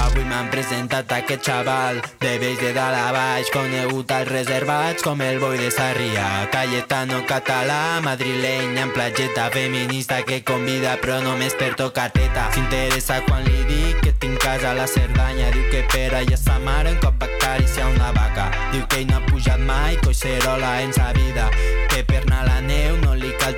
Avui 0.01 0.23
m'han 0.25 0.47
presentat 0.49 1.12
aquest 1.13 1.45
xaval 1.45 1.99
de 2.23 2.31
vells 2.41 2.57
de 2.63 2.71
dalt 2.73 2.97
a 2.97 3.12
baix 3.13 3.51
conegut 3.53 4.13
als 4.15 4.31
reservats 4.31 5.05
com 5.05 5.21
el 5.21 5.38
boi 5.43 5.60
de 5.62 5.69
Sarrià. 5.75 6.25
Cayetano 6.49 7.19
català, 7.29 7.99
madrileny 8.07 8.79
amb 8.88 8.97
platgeta 8.97 9.51
feminista 9.53 10.23
que 10.25 10.41
convida 10.41 10.97
però 11.03 11.19
només 11.21 11.53
per 11.62 11.75
tocar 11.83 12.10
teta. 12.17 12.47
S'interessa 12.57 13.19
quan 13.29 13.45
li 13.45 13.67
dic 13.69 14.01
que 14.01 14.15
tinc 14.25 14.41
casa 14.41 14.71
a 14.71 14.79
la 14.81 14.89
Cerdanya. 14.89 15.53
Diu 15.53 15.69
que 15.75 15.86
per 15.93 16.10
allà 16.23 16.41
sa 16.41 16.57
mare 16.65 16.95
un 16.95 16.99
cop 17.05 17.21
va 17.21 17.29
acariciar 17.38 17.93
una 17.93 18.10
vaca. 18.17 18.49
Diu 18.73 18.89
que 18.89 19.03
ell 19.03 19.12
no 19.13 19.21
ha 19.21 19.25
pujat 19.29 19.62
mai 19.62 20.01
coixerola 20.01 20.79
en 20.81 20.97
sa 20.97 21.13
vida. 21.13 21.51
Que 21.93 22.01
per 22.01 22.23
anar 22.25 22.41
a 22.47 22.49
la 22.55 22.60
neu 22.65 22.97
no 23.05 23.13
li 23.13 23.36
cal 23.38 23.53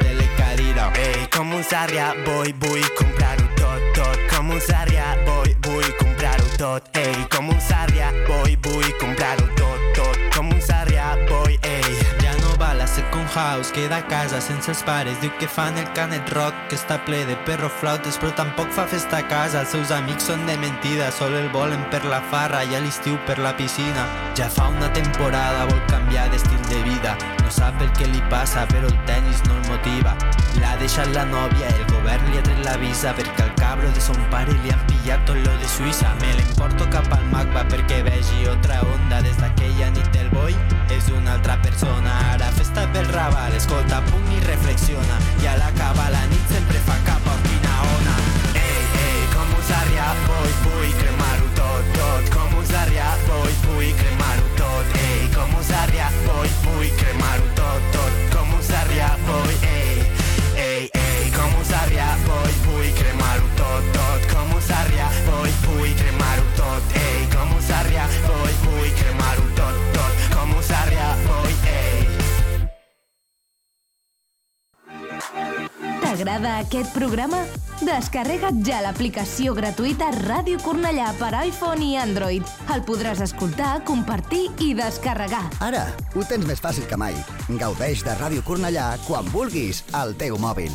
Ei, 1.00 1.28
com 1.36 1.54
un 1.56 1.64
sàrria, 1.64 2.10
vull, 2.26 2.52
vull 2.64 2.88
comprar-ho 3.00 3.48
tot, 3.60 3.86
tot. 3.98 4.26
Com 4.34 4.52
un 4.56 4.62
sàrria, 4.68 5.06
vull, 5.28 5.54
vull 5.68 5.92
comprar-ho 6.02 6.50
tot. 6.60 6.92
Ei, 7.04 7.16
com 7.36 7.54
un 7.54 7.62
sàrria, 7.70 8.12
vull, 8.28 8.58
vull 8.68 8.92
comprar-ho 9.04 9.49
house, 13.30 13.72
queda 13.72 13.98
a 13.98 14.06
casa 14.08 14.42
sense 14.42 14.70
els 14.72 14.82
pares. 14.84 15.20
Diu 15.22 15.32
que 15.40 15.48
fan 15.48 15.78
el 15.78 15.88
canet 15.98 16.30
rock, 16.34 16.56
que 16.70 16.78
està 16.78 16.98
ple 17.06 17.22
de 17.28 17.36
perro 17.48 17.70
flautes 17.80 18.18
Però 18.20 18.32
tampoc 18.38 18.72
fa 18.76 18.86
festa 18.90 19.20
a 19.20 19.28
casa, 19.28 19.62
els 19.64 19.74
seus 19.76 19.92
amics 19.96 20.28
són 20.30 20.46
de 20.48 20.58
mentida 20.62 21.12
Sol 21.16 21.36
el 21.38 21.50
volen 21.54 21.84
per 21.94 22.04
la 22.06 22.22
farra 22.32 22.64
i 22.64 22.76
a 22.76 22.82
l'estiu 22.84 23.18
per 23.28 23.38
la 23.40 23.56
piscina. 23.58 24.06
Ja 24.38 24.50
fa 24.50 24.70
una 24.74 24.90
temporada 24.94 25.68
vol 25.70 25.82
canviar 25.92 26.30
d'estil 26.34 26.62
de 26.70 26.82
vida. 26.88 27.16
No 27.44 27.52
sap 27.54 27.82
el 27.82 27.92
que 27.98 28.08
li 28.10 28.22
passa, 28.32 28.66
però 28.74 28.90
el 28.92 28.98
tennis 29.10 29.44
no 29.48 29.58
el 29.58 29.66
motiva. 29.70 30.16
L'ha 30.60 30.76
deixat 30.82 31.14
la 31.16 31.26
nòvia, 31.30 31.70
el 31.76 31.86
govern 31.94 32.30
li 32.32 32.40
ha 32.40 32.46
tret 32.48 32.66
la 32.66 32.76
visa 32.82 33.14
perquè 33.18 33.46
al 33.46 33.54
cabro 33.62 33.92
de 33.96 34.04
son 34.04 34.20
pare 34.34 34.58
li 34.64 34.74
han 34.74 34.84
pillat 34.90 35.26
tot 35.30 35.40
lo 35.46 35.56
de 35.62 35.72
Suïssa. 35.78 36.16
Me 36.24 36.36
l'emporto 36.40 36.90
cap 36.94 37.08
al 37.16 37.26
MACBA 37.34 37.68
perquè 37.74 38.04
vegi 38.08 38.46
otra 38.52 38.82
onda. 38.94 39.24
Des 39.26 39.38
d'aquella 39.42 39.94
nit 39.96 40.22
el 40.22 40.30
boi 40.36 40.58
ascolta 43.60 44.02
aquest 76.70 76.92
programa? 76.94 77.40
Descarrega't 77.82 78.60
ja 78.68 78.84
l'aplicació 78.84 79.56
gratuïta 79.58 80.12
Ràdio 80.28 80.60
Cornellà 80.62 81.08
per 81.18 81.32
iPhone 81.42 81.82
i 81.82 81.96
Android. 81.98 82.46
El 82.70 82.84
podràs 82.86 83.24
escoltar, 83.26 83.80
compartir 83.88 84.46
i 84.62 84.76
descarregar. 84.78 85.48
Ara 85.66 85.88
ho 86.14 86.26
tens 86.30 86.46
més 86.46 86.62
fàcil 86.62 86.86
que 86.86 87.00
mai. 87.00 87.18
Gaudeix 87.50 88.06
de 88.06 88.14
Ràdio 88.22 88.46
Cornellà 88.46 88.92
quan 89.08 89.26
vulguis 89.34 89.82
al 89.98 90.14
teu 90.20 90.38
mòbil. 90.38 90.70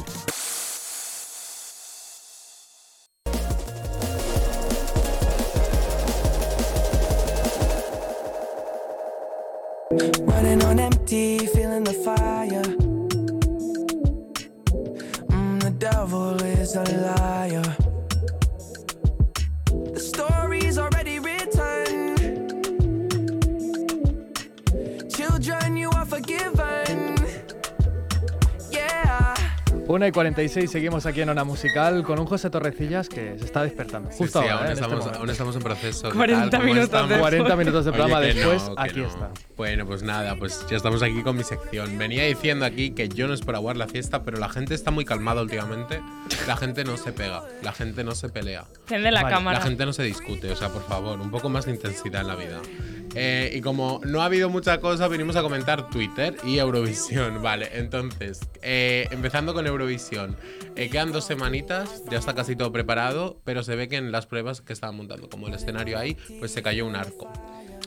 Running 10.26 10.64
on 10.66 10.80
empty, 10.80 11.46
a 16.76 16.82
liar. 16.82 17.63
1 29.94 30.08
y 30.08 30.10
46 30.10 30.70
seguimos 30.70 31.06
aquí 31.06 31.20
en 31.20 31.28
Ona 31.28 31.44
Musical 31.44 32.02
con 32.02 32.18
un 32.18 32.26
José 32.26 32.50
Torrecillas 32.50 33.08
que 33.08 33.38
se 33.38 33.44
está 33.44 33.62
despertando. 33.62 34.10
Sí, 34.10 34.18
Justo 34.18 34.42
sí, 34.42 34.48
ahora, 34.48 34.56
aún, 34.56 34.66
¿eh? 34.66 34.66
en 34.66 34.72
este 34.72 34.84
estamos, 34.84 35.18
aún 35.18 35.30
estamos 35.30 35.56
en 35.56 35.62
proceso. 35.62 36.08
¿Qué 36.10 36.16
40 36.16 36.50
tal? 36.50 36.50
¿Cómo 36.50 36.64
minutos 36.64 36.84
estamos? 36.86 37.08
después. 37.10 37.30
40 37.30 37.56
minutos 37.56 37.84
de 37.84 37.90
Oye, 37.90 37.98
programa 37.98 38.20
que 38.20 38.34
después, 38.34 38.68
no, 38.68 38.74
aquí 38.76 39.00
no. 39.00 39.06
está. 39.06 39.30
Bueno, 39.56 39.86
pues 39.86 40.02
nada, 40.02 40.34
pues 40.34 40.66
ya 40.68 40.76
estamos 40.76 41.00
aquí 41.04 41.22
con 41.22 41.36
mi 41.36 41.44
sección. 41.44 41.96
Venía 41.96 42.24
diciendo 42.24 42.64
aquí 42.64 42.90
que 42.90 43.08
yo 43.08 43.28
no 43.28 43.34
es 43.34 43.42
por 43.42 43.54
aguar 43.54 43.76
la 43.76 43.86
fiesta, 43.86 44.24
pero 44.24 44.38
la 44.38 44.48
gente 44.48 44.74
está 44.74 44.90
muy 44.90 45.04
calmada 45.04 45.42
últimamente. 45.42 46.02
La 46.48 46.56
gente 46.56 46.82
no 46.82 46.96
se 46.96 47.12
pega, 47.12 47.44
la 47.62 47.72
gente 47.72 48.02
no 48.02 48.16
se 48.16 48.28
pelea. 48.30 48.64
Enciende 48.82 49.12
la 49.12 49.22
Vale, 49.22 49.34
cámara. 49.34 49.58
La 49.60 49.64
gente 49.64 49.86
no 49.86 49.92
se 49.92 50.02
discute, 50.02 50.50
o 50.50 50.56
sea, 50.56 50.70
por 50.70 50.82
favor, 50.82 51.20
un 51.20 51.30
poco 51.30 51.48
más 51.48 51.66
de 51.66 51.70
intensidad 51.70 52.22
en 52.22 52.26
la 52.26 52.34
vida. 52.34 52.60
Eh, 53.14 53.52
y 53.54 53.60
como 53.60 54.00
no 54.04 54.22
ha 54.22 54.26
habido 54.26 54.50
mucha 54.50 54.80
cosa, 54.80 55.08
venimos 55.08 55.36
a 55.36 55.42
comentar 55.42 55.88
Twitter 55.88 56.36
y 56.44 56.58
Eurovisión. 56.58 57.42
Vale, 57.42 57.70
entonces, 57.74 58.40
eh, 58.62 59.06
empezando 59.10 59.54
con 59.54 59.66
Eurovisión. 59.66 60.36
Eh, 60.76 60.90
quedan 60.90 61.12
dos 61.12 61.24
semanitas, 61.24 62.02
ya 62.10 62.18
está 62.18 62.34
casi 62.34 62.56
todo 62.56 62.72
preparado, 62.72 63.40
pero 63.44 63.62
se 63.62 63.76
ve 63.76 63.88
que 63.88 63.96
en 63.96 64.10
las 64.10 64.26
pruebas 64.26 64.60
que 64.60 64.72
estaban 64.72 64.96
montando, 64.96 65.28
como 65.28 65.46
el 65.48 65.54
escenario 65.54 65.98
ahí, 65.98 66.16
pues 66.40 66.50
se 66.50 66.62
cayó 66.62 66.86
un 66.86 66.96
arco. 66.96 67.30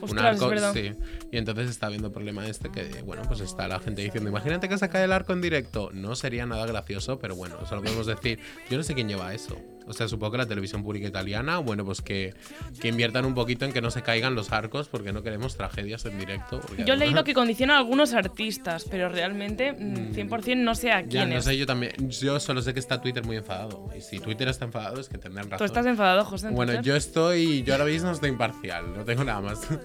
un 0.00 0.10
Ostras, 0.10 0.40
arco, 0.40 0.72
sí. 0.72 0.94
Y 1.30 1.36
entonces 1.36 1.68
está 1.68 1.86
habiendo 1.86 2.10
problema 2.10 2.46
este 2.46 2.70
que, 2.70 3.02
bueno, 3.02 3.22
pues 3.28 3.40
está 3.40 3.68
la 3.68 3.80
gente 3.80 4.00
diciendo, 4.02 4.30
imagínate 4.30 4.68
que 4.68 4.78
se 4.78 4.88
cae 4.88 5.04
el 5.04 5.12
arco 5.12 5.32
en 5.34 5.42
directo. 5.42 5.90
No 5.92 6.16
sería 6.16 6.46
nada 6.46 6.64
gracioso, 6.66 7.18
pero 7.18 7.36
bueno, 7.36 7.56
eso 7.62 7.76
lo 7.76 7.82
podemos 7.82 8.06
decir. 8.06 8.40
Yo 8.70 8.78
no 8.78 8.82
sé 8.82 8.94
quién 8.94 9.08
lleva 9.08 9.34
eso. 9.34 9.56
O 9.88 9.92
sea, 9.92 10.08
supongo 10.08 10.32
que 10.32 10.38
la 10.38 10.46
televisión 10.46 10.82
pública 10.82 11.06
italiana, 11.08 11.58
bueno, 11.58 11.84
pues 11.84 12.02
que, 12.02 12.34
que 12.80 12.88
inviertan 12.88 13.24
un 13.24 13.34
poquito 13.34 13.64
en 13.64 13.72
que 13.72 13.80
no 13.80 13.90
se 13.90 14.02
caigan 14.02 14.34
los 14.34 14.52
arcos 14.52 14.88
porque 14.88 15.12
no 15.12 15.22
queremos 15.22 15.56
tragedias 15.56 16.04
en 16.04 16.18
directo. 16.18 16.60
Yo 16.84 16.94
he 16.94 16.96
leído 16.96 17.24
que 17.24 17.34
condiciona 17.34 17.74
a 17.76 17.78
algunos 17.78 18.12
artistas, 18.14 18.84
pero 18.90 19.08
realmente 19.08 19.72
mm, 19.72 20.12
100% 20.14 20.56
no 20.58 20.74
sé 20.74 20.92
a 20.92 21.00
Ya, 21.02 21.08
quién 21.24 21.30
no 21.30 21.40
sé, 21.42 21.56
yo 21.56 21.66
también. 21.66 21.92
Yo 22.10 22.38
solo 22.40 22.62
sé 22.62 22.74
que 22.74 22.80
está 22.80 23.00
Twitter 23.00 23.24
muy 23.24 23.36
enfadado. 23.36 23.88
Y 23.96 24.00
si 24.00 24.18
Twitter 24.20 24.48
está 24.48 24.64
enfadado 24.66 25.00
es 25.00 25.08
que 25.08 25.18
tendrán 25.18 25.44
razón. 25.50 25.58
Tú 25.58 25.64
estás 25.64 25.86
enfadado, 25.86 26.24
José. 26.24 26.48
en 26.48 26.54
Bueno, 26.54 26.72
Twitter? 26.72 26.84
yo 26.86 26.96
estoy, 26.96 27.62
yo 27.62 27.74
ahora 27.74 27.84
mismo 27.86 28.10
estoy 28.10 28.30
imparcial, 28.30 28.92
no 28.96 29.04
tengo 29.04 29.24
nada 29.24 29.40
más. 29.40 29.60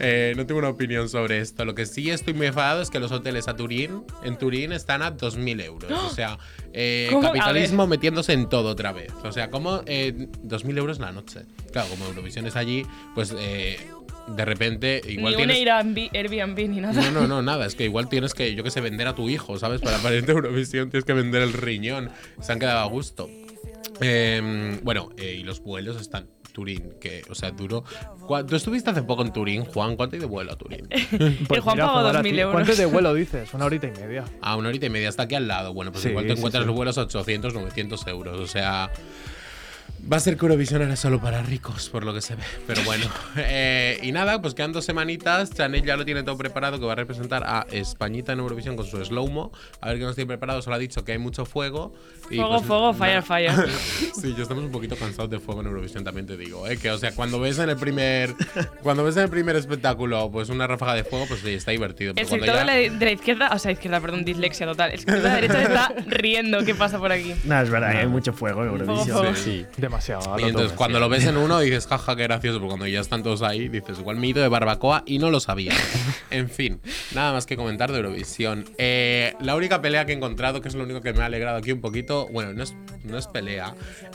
Eh, 0.00 0.32
no 0.36 0.46
tengo 0.46 0.60
una 0.60 0.68
opinión 0.68 1.08
sobre 1.08 1.38
esto. 1.38 1.64
Lo 1.64 1.74
que 1.74 1.84
sí 1.84 2.10
estoy 2.10 2.32
muy 2.32 2.46
enfadado 2.46 2.82
es 2.82 2.90
que 2.90 3.00
los 3.00 3.10
hoteles 3.10 3.48
a 3.48 3.56
Turín, 3.56 4.04
en 4.22 4.38
Turín, 4.38 4.72
están 4.72 5.02
a 5.02 5.16
2.000 5.16 5.64
euros. 5.64 5.90
O 5.90 6.10
sea, 6.10 6.38
eh, 6.80 7.10
capitalismo 7.20 7.88
metiéndose 7.88 8.32
en 8.32 8.48
todo 8.48 8.70
otra 8.70 8.92
vez. 8.92 9.12
O 9.24 9.32
sea, 9.32 9.50
como 9.50 9.82
eh, 9.86 10.14
2.000 10.44 10.78
euros 10.78 11.00
la 11.00 11.10
noche. 11.10 11.40
Claro, 11.72 11.88
como 11.88 12.06
Eurovisión 12.06 12.46
es 12.46 12.54
allí, 12.54 12.86
pues 13.16 13.34
eh, 13.36 13.80
de 14.28 14.44
repente 14.44 15.00
igual 15.08 15.34
Ni 15.36 15.42
un 15.42 15.48
tienes... 15.48 15.68
Airbnb, 15.68 16.08
Airbnb 16.14 16.68
ni 16.68 16.80
nada. 16.80 17.02
No, 17.02 17.10
no, 17.10 17.26
no, 17.26 17.42
nada. 17.42 17.66
Es 17.66 17.74
que 17.74 17.84
igual 17.84 18.08
tienes 18.08 18.32
que, 18.32 18.54
yo 18.54 18.62
que 18.62 18.70
sé, 18.70 18.80
vender 18.80 19.08
a 19.08 19.16
tu 19.16 19.28
hijo, 19.28 19.58
¿sabes? 19.58 19.80
Para 19.80 19.96
aparecer 19.96 20.30
Eurovisión 20.30 20.88
tienes 20.88 21.04
que 21.04 21.14
vender 21.14 21.42
el 21.42 21.52
riñón. 21.52 22.10
Se 22.40 22.52
han 22.52 22.60
quedado 22.60 22.78
a 22.78 22.86
gusto. 22.86 23.28
Eh, 24.00 24.78
bueno, 24.84 25.10
eh, 25.16 25.36
y 25.40 25.42
los 25.42 25.60
vuelos 25.60 26.00
están. 26.00 26.28
Turín, 26.58 26.94
que, 27.00 27.22
o 27.30 27.36
sea, 27.36 27.52
duro. 27.52 27.84
¿Cuá- 28.26 28.44
¿Tú 28.44 28.56
estuviste 28.56 28.90
hace 28.90 29.02
poco 29.02 29.22
en 29.22 29.32
Turín, 29.32 29.64
Juan? 29.64 29.94
¿Cuánto 29.94 30.16
hay 30.16 30.20
de 30.20 30.26
vuelo 30.26 30.50
a 30.50 30.56
Turín? 30.56 30.88
el 30.90 31.60
Juan 31.60 31.76
pagó 31.78 31.92
Fabara, 31.94 32.20
2.000 32.20 32.22
tío, 32.24 32.40
euros. 32.40 32.52
¿Cuánto 32.52 32.72
es 32.72 32.78
de 32.78 32.86
vuelo 32.86 33.14
dices? 33.14 33.54
Una 33.54 33.66
horita 33.66 33.86
y 33.86 33.92
media. 33.92 34.24
A 34.42 34.56
una 34.56 34.68
horita 34.70 34.86
y 34.86 34.90
media, 34.90 35.08
está 35.08 35.22
aquí 35.22 35.36
al 35.36 35.46
lado. 35.46 35.72
Bueno, 35.72 35.92
pues 35.92 36.02
Sí, 36.02 36.08
igual 36.08 36.26
te 36.26 36.32
sí, 36.32 36.38
encuentras 36.38 36.62
sí. 36.64 36.66
los 36.66 36.74
vuelos 36.74 36.98
a 36.98 37.02
800, 37.02 37.54
900 37.54 38.06
euros. 38.08 38.40
O 38.40 38.46
sea, 38.48 38.90
va 40.10 40.16
a 40.16 40.20
ser 40.20 40.36
que 40.36 40.44
Eurovisión 40.46 40.82
era 40.82 40.96
solo 40.96 41.20
para 41.20 41.42
ricos, 41.42 41.88
por 41.90 42.04
lo 42.04 42.14
que 42.14 42.20
se 42.20 42.34
ve. 42.34 42.42
Pero 42.66 42.82
bueno. 42.84 43.06
Eh, 43.50 43.98
y 44.02 44.12
nada, 44.12 44.40
pues 44.42 44.54
quedan 44.54 44.72
dos 44.72 44.84
semanitas. 44.84 45.50
Chanel 45.52 45.84
ya 45.84 45.96
lo 45.96 46.04
tiene 46.04 46.22
todo 46.22 46.36
preparado, 46.36 46.78
que 46.78 46.84
va 46.86 46.92
a 46.92 46.96
representar 46.96 47.44
a 47.46 47.66
Españita 47.70 48.32
en 48.32 48.40
Eurovisión 48.40 48.76
con 48.76 48.84
su 48.86 49.02
slow-mo. 49.04 49.52
A 49.80 49.88
ver 49.88 49.98
qué 49.98 50.04
nos 50.04 50.14
tiene 50.16 50.28
preparado. 50.28 50.60
Solo 50.60 50.76
ha 50.76 50.78
dicho 50.78 51.04
que 51.04 51.12
hay 51.12 51.18
mucho 51.18 51.44
fuego. 51.44 51.92
Y 52.30 52.36
Fuego, 52.36 52.56
pues, 52.56 52.66
fuego, 52.66 52.92
nada. 52.92 53.22
fire, 53.22 53.22
fire. 53.22 53.68
Sí, 54.20 54.34
yo 54.36 54.42
estamos 54.42 54.64
un 54.64 54.70
poquito 54.72 54.96
cansados 54.96 55.30
de 55.30 55.38
fuego 55.38 55.60
en 55.60 55.68
Eurovisión, 55.68 56.02
también 56.04 56.26
te 56.26 56.36
digo, 56.36 56.66
¿eh? 56.66 56.76
Que, 56.76 56.90
o 56.90 56.98
sea, 56.98 57.12
cuando 57.12 57.38
ves 57.40 57.58
en 57.58 57.70
el 57.70 57.76
primer 57.76 58.34
cuando 58.82 59.04
ves 59.04 59.16
en 59.16 59.22
el 59.24 59.30
primer 59.30 59.54
espectáculo 59.56 60.28
pues 60.30 60.48
una 60.48 60.66
ráfaga 60.66 60.94
de 60.94 61.04
fuego, 61.04 61.26
pues 61.28 61.40
sí, 61.40 61.50
está 61.54 61.70
divertido. 61.70 62.14
Pero 62.14 62.24
El 62.26 62.30
sector 62.30 62.54
ya- 62.54 62.60
de 62.60 62.64
la, 62.90 62.96
de 62.98 63.04
la 63.04 63.12
izquierda, 63.12 63.50
o 63.52 63.58
sea, 63.58 63.70
izquierda, 63.72 64.00
perdón, 64.00 64.24
dislexia 64.24 64.66
total. 64.66 64.90
El 64.90 64.98
sector 64.98 65.16
de 65.18 65.22
la 65.22 65.34
derecha 65.36 65.54
se 65.54 65.62
está 65.62 65.94
riendo. 66.06 66.64
¿Qué 66.64 66.74
pasa 66.74 66.98
por 66.98 67.12
aquí? 67.12 67.34
No, 67.44 67.60
es 67.60 67.70
verdad, 67.70 67.90
hay 67.90 68.06
mucho 68.08 68.32
fuego 68.32 68.62
en 68.64 68.70
Eurovisión. 68.70 69.16
fuego. 69.18 69.34
Sí. 69.36 69.64
Demasiado. 70.06 70.38
Y 70.38 70.44
entonces 70.44 70.72
cuando 70.76 71.00
lo 71.00 71.08
ves 71.08 71.26
en 71.26 71.36
uno 71.36 71.58
dices, 71.60 71.86
jaja, 71.86 72.16
qué 72.16 72.24
gracioso, 72.24 72.58
pero 72.58 72.68
cuando 72.68 72.86
ya 72.86 73.00
están 73.00 73.22
todos 73.22 73.42
ahí 73.42 73.68
dices, 73.68 73.98
igual 73.98 74.16
me 74.16 74.26
he 74.26 74.30
ido 74.30 74.42
de 74.42 74.48
barbacoa 74.48 75.02
y 75.06 75.18
no 75.18 75.30
lo 75.30 75.40
sabía. 75.40 75.72
en 76.30 76.48
fin, 76.48 76.80
nada 77.14 77.32
más 77.32 77.46
que 77.46 77.56
comentar 77.56 77.90
de 77.90 77.98
Eurovisión. 77.98 78.64
Eh, 78.78 79.34
la 79.40 79.56
única 79.56 79.80
pelea 79.80 80.06
que 80.06 80.12
he 80.12 80.16
encontrado, 80.16 80.60
que 80.60 80.68
es 80.68 80.74
lo 80.74 80.84
único 80.84 81.00
que 81.00 81.12
me 81.12 81.22
ha 81.22 81.26
alegrado 81.26 81.58
aquí 81.58 81.72
un 81.72 81.80
poquito, 81.80 82.28
bueno, 82.30 82.52
no 82.52 82.62
es, 82.62 82.74
no 83.04 83.18
es 83.18 83.26
pelea, 83.26 83.74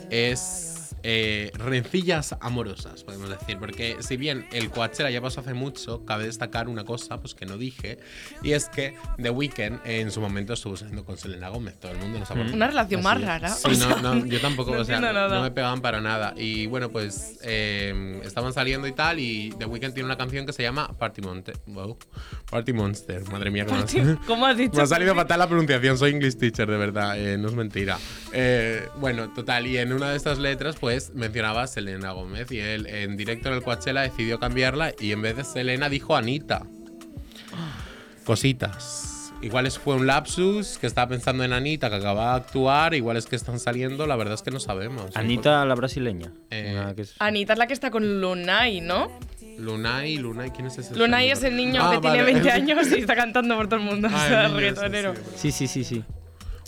es 0.10 0.83
eh, 1.04 1.52
rencillas 1.56 2.36
amorosas, 2.40 3.04
podemos 3.04 3.30
decir, 3.30 3.58
porque 3.60 3.98
si 4.00 4.16
bien 4.16 4.48
el 4.54 4.70
Coachella 4.70 5.10
ya 5.10 5.22
pasó 5.22 5.42
hace 5.42 5.54
mucho, 5.54 6.06
cabe 6.06 6.26
destacar 6.26 6.70
una 6.70 6.86
cosa 6.86 7.20
pues 7.20 7.36
que 7.36 7.46
no 7.46 7.58
dije, 7.58 8.00
y 8.42 8.54
es 8.54 8.70
que 8.70 8.96
The 9.22 9.30
Weeknd 9.30 9.82
en 9.86 10.12
su 10.12 10.22
momento 10.22 10.54
estuvo 10.54 10.78
saliendo 10.78 11.04
con 11.04 11.18
Selena 11.18 11.50
Gómez, 11.50 11.78
todo 11.78 11.92
el 11.92 11.98
mundo 11.98 12.20
nos 12.20 12.32
ha 12.32 12.34
Una 12.36 12.68
relación 12.68 13.04
más 13.04 13.22
rara. 13.22 13.50
Sí, 13.50 13.68
o 13.68 13.70
no, 13.72 13.76
sea, 13.76 13.96
no, 14.02 14.26
yo 14.26 14.40
tampoco, 14.40 14.74
no 14.74 14.82
o 14.82 14.86
sea, 14.86 15.00
no, 15.02 15.42
me 15.42 15.52
pegaban 15.52 15.82
para 15.82 16.00
nada. 16.00 16.34
Y 16.38 16.68
bueno, 16.68 16.90
pues 16.90 17.38
eh, 17.44 18.22
estaban 18.24 18.54
saliendo 18.54 18.88
y 18.88 18.94
tal, 18.94 19.20
y 19.20 19.54
The 19.58 19.66
Weeknd 19.66 19.94
tiene 19.94 20.06
una 20.06 20.18
canción 20.18 20.46
que 20.46 20.54
se 20.54 20.64
llama 20.64 20.88
Party 20.98 21.22
Monster. 21.22 21.58
Wow. 21.68 21.98
Party 22.50 22.72
Monster, 22.72 23.30
madre 23.30 23.52
mía, 23.52 23.66
que 23.66 23.72
Party-. 23.72 24.18
¿Cómo 24.26 24.46
has 24.46 24.58
dicho? 24.58 24.74
Me 24.78 24.84
ha 24.84 24.88
salido 24.88 25.14
fatal 25.16 25.40
la 25.40 25.48
pronunciación, 25.48 25.98
soy 25.98 26.12
English 26.12 26.38
teacher, 26.38 26.70
de 26.70 26.78
verdad, 26.78 27.20
eh, 27.20 27.38
no 27.38 27.50
es 27.50 27.56
mentira. 27.56 27.98
Eh, 28.32 28.88
bueno, 28.98 29.34
total, 29.34 29.68
y 29.68 29.78
en 29.78 29.92
una 29.92 30.12
de 30.12 30.18
estas 30.18 30.40
letras, 30.40 30.78
pues 30.80 30.93
mencionaba 31.14 31.64
a 31.64 31.68
Selena 31.68 32.12
Gómez, 32.12 32.52
y 32.52 32.60
él 32.60 32.88
en 32.88 33.16
directo 33.18 33.50
en 33.50 33.56
el 33.56 33.62
Coachella 33.64 34.02
decidió 34.02 34.40
cambiarla, 34.40 34.94
y 35.00 35.12
en 35.12 35.22
vez 35.22 35.36
de 35.38 35.44
Selena 35.44 35.90
dijo 35.90 36.16
Anita. 36.16 36.64
Cositas. 38.24 39.10
Igual 39.42 39.66
es, 39.68 39.78
fue 39.78 39.96
un 39.96 40.08
lapsus, 40.08 40.78
que 40.78 40.88
estaba 40.88 41.10
pensando 41.10 41.44
en 41.44 41.52
Anita, 41.52 41.90
que 41.90 41.98
acababa 41.98 42.32
de 42.32 42.46
actuar, 42.46 42.94
igual 42.94 43.18
es 43.18 43.26
que 43.26 43.36
están 43.36 43.60
saliendo, 43.60 44.08
la 44.08 44.16
verdad 44.16 44.36
es 44.36 44.42
que 44.42 44.52
no 44.52 44.60
sabemos. 44.62 45.14
Anita, 45.16 45.66
la 45.66 45.76
brasileña. 45.76 46.32
Eh, 46.50 46.78
Una 46.80 46.96
que 46.96 47.02
es- 47.02 47.16
Anita 47.20 47.52
es 47.52 47.60
la 47.60 47.68
que 47.68 47.74
está 47.74 47.92
con 47.92 48.22
Lunay, 48.22 48.80
¿no? 48.80 49.12
Lunay, 49.58 50.16
Lunay, 50.16 50.52
¿quién 50.52 50.68
es 50.68 50.78
ese? 50.78 50.96
Lunay 50.96 51.24
señor? 51.26 51.38
es 51.38 51.44
el 51.44 51.58
niño 51.58 51.82
Ah, 51.84 51.92
que 51.92 51.98
vale. 51.98 52.24
tiene 52.24 52.40
20 52.40 52.52
años 52.74 52.88
y 52.92 53.02
está 53.02 53.16
cantando 53.16 53.58
por 53.58 53.68
todo 53.68 53.82
el 53.82 53.86
mundo. 53.86 54.08
Ah, 54.10 54.16
o 54.16 54.28
sea, 54.30 54.46
el 54.46 54.54
niño 54.54 54.60
ese, 54.60 54.82
reggaetonero. 54.82 55.14
sí, 55.14 55.20
es 55.20 55.26
verdad. 55.26 55.38
Sí, 55.42 55.52
sí, 55.52 55.68
sí, 55.68 55.84
sí. 55.84 56.04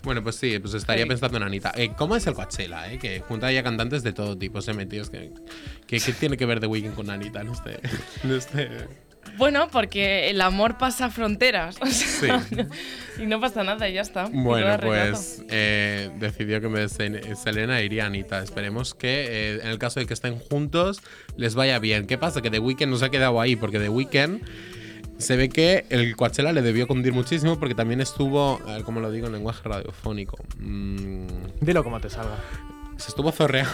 Bueno, 0.05 0.23
pues 0.23 0.35
sí, 0.37 0.57
pues 0.59 0.73
estaría 0.75 1.03
Sí. 1.03 1.09
pensando 1.09 1.37
en 1.37 1.43
Anita. 1.43 1.73
Eh, 1.75 1.91
¿Cómo 1.97 2.15
es 2.15 2.25
el 2.27 2.33
Coachella, 2.35 2.91
eh? 2.91 2.97
Que 2.99 3.19
junta 3.19 3.51
ya 3.51 3.63
cantantes 3.63 4.03
de 4.03 4.13
todo 4.13 4.37
tipo, 4.37 4.61
se 4.61 4.73
metidos. 4.73 5.09
Que, 5.09 5.31
que, 5.87 5.99
¿Qué 5.99 6.13
tiene 6.13 6.37
que 6.37 6.45
ver 6.45 6.59
The 6.59 6.67
Weeknd 6.67 6.93
con 6.95 7.09
Anita 7.09 7.41
en 7.41 7.47
este, 7.49 7.79
en 8.23 8.31
este- 8.31 8.69
Bueno, 9.37 9.67
porque 9.71 10.29
el 10.29 10.39
amor 10.41 10.77
pasa 10.77 11.09
fronteras. 11.09 11.77
o 11.81 11.85
sea, 11.87 12.45
y 13.19 13.25
no 13.25 13.41
pasa 13.41 13.63
nada, 13.63 13.89
y 13.89 13.93
ya 13.93 14.01
está. 14.01 14.25
Bueno, 14.31 14.77
pues 14.79 15.43
eh, 15.49 16.11
decidió 16.19 16.61
que 16.61 16.67
Sel- 16.67 17.35
Selena 17.35 17.81
iría 17.81 18.05
Anita. 18.05 18.41
Esperemos 18.43 18.93
que 18.93 19.25
eh, 19.27 19.59
en 19.63 19.67
el 19.69 19.79
caso 19.79 19.99
de 19.99 20.05
que 20.05 20.13
estén 20.13 20.37
juntos 20.37 21.01
les 21.35 21.55
vaya 21.55 21.79
bien. 21.79 22.05
¿Qué 22.05 22.19
pasa? 22.19 22.41
Que 22.43 22.51
The 22.51 22.59
Weeknd 22.59 22.87
no 22.91 22.97
se 22.97 23.05
ha 23.05 23.09
quedado 23.09 23.41
ahí, 23.41 23.55
porque 23.55 23.79
The 23.79 23.89
Weeknd 23.89 24.41
se 25.17 25.35
ve 25.35 25.49
que 25.49 25.85
el 25.89 26.15
Coachella 26.15 26.51
le 26.51 26.61
debió 26.61 26.87
cundir 26.87 27.13
muchísimo 27.13 27.57
porque 27.59 27.75
también 27.75 28.01
estuvo, 28.01 28.59
a 28.67 28.73
ver 28.73 28.83
cómo 28.83 28.99
lo 28.99 29.11
digo 29.11 29.27
en 29.27 29.33
lenguaje 29.33 29.61
radiofónico, 29.67 30.37
Mm, 30.59 31.25
Dilo 31.61 31.83
como 31.83 31.99
te 31.99 32.09
salga. 32.09 32.37
se 32.97 33.09
estuvo 33.09 33.31
zorreando. 33.31 33.73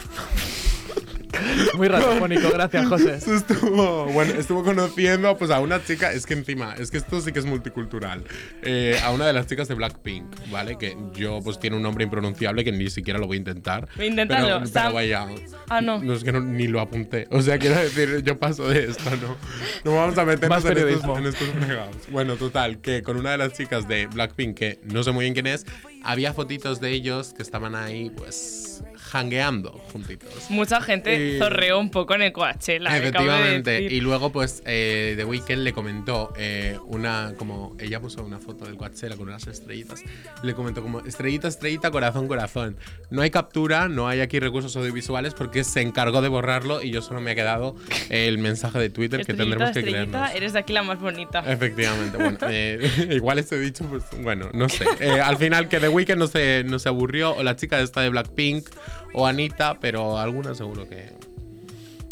Muy 1.77 1.87
radiofónico, 1.87 2.49
gracias, 2.51 2.87
José. 2.87 3.15
Estuvo, 3.35 4.05
bueno, 4.07 4.33
estuvo 4.33 4.63
conociendo 4.63 5.37
pues, 5.37 5.51
a 5.51 5.59
una 5.59 5.83
chica, 5.83 6.11
es 6.11 6.25
que 6.25 6.33
encima, 6.33 6.75
es 6.77 6.91
que 6.91 6.97
esto 6.97 7.21
sí 7.21 7.31
que 7.31 7.39
es 7.39 7.45
multicultural, 7.45 8.23
eh, 8.63 8.99
a 9.03 9.11
una 9.11 9.25
de 9.27 9.33
las 9.33 9.47
chicas 9.47 9.67
de 9.67 9.75
Blackpink, 9.75 10.25
¿vale? 10.51 10.77
Que 10.77 10.97
yo 11.13 11.39
pues 11.43 11.59
tiene 11.59 11.75
un 11.77 11.83
nombre 11.83 12.03
impronunciable 12.03 12.63
que 12.63 12.71
ni 12.71 12.89
siquiera 12.89 13.19
lo 13.19 13.27
voy 13.27 13.37
a 13.37 13.39
intentar. 13.39 13.87
Inténtalo, 14.01 14.45
Pero, 14.45 14.59
pero 14.59 14.69
Sam- 14.71 14.93
vaya. 14.93 15.27
Ah, 15.69 15.81
no. 15.81 16.01
es 16.13 16.23
que 16.23 16.31
no- 16.31 16.41
ni 16.41 16.67
lo 16.67 16.79
apunté. 16.81 17.27
O 17.31 17.41
sea, 17.41 17.57
quiero 17.57 17.79
decir, 17.79 18.21
yo 18.23 18.37
paso 18.39 18.67
de 18.67 18.85
esto, 18.85 19.09
¿no? 19.21 19.37
No 19.83 19.97
vamos 19.97 20.17
a 20.17 20.25
meternos 20.25 20.63
Más 20.63 20.65
en 20.65 20.71
estos, 20.77 20.83
periodismo. 20.83 21.17
en 21.17 21.25
estos 21.27 21.47
fregados. 21.47 21.95
Bueno, 22.09 22.35
total, 22.35 22.79
que 22.79 23.01
con 23.03 23.17
una 23.17 23.31
de 23.31 23.37
las 23.37 23.53
chicas 23.53 23.87
de 23.87 24.07
Blackpink, 24.07 24.55
que 24.57 24.79
no 24.83 25.03
sé 25.03 25.11
muy 25.11 25.23
bien 25.25 25.33
quién 25.33 25.47
es, 25.47 25.65
había 26.03 26.33
fotitos 26.33 26.79
de 26.81 26.91
ellos 26.91 27.33
que 27.33 27.41
estaban 27.43 27.75
ahí, 27.75 28.09
pues, 28.09 28.83
hangueando 29.13 29.71
juntitos. 29.91 30.49
Mucha 30.49 30.81
gente 30.81 31.35
Y- 31.35 31.39
zorreó 31.39 31.79
un 31.79 31.89
poco 31.91 32.15
en 32.15 32.21
el 32.21 32.31
Coachella. 32.31 32.89
eh, 32.89 32.99
de 33.01 33.07
Efectivamente. 33.09 33.71
decir. 33.71 33.91
Y 33.93 33.99
luego, 34.01 34.31
pues, 34.31 34.63
eh, 34.65 35.13
The 35.17 35.25
Weeknd 35.25 35.59
le 35.63 35.73
comentó 35.73 36.33
eh, 36.37 36.77
una, 36.85 37.33
como 37.37 37.75
ella 37.79 37.99
puso 37.99 38.23
una 38.23 38.39
foto 38.39 38.65
del 38.65 38.77
Coachella 38.77 39.15
con 39.17 39.27
unas 39.27 39.45
estrellitas. 39.47 40.01
Le 40.43 40.53
comentó 40.53 40.81
como 40.81 41.01
estrellita, 41.01 41.47
estrellita, 41.49 41.91
corazón, 41.91 42.27
corazón. 42.27 42.77
No 43.09 43.21
hay 43.21 43.29
captura, 43.31 43.89
no 43.89 44.07
hay 44.07 44.21
aquí 44.21 44.39
recursos 44.39 44.75
audiovisuales 44.77 45.33
porque 45.33 45.63
se 45.63 45.81
encargó 45.81 46.21
de 46.21 46.29
borrarlo 46.29 46.81
y 46.81 46.91
yo 46.91 47.01
solo 47.01 47.19
me 47.21 47.31
ha 47.31 47.35
quedado 47.35 47.75
el 48.09 48.37
mensaje 48.37 48.79
de 48.79 48.89
Twitter 48.89 49.25
que 49.25 49.33
tendremos 49.33 49.71
que 49.71 49.81
creernos. 49.83 50.31
eres 50.33 50.53
de 50.53 50.59
aquí 50.59 50.71
la 50.73 50.83
más 50.83 50.99
bonita. 50.99 51.39
Efectivamente, 51.45 52.17
bueno, 52.17 52.37
eh, 52.49 52.79
igual 53.11 53.39
este 53.39 53.59
dicho, 53.59 53.85
pues 53.85 54.03
bueno, 54.21 54.49
no 54.53 54.69
sé. 54.69 54.85
Eh, 55.01 55.19
al 55.19 55.37
final 55.37 55.67
que 55.67 55.79
The 55.79 55.87
Weeknd 55.91 56.17
no 56.17 56.27
se, 56.27 56.63
no 56.65 56.79
se 56.79 56.89
aburrió, 56.89 57.35
o 57.35 57.43
la 57.43 57.55
chica 57.55 57.79
esta 57.79 58.01
de 58.01 58.09
Blackpink, 58.09 58.67
o 59.13 59.27
Anita, 59.27 59.77
pero 59.79 60.17
alguna 60.17 60.55
seguro 60.55 60.87
que, 60.87 61.11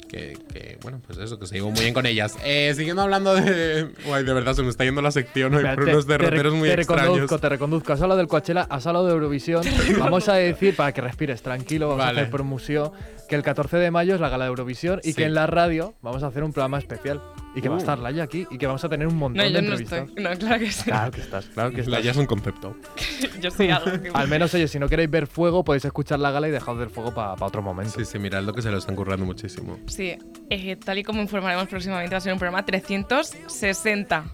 que, 0.08 0.38
que, 0.52 0.78
bueno, 0.82 1.00
pues 1.06 1.20
eso, 1.20 1.38
que 1.40 1.46
se 1.46 1.56
llevó 1.56 1.70
muy 1.72 1.82
bien 1.82 1.94
con 1.94 2.06
ellas. 2.06 2.36
Eh, 2.44 2.74
siguiendo 2.76 3.02
hablando 3.04 3.36
de. 3.36 3.90
Guay, 4.06 4.24
de 4.24 4.34
verdad, 4.34 4.54
se 4.54 4.64
me 4.64 4.70
está 4.70 4.84
yendo 4.84 5.02
la 5.02 5.12
sección 5.12 5.54
hoy 5.54 5.64
por 5.64 5.84
unos 5.84 6.08
derroteros 6.08 6.54
muy 6.54 6.68
te 6.70 6.76
extraños. 6.76 7.04
reconduzco, 7.06 7.40
te 7.40 7.50
reconduzco. 7.50 7.94
Has 7.94 8.02
hablado 8.02 8.18
del 8.18 8.28
Coachella, 8.28 8.68
has 8.70 8.88
hablado 8.88 9.06
de 9.08 9.14
Eurovisión. 9.14 9.64
Vamos 10.00 10.28
a 10.30 10.34
decir, 10.36 10.76
para 10.76 10.92
que 10.94 11.02
respires 11.02 11.42
tranquilo, 11.42 11.90
vamos 11.90 12.06
Vale. 12.06 12.20
a 12.20 12.22
hacer 12.24 12.32
promoción, 12.32 12.92
que 13.30 13.36
el 13.36 13.44
14 13.44 13.78
de 13.78 13.92
mayo 13.92 14.16
es 14.16 14.20
la 14.22 14.28
gala 14.30 14.46
de 14.46 14.50
Eurovisión 14.50 15.00
y 15.04 15.10
Sí. 15.10 15.14
que 15.14 15.24
en 15.26 15.34
la 15.34 15.48
radio 15.48 15.94
vamos 16.02 16.24
a 16.24 16.28
hacer 16.28 16.44
un 16.44 16.52
programa 16.52 16.78
especial. 16.80 17.22
Y 17.56 17.62
que 17.62 17.70
va 17.70 17.76
a 17.76 17.78
Uh. 17.78 17.82
estar 17.82 17.98
Laia 18.00 18.24
aquí 18.24 18.46
y 18.52 18.58
que 18.60 18.68
vamos 18.68 18.84
a 18.84 18.90
tener 18.90 19.08
un 19.08 19.16
montón 19.18 19.38
No, 19.38 19.44
de 19.44 19.52
yo 19.52 19.62
no 19.62 19.68
entrevistas. 19.70 20.08
estoy. 20.10 20.24
No, 20.24 20.30
claro 20.38 20.60
que 20.60 20.72
sí. 20.72 20.84
Claro 20.84 21.12
que 21.12 21.22
estás, 21.22 21.46
claro 21.46 21.70
que 21.72 21.78
La 21.78 21.82
estás. 21.84 22.04
ya 22.04 22.12
es 22.12 22.18
un 22.18 22.26
concepto. 22.28 22.76
Yo 23.42 23.50
soy 23.52 23.70
algo 23.70 23.92
que... 24.04 24.12
Al 24.14 24.28
menos, 24.28 24.54
oye, 24.54 24.68
si 24.68 24.78
no 24.80 24.88
queréis 24.90 25.10
ver 25.10 25.26
fuego, 25.26 25.64
podéis 25.64 25.86
escuchar 25.86 26.20
la 26.20 26.30
gala 26.32 26.48
y 26.48 26.52
dejar 26.52 26.76
de 26.76 26.82
ver 26.82 26.90
fuego 26.90 27.14
para 27.14 27.34
otro 27.44 27.62
momento. 27.62 27.94
Sí, 27.98 28.06
sí, 28.06 28.20
mirad 28.20 28.44
lo 28.44 28.54
que 28.54 28.62
se 28.62 28.70
lo 28.70 28.78
están 28.78 28.96
currando 28.96 29.26
muchísimo. 29.26 29.80
Sí, 29.88 30.16
eh, 30.50 30.76
tal 30.76 30.98
y 31.00 31.04
como 31.04 31.22
informaremos 31.22 31.68
próximamente, 31.68 32.14
va 32.14 32.18
a 32.18 32.22
ser 32.22 32.34
un 32.34 32.40
programa 32.40 32.64
360. 32.66 34.26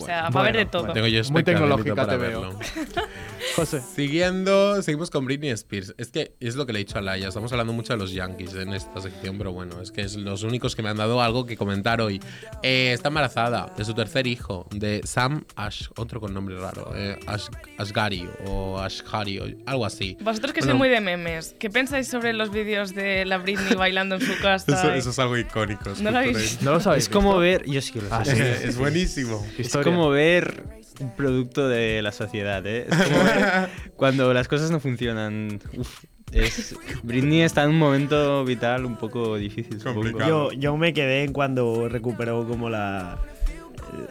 O 0.00 0.04
sea, 0.04 0.30
va 0.30 0.40
a 0.40 0.42
haber 0.42 0.56
de 0.56 0.66
todo. 0.66 0.92
Tengo 0.92 1.06
yo 1.06 1.22
Muy 1.30 1.42
tecnológica 1.42 2.06
te 2.06 2.16
veo. 2.16 2.40
verlo. 2.40 2.58
José. 3.56 3.80
Siguiendo, 3.80 4.82
seguimos 4.82 5.10
con 5.10 5.24
Britney 5.24 5.50
Spears. 5.50 5.94
Es 5.98 6.10
que 6.10 6.34
es 6.40 6.56
lo 6.56 6.66
que 6.66 6.72
le 6.72 6.80
he 6.80 6.84
dicho 6.84 6.98
a 6.98 7.02
Laia. 7.02 7.28
Estamos 7.28 7.50
hablando 7.52 7.72
mucho 7.72 7.92
de 7.92 7.98
los 7.98 8.12
Yankees 8.12 8.54
en 8.54 8.72
esta 8.74 9.00
sección, 9.00 9.38
pero 9.38 9.52
bueno, 9.52 9.80
es 9.80 9.90
que 9.92 10.02
es 10.02 10.16
los 10.16 10.42
únicos 10.42 10.74
que 10.76 10.82
me 10.82 10.88
han 10.88 10.96
dado 10.96 11.22
algo 11.22 11.46
que 11.46 11.56
comentar 11.56 12.00
hoy. 12.00 12.20
Eh, 12.62 12.92
está 12.92 13.08
embarazada 13.08 13.72
de 13.76 13.84
su 13.84 13.94
tercer 13.94 14.26
hijo, 14.26 14.66
de 14.72 15.00
Sam 15.04 15.44
Ash, 15.56 15.88
otro 15.96 16.20
con 16.20 16.34
nombre 16.34 16.58
raro, 16.58 16.92
eh, 16.94 17.18
Ash, 17.26 17.46
Ashgari 17.78 18.28
o 18.46 18.78
Ashgari 18.78 19.38
o 19.38 19.44
algo 19.66 19.86
así. 19.86 20.16
Vosotros 20.20 20.52
que 20.52 20.60
Bueno, 20.60 20.72
sois 20.72 20.78
muy 20.78 20.88
de 20.88 21.00
memes, 21.00 21.54
¿qué 21.58 21.70
pensáis 21.70 22.08
sobre 22.08 22.32
los 22.32 22.50
vídeos 22.50 22.94
de 22.94 23.24
la 23.24 23.38
Britney 23.38 23.74
bailando 23.74 24.16
en 24.16 24.20
su 24.20 24.38
casa? 24.42 24.94
Eso, 24.96 25.10
es 25.10 25.18
algo 25.18 25.36
icónico. 25.38 25.90
¿No 26.00 26.10
lo 26.10 26.18
habéis. 26.18 26.60
¿No 26.62 26.72
lo 26.72 26.80
sabéis? 26.80 27.04
Es 27.04 27.08
como 27.08 27.36
ver. 27.38 27.64
Yo 27.66 27.80
sí 27.80 27.92
que 27.92 28.02
lo 28.02 28.08
sé. 28.08 28.14
Ah, 28.14 28.24
sí. 28.24 28.32
Es, 28.68 28.76
buenísimo. 28.76 29.44
Historia. 29.66 29.92
como 29.92 30.10
ver 30.10 30.64
un 31.00 31.14
producto 31.14 31.68
de 31.68 32.00
la 32.02 32.12
sociedad, 32.12 32.66
¿eh? 32.66 32.86
Es 32.90 32.96
como 32.96 33.24
ver 33.24 33.68
cuando 33.96 34.32
las 34.34 34.48
cosas 34.48 34.70
no 34.70 34.80
funcionan. 34.80 35.60
Uf, 35.76 36.04
es, 36.32 36.74
Britney 37.02 37.42
está 37.42 37.62
en 37.64 37.70
un 37.70 37.78
momento 37.78 38.44
vital 38.44 38.84
un 38.84 38.96
poco 38.96 39.36
difícil. 39.36 39.78
Yo, 40.26 40.50
yo 40.52 40.76
me 40.76 40.92
quedé 40.92 41.22
en 41.24 41.32
cuando 41.32 41.88
recuperó 41.88 42.46
como 42.46 42.68
la... 42.70 43.18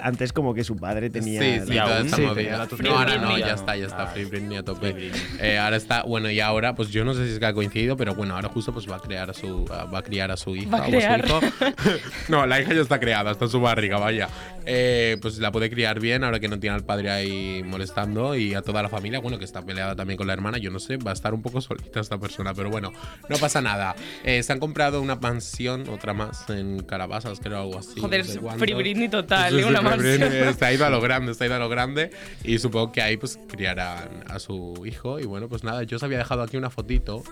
Antes 0.02 0.32
como 0.32 0.54
que 0.54 0.64
su 0.64 0.78
padre 0.78 1.10
tenía... 1.10 1.42
Sí, 1.42 1.60
sí, 1.68 1.74
Y 1.74 1.78
toda 1.80 1.98
aún 1.98 2.06
esta 2.06 2.16
sí, 2.18 2.22
movida. 2.24 2.36
tenía 2.36 2.58
la 2.58 2.90
No, 2.90 2.98
ahora 2.98 3.18
no, 3.18 3.38
ya 3.38 3.54
está, 3.54 3.76
ya 3.76 3.86
está. 3.88 4.04
Ah, 4.04 4.08
Free 4.08 4.26
Britney 4.26 4.58
a 4.58 4.64
tope. 4.64 5.12
Eh, 5.40 5.58
ahora 5.60 5.76
está, 5.76 6.04
bueno, 6.04 6.32
y 6.32 6.40
ahora, 6.40 6.74
pues 6.74 6.90
yo 6.90 7.04
no 7.04 7.14
sé 7.14 7.28
si 7.28 7.34
es 7.34 7.40
que 7.40 7.46
ha 7.46 7.54
coincidido, 7.54 7.98
pero 7.98 8.16
bueno, 8.16 8.36
ahora 8.36 8.48
justo 8.50 8.72
pues 8.74 8.90
va 8.90 8.96
a 8.96 9.00
crear 9.00 9.30
a 9.30 9.34
su, 9.34 9.66
a- 9.72 9.84
va 9.86 10.00
a 10.00 10.02
criar 10.02 10.32
a 10.32 10.38
su 10.38 10.56
hija 10.56 10.78
a 10.78 10.80
o 10.80 10.84
a 10.84 10.86
su 10.88 11.26
hijo. 11.28 11.40
no, 12.30 12.46
la 12.46 12.62
hija 12.62 12.74
ya 12.74 12.82
está 12.82 13.00
creada, 13.00 13.32
está 13.32 13.46
en 13.46 13.52
su 13.52 13.60
barriga, 13.60 13.98
vaya. 14.00 14.30
Eh, 14.66 15.18
pues 15.22 15.38
la 15.40 15.52
puede 15.52 15.70
criar 15.70 16.00
bien 16.00 16.24
ahora 16.24 16.40
que 16.40 16.48
no 16.48 16.60
tiene 16.60 16.76
al 16.76 16.84
padre 16.84 17.12
ahí 17.12 17.64
molestando 17.64 18.36
y 18.36 18.54
a 18.54 18.62
toda 18.62 18.82
la 18.82 18.90
familia, 18.90 19.20
bueno, 19.20 19.38
que 19.38 19.46
está 19.46 19.64
peleada 19.64 19.96
también 19.96 20.18
con 20.18 20.28
la 20.28 20.34
hermana, 20.34 20.58
yo 20.58 20.72
no 20.72 20.80
sé, 20.80 20.98
va 20.98 21.12
a 21.12 21.14
estar 21.14 21.34
un 21.34 21.42
poco 21.42 21.62
solita 21.62 22.00
esta 22.00 22.18
persona, 22.18 22.54
pero 22.54 22.70
bueno, 22.70 22.92
no 23.30 23.38
pasa 23.38 23.62
nada. 23.62 23.96
Eh, 24.24 24.44
se 24.44 24.54
han 24.54 24.60
comprado 24.60 25.02
una 25.02 25.16
mansión, 25.16 25.90
otra 25.90 26.14
más 26.14 26.50
en 26.50 26.84
Calabasas, 26.84 27.40
creo 27.40 27.60
algo 27.62 27.80
así. 27.80 28.00
Joder, 28.00 28.26
no 28.26 28.32
sé 28.32 28.76
Britney 28.76 29.10
total, 29.10 29.60
¿eh? 29.60 29.66
una 29.66 29.82
mansión. 29.82 30.24
Está 30.24 30.72
ido 30.72 30.86
a 30.86 30.90
lo 30.90 31.02
grande, 31.02 31.32
está 31.32 31.46
ido 31.46 31.56
a 31.56 31.60
lo 31.60 31.70
grande. 31.70 32.12
Y 32.44 32.60
supongo 32.60 32.92
que 32.92 33.02
ahí 33.02 33.18
pues 33.18 33.40
criarán 33.48 34.24
a 34.28 34.40
su 34.40 34.84
hijo. 34.86 35.20
Y 35.20 35.26
bueno, 35.26 35.48
pues 35.48 35.64
nada, 35.64 35.84
yo 35.84 35.98
os 35.98 36.04
había 36.04 36.18
dejado 36.18 36.44
aquí 36.44 36.58
una 36.58 36.70
fotito 36.70 37.24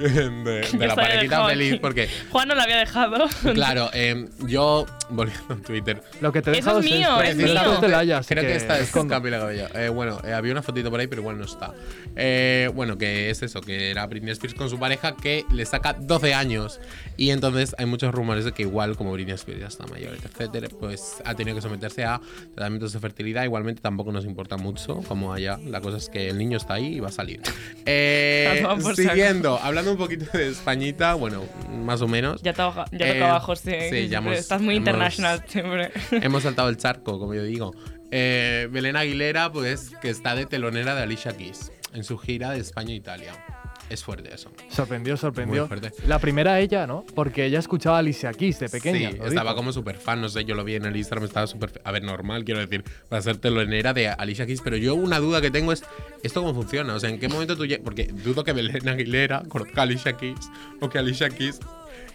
de, 0.44 0.66
de 0.72 0.86
la 0.86 0.94
parejita 0.94 1.46
feliz 1.46 1.78
porque, 1.78 2.08
Juan 2.30 2.48
no 2.48 2.54
la 2.54 2.62
había 2.62 2.78
dejado. 2.78 3.28
claro, 3.54 3.90
eh, 3.92 4.28
yo, 4.46 4.86
volviendo 5.10 5.54
a 5.54 5.56
Twitter, 5.58 6.02
Lo 6.20 6.32
que 6.32 6.40
te 6.40 6.50
he 6.50 6.54
dejado 6.54 6.80
es 6.80 6.86
mío, 6.86 7.20
es 7.20 7.36
mío. 7.36 7.46
es 7.46 8.12
así 8.12 8.34
Creo 8.34 8.42
que, 8.44 8.56
esta 8.56 8.78
es. 8.78 8.90
Camila 8.90 9.38
Cabello. 9.38 9.66
Eh, 9.74 9.88
bueno, 9.88 10.20
eh, 10.24 10.32
había 10.32 10.52
una 10.52 10.62
fotito 10.62 10.90
por 10.90 11.00
ahí, 11.00 11.06
pero 11.06 11.20
igual 11.20 11.38
no 11.38 11.44
está. 11.44 11.74
Eh, 12.16 12.70
bueno, 12.74 12.96
que 12.96 13.30
es 13.30 13.42
eso, 13.42 13.60
que 13.60 13.90
era 13.90 14.06
Britney 14.06 14.32
Spears 14.32 14.54
con 14.54 14.70
su 14.70 14.78
pareja 14.78 15.16
que 15.16 15.44
le 15.52 15.66
saca 15.66 15.92
12 15.92 16.32
años. 16.34 16.80
Y 17.16 17.30
entonces 17.30 17.74
hay 17.78 17.86
muchos 17.86 18.14
rumores 18.14 18.44
de 18.44 18.52
que 18.52 18.62
igual, 18.62 18.96
como 18.96 19.12
Britney 19.12 19.34
Spears 19.34 19.60
ya 19.60 19.66
está 19.66 19.86
mayor, 19.86 20.14
etcétera, 20.14 20.68
pues 20.78 21.16
ha 21.24 21.34
tenido 21.34 21.56
que 21.56 21.62
someterse 21.62 22.04
a 22.04 22.20
tratamientos 22.54 22.92
de 22.92 23.00
fertilidad. 23.00 23.44
Igualmente 23.44 23.82
tampoco 23.82 24.12
nos 24.12 24.24
importa 24.24 24.56
mucho 24.56 25.02
como 25.08 25.32
allá. 25.32 25.58
La 25.66 25.80
cosa 25.80 25.98
es 25.98 26.08
que 26.08 26.28
el 26.28 26.38
niño 26.38 26.56
está 26.56 26.74
ahí 26.74 26.96
y 26.96 27.00
va 27.00 27.08
a 27.08 27.12
salir. 27.12 27.40
Eh, 27.86 28.62
siguiendo, 28.94 29.58
hablando 29.60 29.89
un 29.90 29.96
poquito 29.98 30.26
de 30.36 30.48
Españita, 30.48 31.14
bueno, 31.14 31.44
más 31.70 32.00
o 32.02 32.08
menos. 32.08 32.42
Ya, 32.42 32.52
toca, 32.52 32.84
ya 32.92 33.06
Eh, 33.08 33.14
tocaba 33.14 33.40
José. 33.40 33.80
sí, 33.84 33.90
que 33.90 34.08
ya 34.08 34.18
hemos- 34.18 34.36
Estás 34.38 34.60
muy 34.62 34.76
hemos- 34.76 34.88
international 34.88 35.44
siempre. 35.46 35.90
Hemos 36.12 36.42
saltado 36.42 36.68
el 36.68 36.76
charco, 36.76 37.18
como 37.18 37.34
yo 37.34 37.42
digo. 37.44 37.72
Eh, 38.10 38.68
Belén 38.70 38.96
Aguilera, 38.96 39.52
pues, 39.52 39.92
que 40.00 40.10
está 40.10 40.34
de 40.34 40.46
telonera 40.46 40.94
de 40.94 41.02
Alicia 41.02 41.32
Keys 41.36 41.70
en 41.94 42.04
su 42.04 42.18
gira 42.18 42.50
de 42.50 42.58
España 42.60 42.90
e 42.92 42.96
Italia. 42.96 43.32
Es 43.90 44.04
fuerte 44.04 44.32
eso. 44.32 44.52
Sorprendió, 44.68 45.16
sorprendió. 45.16 45.62
Muy 45.62 45.68
fuerte. 45.68 45.92
La 46.06 46.20
primera 46.20 46.60
ella, 46.60 46.86
¿no? 46.86 47.04
Porque 47.14 47.44
ella 47.44 47.58
escuchaba 47.58 47.96
a 47.96 47.98
Alicia 47.98 48.32
Keys 48.32 48.60
de 48.60 48.68
pequeña. 48.68 49.10
sí, 49.10 49.18
estaba 49.24 49.56
como 49.56 49.72
súper 49.72 49.96
fan, 49.96 50.20
no 50.20 50.28
sé, 50.28 50.44
yo 50.44 50.54
lo 50.54 50.62
vi 50.62 50.76
en 50.76 50.84
el 50.84 50.96
Instagram, 50.96 51.24
estaba 51.24 51.48
súper... 51.48 51.80
A 51.82 51.90
ver, 51.90 52.04
normal, 52.04 52.44
quiero 52.44 52.60
decir, 52.60 52.84
para 53.08 53.20
ser 53.20 53.38
telonera 53.38 53.92
de 53.92 54.08
Alicia 54.08 54.46
Keys, 54.46 54.60
pero 54.62 54.76
yo 54.76 54.94
una 54.94 55.18
duda 55.18 55.40
que 55.40 55.50
tengo 55.50 55.72
es, 55.72 55.82
¿esto 56.22 56.40
cómo 56.40 56.54
funciona? 56.54 56.94
O 56.94 57.00
sea, 57.00 57.10
¿en 57.10 57.18
qué 57.18 57.28
momento 57.28 57.56
tú 57.56 57.64
Porque 57.82 58.04
dudo 58.04 58.44
que 58.44 58.52
Belén 58.52 58.88
Aguilera 58.88 59.42
conozca 59.48 59.80
a 59.80 59.84
Alicia 59.84 60.16
Keys 60.16 60.50
o 60.80 60.88
que 60.88 60.98
Alicia 60.98 61.28
Keys 61.28 61.58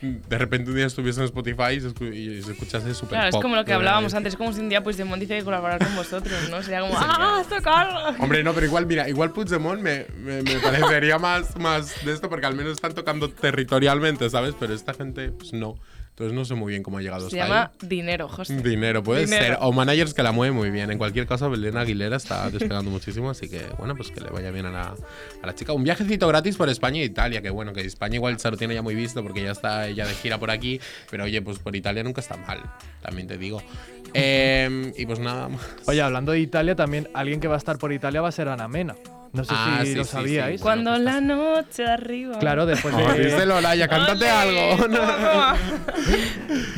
de 0.01 0.37
repente 0.37 0.69
un 0.69 0.75
día 0.75 0.85
estuviese 0.85 1.19
en 1.19 1.25
Spotify 1.25 1.73
y 1.73 2.41
se, 2.41 2.51
escuchase 2.51 2.93
súper 2.93 3.09
Claro, 3.09 3.27
es 3.27 3.31
pop, 3.31 3.41
como 3.41 3.55
lo 3.55 3.65
que 3.65 3.73
hablábamos 3.73 4.11
verdad. 4.11 4.17
antes. 4.17 4.33
Es 4.33 4.37
como 4.37 4.53
si 4.53 4.59
un 4.59 4.69
día 4.69 4.83
Puigdemont 4.83 5.19
dice 5.19 5.43
colaborar 5.43 5.83
con 5.83 5.95
vosotros, 5.95 6.49
¿no? 6.49 6.61
Sería 6.61 6.81
como, 6.81 6.93
¡ah, 6.97 7.43
tocar! 7.49 8.15
Hombre, 8.19 8.43
no, 8.43 8.53
pero 8.53 8.65
igual, 8.65 8.85
mira, 8.85 9.07
igual 9.09 9.31
Puigdemont 9.31 9.81
me, 9.81 10.05
me, 10.17 10.41
me 10.43 10.59
parecería 10.63 11.17
más, 11.17 11.55
más 11.57 12.05
de 12.05 12.13
esto 12.13 12.29
porque 12.29 12.45
al 12.45 12.55
menos 12.55 12.73
están 12.73 12.93
tocando 12.93 13.29
territorialmente, 13.29 14.29
¿sabes? 14.29 14.55
Pero 14.59 14.73
esta 14.73 14.93
gente, 14.93 15.31
pues 15.31 15.53
no. 15.53 15.75
Entonces 16.15 16.33
no 16.33 16.45
sé 16.45 16.55
muy 16.55 16.71
bien 16.71 16.81
cómo 16.81 16.97
ha 16.97 17.01
llegado 17.01 17.29
Se 17.29 17.41
hasta 17.41 17.53
llama 17.53 17.71
ahí. 17.81 17.87
dinero, 17.89 18.29
José. 18.29 18.55
Dinero, 18.61 19.03
puede 19.03 19.25
Dinero. 19.25 19.43
ser. 19.47 19.57
O 19.59 19.73
managers 19.73 20.13
que 20.13 20.23
la 20.23 20.31
mueven 20.31 20.55
muy 20.55 20.69
bien. 20.69 20.89
En 20.89 20.97
cualquier 20.97 21.27
caso, 21.27 21.49
Belén 21.49 21.75
Aguilera 21.75 22.15
está 22.15 22.49
despegando 22.49 22.89
muchísimo, 22.89 23.29
así 23.29 23.49
que 23.49 23.63
bueno, 23.77 23.97
pues 23.97 24.11
que 24.11 24.21
le 24.21 24.29
vaya 24.29 24.49
bien 24.49 24.65
a 24.65 24.71
la, 24.71 24.95
a 25.41 25.45
la 25.45 25.53
chica. 25.55 25.73
Un 25.73 25.83
viajecito 25.83 26.25
gratis 26.29 26.55
por 26.55 26.69
España 26.69 27.01
e 27.01 27.03
Italia, 27.03 27.41
que 27.41 27.49
bueno, 27.49 27.73
que 27.73 27.81
España 27.81 28.15
igual 28.15 28.39
se 28.39 28.49
lo 28.49 28.55
tiene 28.55 28.73
ya 28.73 28.81
muy 28.81 28.95
visto 28.95 29.21
porque 29.23 29.43
ya 29.43 29.51
está 29.51 29.89
ella 29.89 30.07
de 30.07 30.13
gira 30.13 30.37
por 30.37 30.51
aquí, 30.51 30.79
pero 31.11 31.25
oye, 31.25 31.41
pues 31.41 31.59
por 31.59 31.75
Italia 31.75 32.01
nunca 32.01 32.21
está 32.21 32.37
mal, 32.37 32.61
también 33.01 33.27
te 33.27 33.37
digo. 33.37 33.61
Eh, 34.17 34.93
y 34.97 35.05
pues 35.05 35.19
nada 35.19 35.49
más. 35.49 35.61
Oye, 35.87 36.01
hablando 36.01 36.31
de 36.31 36.39
Italia, 36.39 36.75
también 36.75 37.09
alguien 37.13 37.39
que 37.39 37.47
va 37.47 37.55
a 37.55 37.57
estar 37.57 37.77
por 37.77 37.91
Italia 37.91 38.21
va 38.21 38.29
a 38.29 38.31
ser 38.31 38.47
Ana 38.47 38.67
Mena. 38.67 38.95
No 39.33 39.43
sé 39.43 39.51
Ah, 39.53 39.79
si 39.81 39.87
sí, 39.87 39.95
lo 39.95 40.05
sí, 40.05 40.11
sabíais. 40.11 40.59
sí. 40.59 40.63
Cuando 40.63 40.91
pues 40.91 41.01
la 41.01 41.19
noche 41.19 41.85
arriba. 41.85 42.39
Claro, 42.39 42.65
después 42.65 42.95
Oh, 42.97 43.11
de, 43.13 43.25
díselo, 43.25 43.59
Laia, 43.59 43.85
cántate 43.89 44.29
algo. 44.29 44.87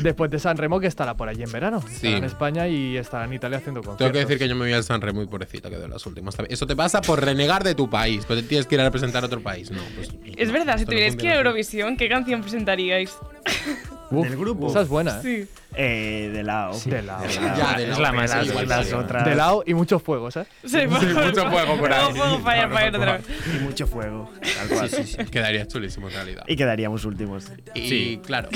después 0.00 0.28
de 0.30 0.40
San 0.40 0.56
Remo, 0.56 0.80
que 0.80 0.88
estará 0.88 1.14
por 1.16 1.28
allí 1.28 1.44
en 1.44 1.52
verano. 1.52 1.80
Sí. 1.82 1.94
Estará 1.94 2.16
en 2.16 2.24
España 2.24 2.66
y 2.66 2.96
estará 2.96 3.26
en 3.26 3.32
Italia 3.34 3.58
haciendo 3.58 3.80
conciertos. 3.80 3.98
Tengo 3.98 4.12
que 4.12 4.18
decir 4.18 4.38
que 4.38 4.48
yo 4.48 4.56
me 4.56 4.62
voy 4.64 4.72
al 4.72 4.82
San 4.82 5.00
Remo 5.00 5.22
y 5.22 5.26
pobrecita 5.26 5.70
quedó 5.70 5.84
en 5.84 5.92
las 5.92 6.04
últimas. 6.04 6.34
Eso 6.48 6.66
te 6.66 6.74
pasa 6.74 7.00
por 7.00 7.24
renegar 7.24 7.62
de 7.62 7.76
tu 7.76 7.88
país, 7.88 8.24
pero 8.26 8.42
tienes 8.42 8.66
que 8.66 8.74
ir 8.74 8.80
a 8.80 8.84
representar 8.84 9.22
a 9.22 9.26
otro 9.26 9.40
país. 9.40 9.70
No, 9.70 9.80
pues. 9.94 10.08
Es 10.36 10.48
no, 10.48 10.54
verdad, 10.54 10.78
si 10.78 10.84
tuvierais 10.84 11.14
que 11.14 11.26
ir 11.26 11.32
a. 11.32 11.36
Eurovisión, 11.36 11.96
¿qué 11.96 12.08
canción 12.08 12.40
presentaríais? 12.42 13.16
Uf, 14.10 14.26
¿Del 14.26 14.38
grupo? 14.38 14.68
Esa 14.68 14.82
es 14.82 14.88
buena, 14.88 15.18
¿eh? 15.18 15.22
Sí. 15.22 15.48
Eh, 15.74 16.30
de 16.32 16.42
lado. 16.42 16.78
De 16.84 17.02
lado. 17.02 17.24
Ya, 17.26 17.76
de 17.76 17.84
es 17.84 17.88
lado, 17.90 18.00
la 18.02 18.10
pero 18.10 18.22
más 18.22 18.30
sí, 18.30 18.66
las 18.66 18.86
sí. 18.86 18.94
otras. 18.94 19.24
De 19.24 19.34
lado 19.34 19.62
y 19.66 19.74
muchos 19.74 20.02
fuegos, 20.02 20.36
¿eh? 20.36 20.46
Sí, 20.64 20.78
por 20.88 21.00
Sí, 21.00 21.06
mucho 21.06 21.50
fuego 21.50 21.76
por 21.78 21.92
ahí. 21.92 22.14
Puedo 22.14 22.38
fallar, 22.40 22.72
fallar 22.72 22.96
otra 22.96 23.12
vez. 23.18 23.26
Y 23.54 23.58
mucho 23.64 23.86
fuego. 23.86 24.30
Tal 24.40 24.68
cual. 24.68 25.30
Quedaría 25.30 25.66
chulísimo 25.68 26.08
en 26.08 26.14
realidad. 26.14 26.44
Y 26.46 26.56
quedaríamos 26.56 27.04
últimos. 27.04 27.52
Y 27.74 28.16
claro. 28.18 28.48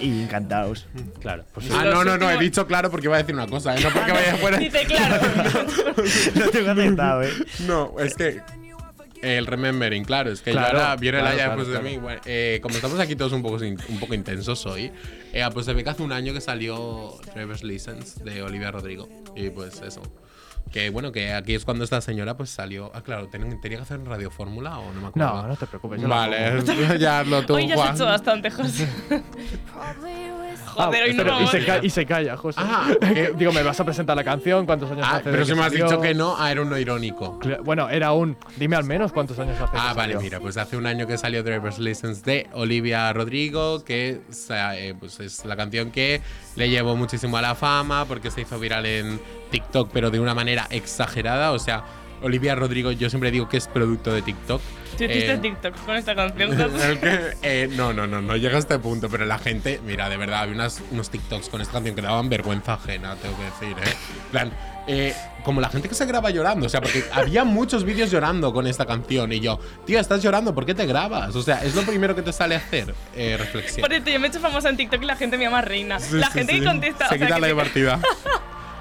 Y 0.00 0.22
encantados. 0.22 0.86
Claro. 1.20 1.44
Ah, 1.72 1.84
no, 1.84 2.04
no, 2.04 2.16
no, 2.16 2.30
he 2.30 2.38
dicho 2.38 2.66
claro 2.66 2.90
porque 2.90 3.06
iba 3.08 3.16
a 3.16 3.18
decir 3.18 3.34
una 3.34 3.48
cosa, 3.48 3.76
¿eh? 3.76 3.80
no 3.82 3.90
porque 3.90 4.12
vaya 4.12 4.36
fuera. 4.40 4.58
Dice, 4.58 4.84
claro. 4.86 5.20
No 6.34 6.48
tengo 6.50 6.70
aceptado, 6.70 7.22
eh. 7.22 7.30
No, 7.66 7.94
es 7.98 8.14
que 8.14 8.40
el 9.22 9.46
remembering, 9.46 10.04
claro, 10.04 10.30
es 10.30 10.40
que 10.42 10.52
Claro, 10.52 10.72
yo 10.72 10.82
ahora 10.82 10.96
viene 10.96 11.18
claro, 11.18 11.30
la 11.30 11.36
ya 11.36 11.44
claro, 11.46 11.58
después 11.60 11.68
de 11.68 11.80
claro. 11.80 11.96
mí. 11.96 12.02
Bueno, 12.02 12.20
eh, 12.24 12.58
como 12.62 12.74
estamos 12.74 12.98
aquí 12.98 13.16
todos 13.16 13.32
un 13.32 13.42
poco, 13.42 13.56
un 13.56 14.00
poco 14.00 14.14
intensos 14.14 14.64
hoy, 14.66 14.90
eh, 15.32 15.44
pues 15.52 15.66
se 15.66 15.74
ve 15.74 15.84
que 15.84 15.90
hace 15.90 16.02
un 16.02 16.12
año 16.12 16.32
que 16.32 16.40
salió 16.40 17.18
Driver's 17.34 17.62
License 17.62 18.22
de 18.24 18.42
Olivia 18.42 18.70
Rodrigo. 18.70 19.08
Y 19.36 19.50
pues 19.50 19.80
eso. 19.82 20.02
Que 20.72 20.90
bueno, 20.90 21.10
que 21.10 21.32
aquí 21.32 21.54
es 21.56 21.64
cuando 21.64 21.82
esta 21.82 22.00
señora 22.00 22.36
pues 22.36 22.50
salió. 22.50 22.92
Ah, 22.94 23.02
claro, 23.02 23.26
¿ten- 23.28 23.60
¿tenía 23.60 23.78
que 23.78 23.82
hacer 23.82 24.04
Radio 24.04 24.30
Fórmula 24.30 24.78
o 24.78 24.92
no 24.92 25.00
me 25.00 25.06
acuerdo? 25.08 25.42
No, 25.42 25.48
no 25.48 25.56
te 25.56 25.66
preocupes. 25.66 26.00
Vale, 26.06 26.62
ya 26.98 27.24
lo 27.24 27.44
tú, 27.44 27.54
Hoy 27.54 27.66
ya 27.66 27.74
has 27.82 27.94
hecho 27.96 28.04
bastante, 28.06 28.50
José. 28.52 28.88
Joder, 30.66 31.02
hoy 31.10 31.14
no 31.14 31.42
y, 31.42 31.46
se 31.48 31.64
ca- 31.64 31.80
y 31.82 31.90
se 31.90 32.06
calla, 32.06 32.36
José. 32.36 32.60
Ah, 32.62 32.88
Que- 33.00 33.32
Digo, 33.36 33.52
me 33.52 33.62
vas 33.62 33.78
a 33.80 33.84
presentar 33.84 34.16
la 34.16 34.22
canción, 34.24 34.66
cuántos 34.66 34.90
años 34.90 35.04
Ah, 35.08 35.16
hace. 35.16 35.30
pero 35.30 35.44
si 35.44 35.54
me 35.54 35.60
has 35.62 35.72
salió? 35.72 35.84
dicho 35.86 36.00
que 36.00 36.14
no, 36.14 36.36
ah, 36.38 36.50
era 36.50 36.62
un 36.62 36.70
no 36.70 36.78
irónico. 36.78 37.38
Cla- 37.40 37.60
Bueno, 37.62 37.88
era 37.90 38.12
un. 38.12 38.36
Dime 38.56 38.76
al 38.76 38.84
menos 38.84 39.12
cuántos 39.12 39.38
años 39.38 39.60
hace. 39.60 39.76
Ah, 39.76 39.92
vale, 39.94 40.12
salió. 40.14 40.20
mira, 40.20 40.38
pues 40.40 40.56
hace 40.56 40.76
un 40.76 40.86
año 40.86 41.06
que 41.06 41.18
salió 41.18 41.42
Driver's 41.42 41.78
License 41.78 42.22
de 42.24 42.48
Olivia 42.52 43.12
Rodrigo, 43.12 43.84
que 43.84 44.20
o 44.30 44.32
sea, 44.32 44.78
eh, 44.78 44.94
pues 44.98 45.18
es 45.20 45.44
la 45.44 45.56
canción 45.56 45.90
que 45.90 46.20
le 46.56 46.68
llevó 46.70 46.96
muchísimo 46.96 47.36
a 47.36 47.42
la 47.42 47.54
fama 47.54 48.04
porque 48.04 48.30
se 48.30 48.42
hizo 48.42 48.58
viral 48.58 48.86
en 48.86 49.20
TikTok, 49.50 49.90
pero 49.92 50.10
de 50.10 50.20
una 50.20 50.34
manera 50.34 50.59
exagerada. 50.70 51.52
O 51.52 51.58
sea, 51.58 51.84
Olivia 52.22 52.54
Rodrigo, 52.54 52.92
yo 52.92 53.08
siempre 53.08 53.30
digo 53.30 53.48
que 53.48 53.56
es 53.56 53.66
producto 53.66 54.12
de 54.12 54.22
TikTok. 54.22 54.60
Tú 54.98 55.04
hiciste 55.04 55.32
Eh, 55.32 55.38
TikTok 55.38 55.74
con 55.86 55.96
esta 55.96 56.14
canción. 56.14 56.50
eh, 57.42 57.68
no, 57.74 57.92
no, 57.94 58.06
no, 58.06 58.20
no 58.20 58.36
llega 58.36 58.56
a 58.56 58.58
este 58.58 58.78
punto, 58.78 59.08
pero 59.08 59.24
la 59.24 59.38
gente, 59.38 59.80
mira, 59.86 60.08
de 60.10 60.16
verdad, 60.18 60.40
había 60.40 60.54
unas- 60.54 60.82
unos 60.90 61.08
TikToks 61.10 61.48
con 61.48 61.60
esta 61.62 61.74
canción 61.74 61.94
que 61.94 62.02
daban 62.02 62.28
vergüenza 62.28 62.74
ajena, 62.74 63.14
tengo 63.16 63.34
que 63.38 63.44
decir, 63.44 63.76
¿eh? 63.82 63.94
Plan, 64.30 64.52
eh, 64.86 65.14
como 65.44 65.60
la 65.62 65.70
gente 65.70 65.88
que 65.88 65.94
se 65.94 66.04
graba 66.04 66.28
llorando, 66.30 66.66
o 66.66 66.68
sea, 66.68 66.82
porque 66.82 67.04
había 67.12 67.44
muchos 67.44 67.84
vídeos 67.84 68.10
llorando 68.10 68.52
con 68.52 68.66
esta 68.66 68.84
canción 68.84 69.32
y 69.32 69.40
yo, 69.40 69.58
tío, 69.86 69.98
estás 70.00 70.22
llorando, 70.22 70.54
¿por 70.54 70.66
qué 70.66 70.74
te 70.74 70.84
grabas? 70.84 71.34
O 71.36 71.42
sea, 71.42 71.62
es 71.64 71.74
lo 71.74 71.82
primero 71.82 72.14
que 72.14 72.22
te 72.22 72.32
sale 72.32 72.56
a 72.56 72.58
hacer, 72.58 72.92
eh, 73.14 73.36
reflexión. 73.38 73.80
Por 73.80 73.90
cierto, 73.90 74.10
yo 74.10 74.20
me 74.20 74.26
he 74.26 74.30
hecho 74.30 74.40
famosa 74.40 74.68
en 74.68 74.76
TikTok 74.76 75.02
y 75.02 75.06
la 75.06 75.16
gente 75.16 75.38
me 75.38 75.44
llama 75.44 75.62
reina. 75.62 75.98
Sí, 76.00 76.16
la 76.16 76.26
sí, 76.26 76.32
gente 76.40 76.52
sí. 76.54 76.58
que 76.58 76.66
contesta. 76.66 77.08
Se 77.08 77.14
o 77.14 77.18
sea, 77.18 77.26
quita 77.26 77.34
que 77.36 77.40
la 77.40 77.46
divertida. 77.46 78.00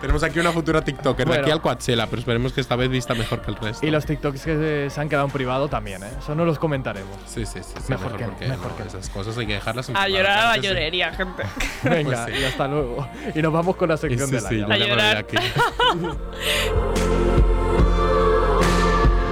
Tenemos 0.02 0.24
aquí 0.24 0.40
una 0.40 0.52
futura 0.54 0.82
TikToker 0.82 1.28
de 1.28 1.40
aquí 1.40 1.52
al 1.52 1.62
Coachella, 1.62 2.08
pero 2.08 2.20
esperemos 2.20 2.54
que 2.54 2.62
esta 2.62 2.76
vez 2.78 2.90
vista 2.90 3.14
mejor 3.16 3.42
que 3.42 3.52
el 3.52 3.58
resto. 3.58 3.86
Y 3.86 3.92
los 3.92 4.06
TikToks 4.06 4.42
que 4.44 4.56
se, 4.56 4.90
se 4.90 5.02
han 5.02 5.10
quedado 5.10 5.26
en 5.26 5.32
privado 5.32 5.68
también, 5.68 6.02
¿eh? 6.04 6.10
Eso 6.20 6.34
no 6.36 6.46
los 6.46 6.58
comentaremos. 6.58 7.18
Sí, 7.26 7.46
sí, 7.46 7.60
sí, 7.62 7.74
sí, 7.76 7.84
Mejor 7.92 8.16
que 8.16 8.24
porque 8.26 8.48
mejor 8.48 8.72
no, 8.72 8.78
que 8.78 8.84
no. 8.84 8.90
esas 8.90 9.10
cosas 9.10 9.38
hay 9.38 9.46
que 9.48 9.54
dejarlas 9.56 9.90
en 9.90 9.98
A 9.98 10.04
privado, 10.06 10.18
llorar 10.24 10.40
a 10.40 10.48
la 10.50 10.56
que 10.56 10.62
sí. 10.62 10.68
llorería, 10.68 11.14
gente. 11.14 11.44
Venga, 11.84 12.24
Pues 12.26 12.36
sí. 12.38 12.42
y 12.42 12.46
hasta 12.46 12.68
luego. 12.68 13.08
Y 13.36 13.42
nos 13.42 13.52
vamos 13.52 13.76
con 13.76 13.90
la 13.90 13.98
Sí, 13.98 14.08
sección 14.10 14.30
sí, 14.30 14.36
de 14.36 14.42
sí, 14.42 14.56
la 14.58 14.68
voy 14.68 14.80
llorar. 14.88 15.18
aquí. 15.18 15.38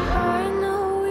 I 0.09 0.49
know 0.59 1.01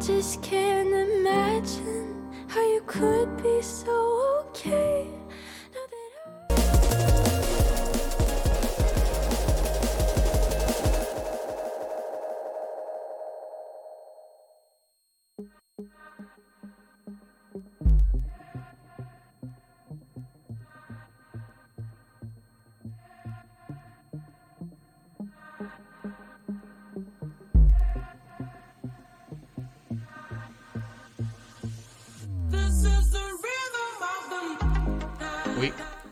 just 0.00 0.42
can't 0.42 0.92
imagine 0.92 2.14
how 2.48 2.60
you 2.60 2.82
could 2.86 3.42
be 3.42 3.62
so 3.62 4.44
okay. 4.48 5.08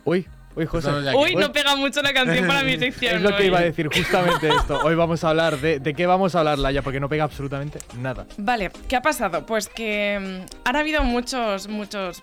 Uy, 0.04 0.26
Uy, 0.56 0.62
uy, 0.62 0.66
José. 0.66 0.90
No 1.36 1.52
pega 1.52 1.76
mucho 1.76 2.00
la 2.02 2.12
canción 2.12 2.46
para 2.46 2.62
mi 2.62 2.78
sección. 2.78 3.16
Es 3.16 3.22
lo 3.22 3.30
que 3.30 3.42
hoy. 3.42 3.46
iba 3.46 3.58
a 3.58 3.62
decir, 3.62 3.88
justamente 3.88 4.48
esto. 4.48 4.78
Hoy 4.84 4.94
vamos 4.94 5.24
a 5.24 5.30
hablar 5.30 5.58
de. 5.58 5.80
¿De 5.80 5.94
qué 5.94 6.06
vamos 6.06 6.34
a 6.34 6.40
hablar, 6.40 6.58
Laia? 6.58 6.82
Porque 6.82 7.00
no 7.00 7.08
pega 7.08 7.24
absolutamente 7.24 7.80
nada. 7.98 8.26
Vale, 8.36 8.70
¿qué 8.88 8.96
ha 8.96 9.02
pasado? 9.02 9.46
Pues 9.46 9.68
que 9.68 10.44
mm, 10.44 10.68
han 10.68 10.76
habido 10.76 11.02
muchos, 11.02 11.68
muchos 11.68 12.22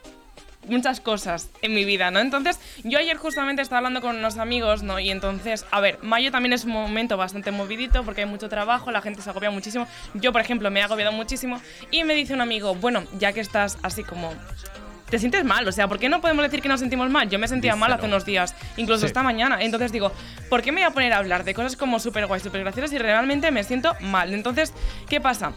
muchas 0.67 0.99
cosas 0.99 1.49
en 1.61 1.73
mi 1.73 1.85
vida, 1.85 2.11
¿no? 2.11 2.19
Entonces, 2.19 2.59
yo 2.83 2.99
ayer 2.99 3.17
justamente 3.17 3.63
estaba 3.63 3.79
hablando 3.79 3.99
con 3.99 4.17
unos 4.17 4.37
amigos, 4.37 4.83
¿no? 4.83 4.99
Y 4.99 5.09
entonces, 5.09 5.65
a 5.71 5.79
ver, 5.81 5.97
mayo 6.03 6.31
también 6.31 6.53
es 6.53 6.65
un 6.65 6.71
momento 6.71 7.17
bastante 7.17 7.51
movidito 7.51 8.03
porque 8.03 8.21
hay 8.21 8.27
mucho 8.27 8.47
trabajo, 8.47 8.91
la 8.91 9.01
gente 9.01 9.23
se 9.23 9.29
agobia 9.31 9.49
muchísimo. 9.49 9.87
Yo, 10.13 10.31
por 10.31 10.41
ejemplo, 10.41 10.69
me 10.69 10.79
he 10.79 10.83
agobiado 10.83 11.11
muchísimo 11.11 11.59
y 11.89 12.03
me 12.03 12.13
dice 12.13 12.33
un 12.33 12.41
amigo, 12.41 12.75
bueno, 12.75 13.03
ya 13.17 13.33
que 13.33 13.39
estás 13.39 13.77
así 13.81 14.03
como 14.03 14.33
te 15.11 15.19
sientes 15.19 15.43
mal, 15.45 15.67
o 15.67 15.71
sea, 15.71 15.87
¿por 15.87 15.99
qué 15.99 16.09
no 16.09 16.21
podemos 16.21 16.43
decir 16.43 16.61
que 16.61 16.69
nos 16.69 16.79
sentimos 16.79 17.09
mal? 17.11 17.29
Yo 17.29 17.37
me 17.37 17.47
sentía 17.47 17.75
mal 17.75 17.91
hace 17.93 18.05
unos 18.07 18.25
días, 18.25 18.55
incluso 18.77 19.01
Sí. 19.01 19.05
esta 19.07 19.21
mañana. 19.21 19.57
Entonces 19.61 19.91
digo, 19.91 20.11
¿por 20.49 20.61
qué 20.63 20.71
me 20.71 20.81
voy 20.81 20.89
a 20.89 20.91
poner 20.91 21.13
a 21.13 21.17
hablar 21.17 21.43
de 21.43 21.53
cosas 21.53 21.75
como 21.75 21.99
súper 21.99 22.25
guay, 22.25 22.39
súper 22.39 22.61
graciosas 22.61 22.93
y 22.93 22.97
realmente 22.97 23.51
me 23.51 23.63
siento 23.63 23.93
mal? 23.99 24.33
Entonces, 24.33 24.73
¿qué 25.09 25.19
pasa? 25.21 25.51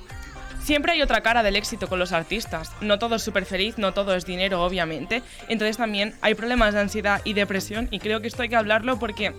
Siempre 0.61 0.93
hay 0.93 1.03
otra 1.03 1.21
cara 1.21 1.43
del 1.43 1.57
éxito 1.57 1.89
con 1.89 1.99
los 1.99 2.13
artistas. 2.13 2.73
No 2.81 2.99
todo 2.99 3.17
es 3.17 3.23
súper 3.23 3.45
feliz, 3.45 3.79
no 3.79 3.93
todo 3.93 4.15
es 4.15 4.25
dinero, 4.27 4.63
obviamente. 4.65 5.23
Entonces 5.49 5.77
también 5.77 6.15
hay 6.21 6.35
problemas 6.35 6.75
de 6.75 6.81
ansiedad 6.81 7.21
y 7.25 7.35
depresión 7.35 7.87
y 7.91 8.01
creo 8.01 8.21
que 8.21 8.27
esto 8.29 8.43
hay 8.43 8.49
que 8.49 8.57
hablarlo 8.57 8.99
porque 8.99 9.35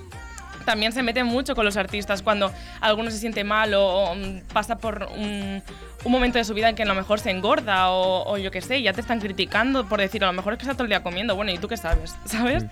también 0.66 0.92
se 0.92 1.04
mete 1.04 1.24
mucho 1.24 1.56
con 1.56 1.66
los 1.66 1.78
artistas 1.78 2.22
cuando 2.22 2.52
alguno 2.82 3.12
se 3.12 3.18
siente 3.18 3.44
mal 3.44 3.74
o, 3.74 3.86
o, 3.86 4.16
mm, 4.16 4.42
pasa 4.54 4.78
por 4.78 5.08
un, 5.16 5.62
un 6.04 6.12
momento 6.12 6.38
de 6.38 6.44
su 6.44 6.54
vida 6.54 6.70
en 6.70 6.76
que 6.76 6.84
a 6.84 6.86
lo 6.86 6.96
mejor 6.96 7.20
se 7.20 7.32
engorda 7.32 7.90
o, 7.92 8.30
o 8.30 8.38
yo 8.38 8.52
qué 8.52 8.62
sé, 8.62 8.82
ya 8.82 8.94
te 8.94 9.02
están 9.02 9.20
criticando 9.20 9.88
por 9.88 10.00
decir 10.00 10.24
a 10.24 10.28
lo 10.28 10.34
mejor 10.34 10.54
es 10.54 10.60
que 10.60 10.64
está 10.64 10.74
todo 10.74 10.84
el 10.84 10.90
día 10.90 11.04
comiendo, 11.04 11.36
bueno, 11.36 11.52
¿y 11.52 11.58
tú 11.58 11.68
qué 11.68 11.78
sabes? 11.78 12.16
¿Sabes? 12.26 12.66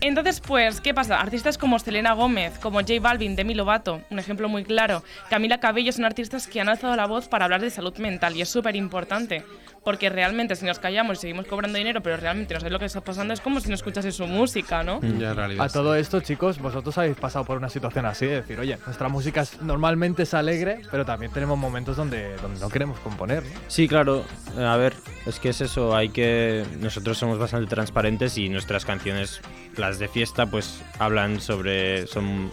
Entonces, 0.00 0.40
pues, 0.40 0.80
¿qué 0.80 0.92
pasa? 0.92 1.20
Artistas 1.20 1.56
como 1.56 1.78
Selena 1.78 2.12
Gómez, 2.12 2.58
como 2.58 2.80
J 2.80 2.94
Balvin, 3.00 3.36
Demi 3.36 3.54
Lovato, 3.54 4.02
un 4.10 4.18
ejemplo 4.18 4.48
muy 4.48 4.64
claro, 4.64 5.02
Camila 5.30 5.58
Cabello 5.58 5.92
son 5.92 6.04
artistas 6.04 6.46
que 6.46 6.60
han 6.60 6.68
alzado 6.68 6.96
la 6.96 7.06
voz 7.06 7.28
para 7.28 7.44
hablar 7.44 7.60
de 7.60 7.70
salud 7.70 7.96
mental 7.98 8.36
y 8.36 8.42
es 8.42 8.48
súper 8.48 8.76
importante. 8.76 9.44
Porque 9.84 10.08
realmente 10.08 10.56
si 10.56 10.64
nos 10.64 10.78
callamos 10.78 11.18
y 11.18 11.20
seguimos 11.20 11.46
cobrando 11.46 11.76
dinero, 11.76 12.02
pero 12.02 12.16
realmente 12.16 12.54
no 12.54 12.60
sabes 12.60 12.72
lo 12.72 12.78
que 12.78 12.86
está 12.86 13.02
pasando, 13.02 13.34
es 13.34 13.40
como 13.42 13.60
si 13.60 13.68
no 13.68 13.74
escuchase 13.74 14.12
su 14.12 14.26
música, 14.26 14.82
¿no? 14.82 15.00
Ya 15.18 15.30
en 15.32 15.36
realidad. 15.36 15.64
A 15.66 15.68
todo 15.68 15.94
esto, 15.94 16.20
chicos, 16.20 16.58
vosotros 16.58 16.96
habéis 16.96 17.16
pasado 17.16 17.44
por 17.44 17.58
una 17.58 17.68
situación 17.68 18.06
así 18.06 18.24
de 18.24 18.36
decir, 18.36 18.58
oye, 18.58 18.78
nuestra 18.86 19.08
música 19.08 19.42
es- 19.42 19.60
normalmente 19.60 20.22
es 20.22 20.32
alegre, 20.32 20.80
pero 20.90 21.04
también 21.04 21.30
tenemos 21.32 21.58
momentos 21.58 21.96
donde, 21.98 22.34
donde 22.36 22.58
no 22.60 22.70
queremos 22.70 22.98
componer, 23.00 23.42
¿no? 23.42 23.50
Sí, 23.68 23.86
claro. 23.86 24.24
Eh, 24.56 24.64
A 24.64 24.76
ver, 24.76 24.94
es 25.26 25.38
que 25.38 25.50
es 25.50 25.60
eso. 25.60 25.94
Hay 25.94 26.08
que. 26.08 26.64
Nosotros 26.80 27.18
somos 27.18 27.38
bastante 27.38 27.68
transparentes 27.68 28.38
y 28.38 28.48
nuestras 28.48 28.84
canciones, 28.86 29.40
las 29.76 29.98
de 29.98 30.08
fiesta, 30.08 30.46
pues 30.46 30.80
hablan 30.98 31.40
sobre. 31.40 32.06
Son 32.06 32.50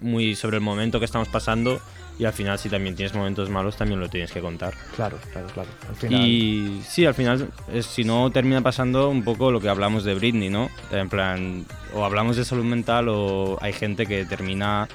muy 0.00 0.34
sobre 0.34 0.56
el 0.56 0.62
momento 0.62 0.98
que 0.98 1.04
estamos 1.04 1.28
pasando. 1.28 1.80
Y 2.18 2.24
al 2.24 2.32
final, 2.32 2.58
si 2.58 2.68
también 2.68 2.96
tienes 2.96 3.14
momentos 3.14 3.48
malos, 3.48 3.76
también 3.76 4.00
lo 4.00 4.08
tienes 4.08 4.32
que 4.32 4.40
contar. 4.40 4.74
Claro, 4.96 5.18
claro, 5.32 5.46
claro. 5.54 5.68
Al 5.88 5.94
final. 5.94 6.26
Y 6.26 6.82
sí, 6.84 7.06
al 7.06 7.14
final, 7.14 7.48
es, 7.72 7.86
si 7.86 8.02
no, 8.02 8.30
termina 8.30 8.60
pasando 8.60 9.08
un 9.08 9.22
poco 9.22 9.52
lo 9.52 9.60
que 9.60 9.68
hablamos 9.68 10.02
de 10.02 10.14
Britney, 10.14 10.50
¿no? 10.50 10.68
En 10.90 11.08
plan, 11.08 11.64
o 11.94 12.04
hablamos 12.04 12.36
de 12.36 12.44
salud 12.44 12.64
mental 12.64 13.08
o 13.08 13.56
hay 13.60 13.72
gente 13.72 14.06
que 14.06 14.24
termina 14.24 14.88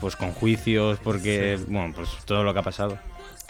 pues 0.00 0.16
con 0.16 0.32
juicios 0.32 0.98
porque, 1.04 1.58
bueno, 1.68 1.92
pues 1.94 2.08
todo 2.24 2.42
lo 2.42 2.52
que 2.52 2.60
ha 2.60 2.64
pasado. 2.64 2.98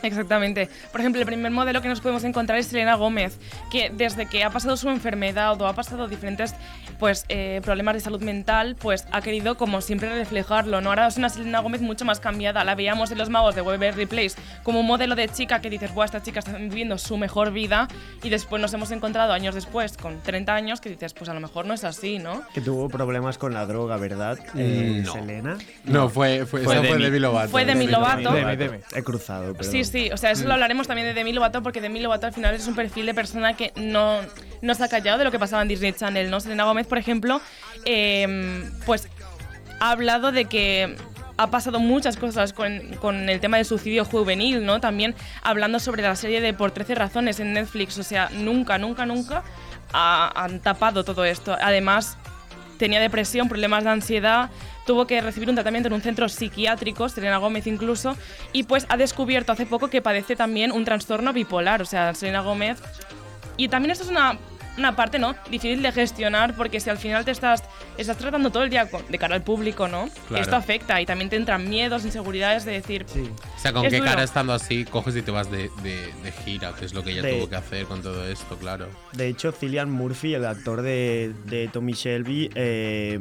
Exactamente. 0.02 0.68
Por 0.90 1.00
ejemplo, 1.00 1.20
el 1.20 1.26
primer 1.26 1.50
modelo 1.50 1.80
que 1.82 1.88
nos 1.88 2.00
podemos 2.00 2.24
encontrar 2.24 2.58
es 2.58 2.66
Selena 2.66 2.94
Gómez, 2.94 3.38
que 3.70 3.90
desde 3.90 4.26
que 4.26 4.44
ha 4.44 4.50
pasado 4.50 4.76
su 4.76 4.88
enfermedad 4.88 5.60
o 5.60 5.66
ha 5.66 5.74
pasado 5.74 6.08
diferentes 6.08 6.54
pues, 6.98 7.24
eh, 7.28 7.60
problemas 7.64 7.94
de 7.94 8.00
salud 8.00 8.20
mental, 8.22 8.76
pues 8.78 9.06
ha 9.10 9.20
querido 9.22 9.56
como 9.56 9.80
siempre 9.80 10.08
reflejarlo. 10.08 10.80
¿no? 10.80 10.90
Ahora 10.90 11.06
es 11.06 11.16
una 11.16 11.28
Selena 11.28 11.60
Gómez 11.60 11.80
mucho 11.80 12.04
más 12.04 12.20
cambiada. 12.20 12.64
La 12.64 12.74
veíamos 12.74 13.10
en 13.10 13.18
Los 13.18 13.28
Magos 13.28 13.54
de 13.54 13.62
Waverly 13.62 14.06
Place 14.06 14.36
como 14.62 14.80
un 14.80 14.86
modelo 14.86 15.14
de 15.14 15.28
chica 15.28 15.60
que 15.60 15.70
dices, 15.70 15.92
Buah, 15.94 16.06
esta 16.06 16.22
chica 16.22 16.40
está 16.40 16.52
viviendo 16.52 16.98
su 16.98 17.16
mejor 17.16 17.52
vida 17.52 17.88
y 18.22 18.28
después 18.28 18.60
nos 18.60 18.72
hemos 18.74 18.90
encontrado 18.90 19.32
años 19.32 19.54
después, 19.54 19.96
con 19.96 20.20
30 20.22 20.54
años, 20.54 20.80
que 20.80 20.90
dices, 20.90 21.12
pues 21.14 21.28
a 21.30 21.34
lo 21.34 21.40
mejor 21.40 21.66
no 21.66 21.74
es 21.74 21.84
así, 21.84 22.18
¿no? 22.18 22.42
Que 22.54 22.60
tuvo 22.60 22.88
problemas 22.88 23.38
con 23.38 23.54
la 23.54 23.66
droga, 23.66 23.96
¿verdad? 23.96 24.38
Eh, 24.56 25.02
no. 25.04 25.12
Selena. 25.12 25.58
No, 25.84 26.08
fue, 26.08 26.46
fue, 26.46 26.62
Fue 26.62 26.74
esa 26.74 26.84
fue. 26.84 26.98
Demi 26.98 27.18
Lovato. 27.18 27.48
Fue 27.48 27.64
Demi 27.64 27.86
Lovato. 27.86 28.32
Demi, 28.32 28.56
Demi. 28.56 28.78
He 28.94 29.02
cruzado, 29.02 29.54
pero. 29.54 29.70
Sí, 29.70 29.80
sí, 29.92 30.10
o 30.12 30.16
sea, 30.16 30.30
eso 30.32 30.46
lo 30.48 30.54
hablaremos 30.54 30.88
también 30.88 31.06
de 31.06 31.14
Demi 31.14 31.32
Lovato 31.32 31.62
porque 31.62 31.80
Demi 31.80 32.00
Lovato 32.00 32.26
al 32.26 32.32
final 32.32 32.54
es 32.54 32.66
un 32.66 32.74
perfil 32.74 33.06
de 33.06 33.14
persona 33.14 33.54
que 33.54 33.72
no, 33.76 34.18
no 34.62 34.74
se 34.74 34.82
ha 34.84 34.88
callado 34.88 35.18
de 35.18 35.24
lo 35.24 35.30
que 35.30 35.38
pasaba 35.38 35.62
en 35.62 35.68
Disney 35.68 35.92
Channel, 35.92 36.30
¿no? 36.30 36.40
Selena 36.40 36.64
Gómez, 36.64 36.86
por 36.86 36.98
ejemplo, 36.98 37.40
eh, 37.84 38.64
pues 38.86 39.08
ha 39.78 39.90
hablado 39.90 40.32
de 40.32 40.46
que 40.46 40.96
ha 41.36 41.50
pasado 41.50 41.80
muchas 41.80 42.16
cosas 42.16 42.52
con, 42.52 42.80
con 43.00 43.28
el 43.28 43.40
tema 43.40 43.56
del 43.58 43.66
suicidio 43.66 44.04
juvenil, 44.04 44.64
¿no? 44.64 44.80
También 44.80 45.14
hablando 45.42 45.78
sobre 45.80 46.02
la 46.02 46.14
serie 46.16 46.40
de 46.40 46.52
Por 46.54 46.70
13 46.72 46.94
razones 46.94 47.40
en 47.40 47.52
Netflix, 47.52 47.98
o 47.98 48.02
sea, 48.02 48.28
nunca, 48.32 48.78
nunca, 48.78 49.06
nunca 49.06 49.42
ha- 49.92 50.32
han 50.44 50.60
tapado 50.60 51.04
todo 51.04 51.24
esto. 51.24 51.56
Además, 51.60 52.16
tenía 52.78 53.00
depresión, 53.00 53.48
problemas 53.48 53.84
de 53.84 53.90
ansiedad, 53.90 54.50
tuvo 54.86 55.06
que 55.06 55.20
recibir 55.20 55.48
un 55.48 55.54
tratamiento 55.54 55.88
en 55.88 55.92
un 55.94 56.02
centro 56.02 56.28
psiquiátrico, 56.28 57.08
Selena 57.08 57.38
Gómez 57.38 57.66
incluso, 57.66 58.16
y 58.52 58.64
pues 58.64 58.86
ha 58.88 58.96
descubierto 58.96 59.52
hace 59.52 59.66
poco 59.66 59.88
que 59.88 60.02
padece 60.02 60.36
también 60.36 60.72
un 60.72 60.84
trastorno 60.84 61.32
bipolar, 61.32 61.82
o 61.82 61.86
sea, 61.86 62.14
Selena 62.14 62.40
Gómez. 62.40 62.78
Y 63.56 63.68
también 63.68 63.90
esto 63.92 64.04
es 64.04 64.10
una 64.10 64.38
una 64.78 64.96
parte, 64.96 65.18
¿no? 65.18 65.34
Difícil 65.50 65.82
de 65.82 65.92
gestionar 65.92 66.56
porque 66.56 66.80
si 66.80 66.88
al 66.88 66.96
final 66.96 67.26
te 67.26 67.30
estás, 67.30 67.62
estás 67.98 68.16
tratando 68.16 68.48
todo 68.48 68.62
el 68.62 68.70
día 68.70 68.88
con- 68.88 69.06
de 69.06 69.18
cara 69.18 69.34
al 69.34 69.42
público, 69.42 69.86
¿no? 69.86 70.08
Claro. 70.28 70.42
Esto 70.42 70.56
afecta 70.56 70.98
y 70.98 71.04
también 71.04 71.28
te 71.28 71.36
entran 71.36 71.68
miedos, 71.68 72.06
inseguridades 72.06 72.64
de 72.64 72.72
decir, 72.72 73.04
O 73.04 73.58
sea, 73.60 73.74
con 73.74 73.82
qué 73.82 73.98
duro. 73.98 74.06
cara 74.08 74.22
estando 74.22 74.54
así 74.54 74.86
coges 74.86 75.14
y 75.14 75.20
te 75.20 75.30
vas 75.30 75.50
de, 75.50 75.70
de- 75.82 76.10
de 76.22 76.32
gira, 76.46 76.72
que 76.72 76.86
es 76.86 76.94
lo 76.94 77.04
que 77.04 77.10
ella 77.10 77.20
De- 77.20 77.34
tuvo 77.34 77.50
que 77.50 77.56
hacer 77.56 77.84
con 77.84 78.00
todo 78.00 78.26
esto, 78.26 78.56
claro. 78.56 78.88
De 79.12 79.28
hecho, 79.28 79.52
Cillian 79.52 79.90
Murphy, 79.90 80.32
el 80.32 80.46
actor 80.46 80.80
de, 80.80 81.34
de 81.44 81.68
Tommy 81.68 81.92
Shelby, 81.92 82.48
eh, 82.54 83.20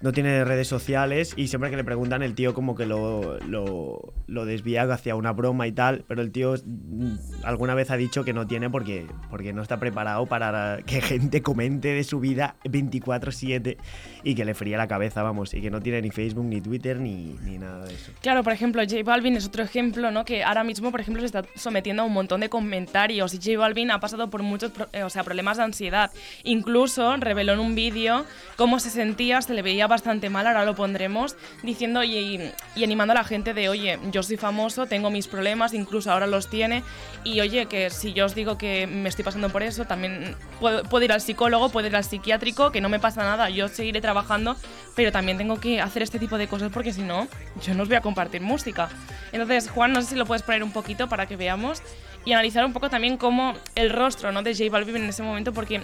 no 0.00 0.12
tiene 0.12 0.44
redes 0.44 0.68
sociales 0.68 1.34
y 1.36 1.48
siempre 1.48 1.70
que 1.70 1.76
le 1.76 1.84
preguntan 1.84 2.22
el 2.22 2.34
tío 2.34 2.54
como 2.54 2.74
que 2.76 2.86
lo, 2.86 3.38
lo, 3.46 4.44
desvía 4.44 4.82
hacia 4.84 5.16
una 5.16 5.32
broma 5.32 5.66
y 5.66 5.72
tal, 5.72 6.04
pero 6.06 6.22
el 6.22 6.30
tío 6.30 6.54
mm, 6.64 7.16
alguna 7.44 7.74
vez 7.74 7.90
ha 7.90 7.96
dicho 7.96 8.24
que 8.24 8.32
no 8.32 8.46
tiene 8.46 8.70
porque, 8.70 9.06
porque 9.30 9.52
no 9.52 9.62
está 9.62 9.80
preparado 9.80 10.26
para 10.26 10.78
que 10.86 11.00
gente 11.00 11.42
comente 11.42 11.88
de 11.88 12.04
su 12.04 12.20
vida 12.20 12.56
24/7 12.64 13.76
y 14.22 14.34
que 14.34 14.44
le 14.44 14.54
fría 14.54 14.78
la 14.78 14.86
cabeza, 14.86 15.22
vamos, 15.22 15.52
y 15.54 15.60
que 15.60 15.70
no 15.70 15.80
tiene 15.80 16.02
ni 16.02 16.10
Facebook, 16.10 16.44
ni 16.44 16.60
Twitter, 16.60 17.00
ni, 17.00 17.36
ni 17.44 17.58
nada 17.58 17.84
de 17.84 17.94
eso. 17.94 18.12
Claro, 18.20 18.42
por 18.44 18.52
ejemplo, 18.52 18.82
J 18.82 19.02
Balvin 19.04 19.36
es 19.36 19.46
otro 19.46 19.62
ejemplo, 19.62 20.10
¿no? 20.10 20.24
Que 20.24 20.44
ahora 20.44 20.64
mismo, 20.64 20.90
por 20.90 21.00
ejemplo, 21.00 21.20
se 21.20 21.26
está 21.26 21.44
sometiendo 21.56 22.02
a 22.02 22.06
un 22.06 22.12
montón 22.12 22.40
de 22.40 22.48
comentarios 22.48 23.34
y 23.34 23.38
J 23.38 23.58
Balvin 23.58 23.90
ha 23.90 24.00
pasado 24.00 24.30
por 24.30 24.42
muchos 24.42 24.72
eh, 24.92 25.02
o 25.02 25.10
sea, 25.10 25.24
problemas 25.24 25.56
de 25.56 25.64
ansiedad. 25.64 26.10
Incluso 26.44 27.16
reveló 27.16 27.54
en 27.54 27.60
un 27.60 27.74
vídeo 27.74 28.24
cómo 28.56 28.78
se 28.78 28.90
sentía, 28.90 29.42
se 29.42 29.54
le 29.54 29.62
veía 29.62 29.87
bastante 29.88 30.30
mal, 30.30 30.46
ahora 30.46 30.64
lo 30.64 30.74
pondremos, 30.74 31.36
diciendo 31.62 32.04
y, 32.04 32.52
y- 32.76 32.84
animando 32.84 33.12
a 33.12 33.14
la 33.16 33.24
gente 33.24 33.54
de, 33.54 33.68
oye, 33.68 33.98
yo 34.12 34.22
soy 34.22 34.36
famoso, 34.36 34.86
tengo 34.86 35.10
mis 35.10 35.26
problemas, 35.28 35.74
incluso 35.74 36.12
ahora 36.12 36.26
los 36.26 36.48
tiene, 36.48 36.82
y 37.24 37.40
oye, 37.40 37.66
que 37.66 37.90
si 37.90 38.12
yo 38.12 38.26
os 38.26 38.34
digo 38.34 38.56
que 38.58 38.86
me 38.86 39.08
estoy 39.08 39.24
pasando 39.24 39.48
por 39.50 39.62
eso, 39.62 39.84
también 39.84 40.36
puedo, 40.60 40.82
puedo 40.84 41.04
ir 41.04 41.12
al 41.12 41.20
psicólogo, 41.20 41.68
puedo 41.70 41.86
ir 41.88 41.96
al 41.96 42.04
psiquiátrico, 42.04 42.70
que 42.70 42.80
no 42.80 42.88
me 42.88 43.00
pasa 43.00 43.22
nada, 43.22 43.50
yo 43.50 43.68
seguiré 43.68 44.00
trabajando, 44.00 44.56
pero 44.94 45.10
también 45.12 45.38
tengo 45.38 45.58
que 45.60 45.80
hacer 45.80 46.02
este 46.02 46.18
tipo 46.18 46.38
de 46.38 46.46
cosas 46.48 46.70
porque 46.72 46.92
si 46.92 47.02
no, 47.02 47.26
yo 47.62 47.74
no 47.74 47.82
os 47.82 47.88
voy 47.88 47.96
a 47.96 48.00
compartir 48.00 48.40
música. 48.40 48.88
Entonces, 49.32 49.68
Juan, 49.70 49.92
no 49.92 50.02
sé 50.02 50.08
si 50.10 50.14
lo 50.16 50.26
puedes 50.26 50.42
poner 50.42 50.62
un 50.62 50.72
poquito 50.72 51.08
para 51.08 51.26
que 51.26 51.36
veamos 51.36 51.82
y 52.24 52.32
analizar 52.32 52.64
un 52.64 52.72
poco 52.72 52.90
también 52.90 53.16
cómo 53.16 53.54
el 53.74 53.90
rostro 53.90 54.32
¿no? 54.32 54.42
de 54.42 54.54
J 54.54 54.70
Balvin 54.70 54.96
en 54.96 55.04
ese 55.08 55.22
momento, 55.22 55.52
porque 55.52 55.82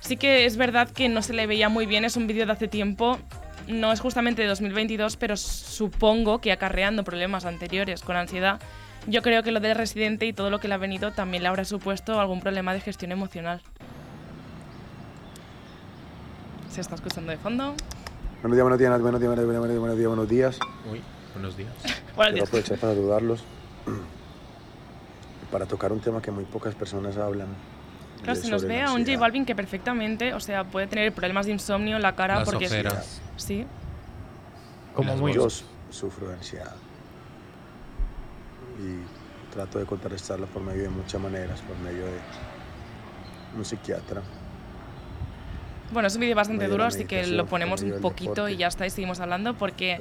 sí 0.00 0.16
que 0.16 0.44
es 0.46 0.56
verdad 0.56 0.88
que 0.90 1.08
no 1.08 1.22
se 1.22 1.32
le 1.32 1.46
veía 1.46 1.68
muy 1.68 1.86
bien, 1.86 2.04
es 2.04 2.16
un 2.16 2.26
vídeo 2.26 2.46
de 2.46 2.52
hace 2.52 2.68
tiempo, 2.68 3.18
no 3.68 3.92
es 3.92 4.00
justamente 4.00 4.42
de 4.42 4.48
2022, 4.48 5.16
pero 5.16 5.36
supongo 5.36 6.40
que 6.40 6.52
acarreando 6.52 7.04
problemas 7.04 7.44
anteriores 7.44 8.02
con 8.02 8.16
ansiedad, 8.16 8.60
yo 9.06 9.22
creo 9.22 9.42
que 9.42 9.50
lo 9.50 9.60
del 9.60 9.76
residente 9.76 10.26
y 10.26 10.32
todo 10.32 10.50
lo 10.50 10.60
que 10.60 10.68
le 10.68 10.74
ha 10.74 10.78
venido 10.78 11.12
también 11.12 11.42
le 11.42 11.48
habrá 11.48 11.64
supuesto 11.64 12.20
algún 12.20 12.40
problema 12.40 12.72
de 12.72 12.80
gestión 12.80 13.12
emocional. 13.12 13.60
Se 16.70 16.80
está 16.80 16.94
escuchando 16.94 17.30
de 17.30 17.38
fondo. 17.38 17.74
Buenos 18.42 18.56
días, 18.56 18.62
buenos 18.62 18.78
días, 18.78 19.00
buenos 19.00 19.20
días, 19.20 19.28
buenos 19.28 19.44
días, 19.44 19.58
buenos 19.58 19.68
días, 19.68 19.80
buenos 19.80 19.98
días, 19.98 20.08
buenos 20.08 20.28
días. 20.28 20.58
Uy, 20.90 21.00
buenos 21.34 21.56
días. 21.56 21.72
Buenos 22.16 22.34
días. 22.34 22.48
aprovechar 22.48 22.78
para 22.78 22.92
saludarlos 22.92 23.44
para 25.50 25.66
tocar 25.66 25.92
un 25.92 26.00
tema 26.00 26.20
que 26.20 26.30
muy 26.30 26.44
pocas 26.44 26.74
personas 26.74 27.16
hablan. 27.16 27.48
Claro, 28.22 28.40
se 28.40 28.48
nos 28.48 28.64
ve 28.64 28.80
a 28.82 28.92
un 28.92 29.04
J. 29.04 29.18
Balvin 29.18 29.44
que 29.44 29.54
perfectamente, 29.54 30.32
o 30.34 30.40
sea, 30.40 30.64
puede 30.64 30.86
tener 30.86 31.12
problemas 31.12 31.46
de 31.46 31.52
insomnio 31.52 31.96
en 31.96 32.02
la 32.02 32.14
cara 32.14 32.36
Las 32.40 32.44
porque 32.48 32.66
es- 32.66 32.72
ojeras. 32.72 33.20
sí. 33.36 33.66
Como 34.94 35.16
muy... 35.16 35.32
Yo 35.32 35.48
sufro 35.90 36.28
de 36.28 36.34
ansiedad 36.34 36.74
y 38.78 39.52
trato 39.52 39.78
de 39.78 39.86
contrarrestarla 39.86 40.46
por 40.46 40.62
medio 40.62 40.82
de 40.84 40.88
muchas 40.88 41.20
maneras, 41.20 41.60
por 41.62 41.76
medio 41.78 42.04
de 42.06 42.18
un 43.56 43.64
psiquiatra. 43.64 44.22
Bueno, 45.92 46.08
es 46.08 46.14
un 46.14 46.20
vídeo 46.22 46.34
bastante 46.36 46.68
duro, 46.68 46.84
así 46.84 47.04
que 47.04 47.26
lo 47.26 47.46
ponemos 47.46 47.82
un 47.82 48.00
poquito 48.00 48.48
y 48.48 48.56
ya 48.56 48.68
está, 48.68 48.86
y 48.86 48.90
seguimos 48.90 49.20
hablando 49.20 49.54
porque... 49.54 50.00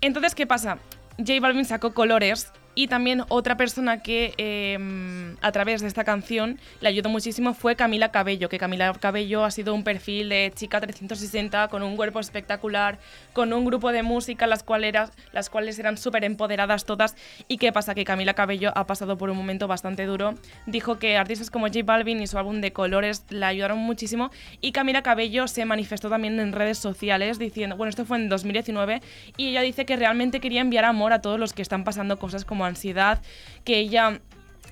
Entonces, 0.00 0.34
¿qué 0.34 0.46
pasa? 0.46 0.78
J 1.18 1.32
Balvin 1.40 1.64
sacó 1.64 1.92
Colores 1.94 2.52
y 2.78 2.86
también 2.86 3.24
otra 3.28 3.56
persona 3.56 4.04
que 4.04 4.34
eh, 4.38 5.34
a 5.42 5.50
través 5.50 5.80
de 5.80 5.88
esta 5.88 6.04
canción 6.04 6.60
le 6.80 6.88
ayudó 6.88 7.08
muchísimo 7.08 7.52
fue 7.52 7.74
Camila 7.74 8.12
Cabello, 8.12 8.48
que 8.48 8.56
Camila 8.56 8.92
Cabello 8.92 9.44
ha 9.44 9.50
sido 9.50 9.74
un 9.74 9.82
perfil 9.82 10.28
de 10.28 10.52
chica 10.54 10.80
360 10.80 11.66
con 11.68 11.82
un 11.82 11.96
cuerpo 11.96 12.20
espectacular, 12.20 13.00
con 13.32 13.52
un 13.52 13.64
grupo 13.64 13.90
de 13.90 14.04
música 14.04 14.46
las 14.46 14.62
cuales, 14.62 14.90
era- 14.90 15.10
las 15.32 15.50
cuales 15.50 15.76
eran 15.80 15.96
súper 15.98 16.22
empoderadas 16.22 16.84
todas. 16.84 17.16
¿Y 17.48 17.58
qué 17.58 17.72
pasa? 17.72 17.96
Que 17.96 18.04
Camila 18.04 18.34
Cabello 18.34 18.70
ha 18.76 18.86
pasado 18.86 19.18
por 19.18 19.28
un 19.30 19.36
momento 19.36 19.66
bastante 19.66 20.06
duro. 20.06 20.34
Dijo 20.66 21.00
que 21.00 21.16
artistas 21.16 21.50
como 21.50 21.66
J 21.66 21.80
Balvin 21.84 22.22
y 22.22 22.28
su 22.28 22.38
álbum 22.38 22.60
de 22.60 22.72
Colores 22.72 23.24
le 23.30 23.44
ayudaron 23.44 23.78
muchísimo 23.78 24.30
y 24.60 24.70
Camila 24.70 25.02
Cabello 25.02 25.48
se 25.48 25.64
manifestó 25.64 26.08
también 26.10 26.38
en 26.38 26.52
redes 26.52 26.78
sociales 26.78 27.40
diciendo, 27.40 27.76
bueno, 27.76 27.90
esto 27.90 28.04
fue 28.04 28.18
en 28.18 28.28
2019 28.28 29.02
y 29.36 29.48
ella 29.48 29.62
dice 29.62 29.84
que 29.84 29.96
realmente 29.96 30.38
quería 30.38 30.60
enviar 30.60 30.84
amor 30.84 31.12
a 31.12 31.20
todos 31.20 31.40
los 31.40 31.52
que 31.52 31.62
están 31.62 31.82
pasando 31.82 32.20
cosas 32.20 32.44
como 32.44 32.67
ansiedad, 32.68 33.20
que 33.64 33.78
ella 33.78 34.20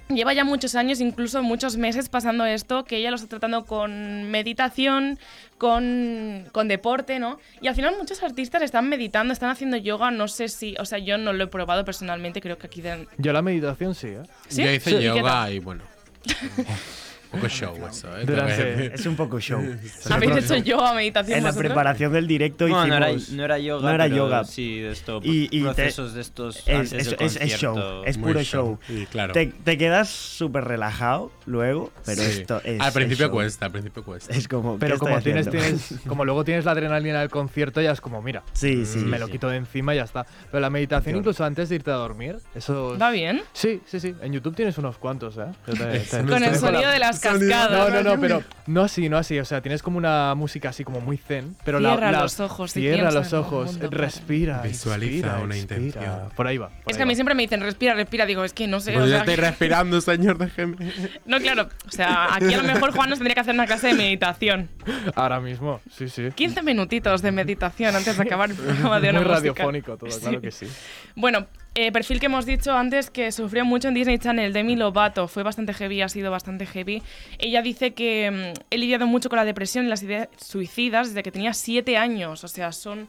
lleva 0.08 0.32
ya 0.32 0.44
muchos 0.44 0.76
años, 0.76 1.00
incluso 1.00 1.42
muchos 1.42 1.76
meses 1.76 2.08
pasando 2.08 2.46
esto, 2.46 2.84
que 2.84 2.96
ella 2.98 3.10
lo 3.10 3.16
está 3.16 3.26
tratando 3.28 3.64
con 3.64 4.30
meditación, 4.30 5.18
con, 5.58 6.44
con 6.52 6.68
deporte, 6.68 7.18
¿no? 7.18 7.40
Y 7.60 7.66
al 7.66 7.74
final 7.74 7.96
muchos 7.98 8.22
artistas 8.22 8.62
están 8.62 8.88
meditando, 8.88 9.32
están 9.32 9.50
haciendo 9.50 9.76
yoga, 9.76 10.12
no 10.12 10.28
sé 10.28 10.48
si, 10.48 10.76
o 10.78 10.84
sea, 10.84 10.98
yo 10.98 11.18
no 11.18 11.32
lo 11.32 11.42
he 11.44 11.46
probado 11.48 11.84
personalmente, 11.84 12.40
creo 12.40 12.56
que 12.56 12.68
aquí... 12.68 12.82
de- 12.82 13.08
Yo 13.18 13.32
la 13.32 13.42
meditación 13.42 13.94
sí, 13.96 14.08
¿eh? 14.08 14.22
¿Sí? 14.48 14.62
Yo 14.62 14.70
hice 14.70 14.90
Sí, 14.90 14.96
¿y 14.98 15.02
yoga 15.02 15.22
tal? 15.30 15.52
y 15.54 15.58
bueno. 15.58 15.82
Un 17.32 17.40
poco 17.40 17.48
show 17.48 17.74
eso, 17.88 18.16
¿eh? 18.18 18.24
Durante- 18.24 18.94
Es 18.94 19.06
un 19.06 19.16
poco 19.16 19.40
show. 19.40 19.60
¿Habéis 20.10 20.36
hecho 20.36 20.56
yoga, 20.56 20.94
meditación 20.94 21.38
En 21.38 21.44
la 21.44 21.50
vosotros? 21.50 21.68
preparación 21.70 22.12
del 22.12 22.26
directo 22.26 22.68
No, 22.68 22.86
no 22.86 22.96
era, 22.96 23.10
hicimos... 23.10 23.30
no 23.36 23.44
era 23.44 23.58
yoga, 23.58 23.88
no 23.88 23.94
era 23.94 24.06
yoga. 24.06 24.44
sí, 24.44 24.80
de 24.80 24.92
esto, 24.92 25.20
Y- 25.22 25.44
y 25.50 25.58
te- 25.60 25.64
procesos 25.64 26.14
de 26.14 26.20
estos 26.20 26.56
Es, 26.66 26.68
antes 26.68 26.92
es- 26.92 27.10
del 27.18 27.26
es- 27.26 27.36
es 27.36 27.60
show, 27.60 28.02
es 28.04 28.18
puro 28.18 28.42
show. 28.42 28.44
show. 28.44 28.78
Sí, 28.86 29.06
claro. 29.10 29.32
Te, 29.32 29.46
te 29.46 29.76
quedas 29.78 30.08
súper 30.08 30.64
relajado 30.64 31.30
luego, 31.46 31.90
pero 32.04 32.22
Sí. 32.22 32.40
esto 32.40 32.60
es. 32.64 32.80
Al 32.80 32.92
principio 32.92 33.26
es 33.26 33.30
show. 33.30 33.36
cuesta, 33.36 33.66
al 33.66 33.72
principio 33.72 34.04
cuesta. 34.04 34.32
Es 34.34 34.48
como. 34.48 34.74
¿qué 34.74 34.80
Pero 34.80 34.98
como 34.98 35.20
tienes, 35.20 35.50
tienes, 35.50 35.94
como 36.06 36.24
luego 36.24 36.44
tienes 36.44 36.64
la 36.64 36.72
adrenalina 36.72 37.20
del 37.20 37.30
concierto, 37.30 37.80
ya 37.80 37.92
es 37.92 38.00
como, 38.00 38.22
mira, 38.22 38.42
Sí, 38.52 38.86
sí. 38.86 38.98
me 39.00 39.18
lo 39.18 39.26
sí. 39.26 39.32
quito 39.32 39.48
de 39.48 39.56
encima 39.56 39.94
y 39.94 39.98
ya 39.98 40.04
está. 40.04 40.26
Pero 40.50 40.60
la 40.60 40.70
meditación, 40.70 41.16
incluso 41.16 41.44
antes 41.44 41.68
de 41.68 41.74
irte 41.76 41.90
a 41.90 41.94
dormir, 41.94 42.38
eso. 42.54 42.96
¿Va 43.00 43.10
bien? 43.10 43.42
Sí, 43.52 43.80
sí, 43.86 44.00
sí. 44.00 44.14
En 44.22 44.32
YouTube 44.32 44.54
tienes 44.54 44.78
unos 44.78 44.98
cuantos, 44.98 45.36
¿eh? 45.38 45.46
Yo 45.66 45.74
te- 45.74 45.98
te- 46.00 46.18
Con 46.24 46.38
te 46.40 46.46
el 46.48 46.56
sonido 46.56 46.90
de 46.90 46.98
las 46.98 47.15
No, 47.16 47.20
cascadas. 47.20 47.92
no, 47.92 48.02
no, 48.14 48.20
pero 48.20 48.42
no 48.66 48.82
así, 48.82 49.08
no 49.08 49.16
así. 49.18 49.38
O 49.38 49.44
sea, 49.44 49.60
tienes 49.60 49.82
como 49.82 49.98
una 49.98 50.34
música 50.34 50.68
así 50.70 50.84
como 50.84 51.00
muy 51.00 51.16
zen, 51.16 51.56
pero 51.64 51.80
la- 51.80 51.90
Cierra 51.92 52.12
la, 52.12 52.20
los 52.22 52.40
ojos 52.40 52.72
Cierra 52.72 53.10
los 53.10 53.32
ojos, 53.32 53.72
mundo 53.72 53.90
respira, 53.90 54.62
Visualiza 54.62 55.12
inspira, 55.14 55.38
una 55.40 55.56
intención. 55.56 56.28
Por 56.36 56.46
ahí 56.46 56.58
va. 56.58 56.68
por 56.68 56.78
Es 56.86 56.94
ahí 56.94 56.96
que 56.98 57.02
a 57.02 57.06
mí 57.06 57.14
siempre 57.14 57.34
me 57.34 57.42
dicen, 57.42 57.60
respira, 57.60 57.94
respira. 57.94 58.26
Digo, 58.26 58.44
es 58.44 58.52
que 58.52 58.66
no 58.66 58.80
sé. 58.80 58.92
Pues 58.92 59.04
o 59.04 59.08
yo 59.08 59.16
estoy 59.18 59.36
respirando, 59.36 60.00
señor, 60.00 60.38
déjeme. 60.38 60.76
no, 61.26 61.38
claro. 61.40 61.68
O 61.86 61.90
sea, 61.90 62.34
aquí 62.34 62.52
a 62.54 62.58
lo 62.58 62.62
mejor 62.64 62.92
Juan 62.92 63.10
nos 63.10 63.18
tendría 63.18 63.34
que 63.34 63.40
hacer 63.40 63.54
una 63.54 63.66
clase 63.66 63.88
de 63.88 63.94
meditación. 63.94 64.68
Ahora 65.14 65.40
mismo, 65.40 65.80
sí, 65.90 66.08
sí. 66.08 66.28
15 66.34 66.62
minutitos 66.62 67.22
de 67.22 67.32
meditación 67.32 67.94
antes 67.94 68.16
de 68.16 68.22
acabar 68.22 68.50
el 68.50 68.56
programa 68.56 69.00
de 69.00 69.12
Muy 69.12 69.20
una 69.20 69.20
música. 69.20 69.34
radiofónico 69.34 69.96
todo, 69.96 70.10
claro 70.20 70.40
que 70.40 70.50
sí. 70.50 70.66
Bueno, 71.14 71.46
eh, 71.78 71.92
perfil 71.92 72.20
que 72.20 72.26
hemos 72.26 72.46
dicho 72.46 72.72
antes 72.72 73.10
que 73.10 73.30
sufrió 73.32 73.62
mucho 73.66 73.88
en 73.88 73.94
Disney 73.94 74.18
Channel, 74.18 74.50
Demi 74.54 74.76
Lovato, 74.76 75.28
fue 75.28 75.42
bastante 75.42 75.74
heavy, 75.74 76.00
ha 76.00 76.08
sido 76.08 76.30
bastante 76.30 76.64
heavy. 76.64 77.02
Ella 77.38 77.60
dice 77.60 77.92
que 77.92 78.30
mm, 78.30 78.60
he 78.70 78.78
lidiado 78.78 79.06
mucho 79.06 79.28
con 79.28 79.36
la 79.36 79.44
depresión 79.44 79.84
y 79.84 79.88
las 79.88 80.02
ideas 80.02 80.28
suicidas 80.38 81.08
desde 81.08 81.22
que 81.22 81.30
tenía 81.30 81.52
7 81.52 81.98
años, 81.98 82.44
o 82.44 82.48
sea, 82.48 82.72
son... 82.72 83.08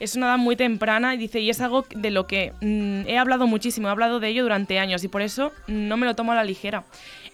Es 0.00 0.16
una 0.16 0.26
edad 0.26 0.38
muy 0.38 0.56
temprana 0.56 1.14
y 1.14 1.18
dice, 1.18 1.40
y 1.40 1.50
es 1.50 1.60
algo 1.60 1.86
de 1.94 2.10
lo 2.10 2.26
que 2.26 2.52
mm, 2.60 3.08
he 3.08 3.18
hablado 3.18 3.46
muchísimo, 3.46 3.88
he 3.88 3.90
hablado 3.90 4.20
de 4.20 4.28
ello 4.28 4.42
durante 4.42 4.78
años 4.78 5.04
y 5.04 5.08
por 5.08 5.22
eso 5.22 5.52
no 5.66 5.96
me 5.96 6.06
lo 6.06 6.14
tomo 6.14 6.32
a 6.32 6.34
la 6.34 6.44
ligera. 6.44 6.84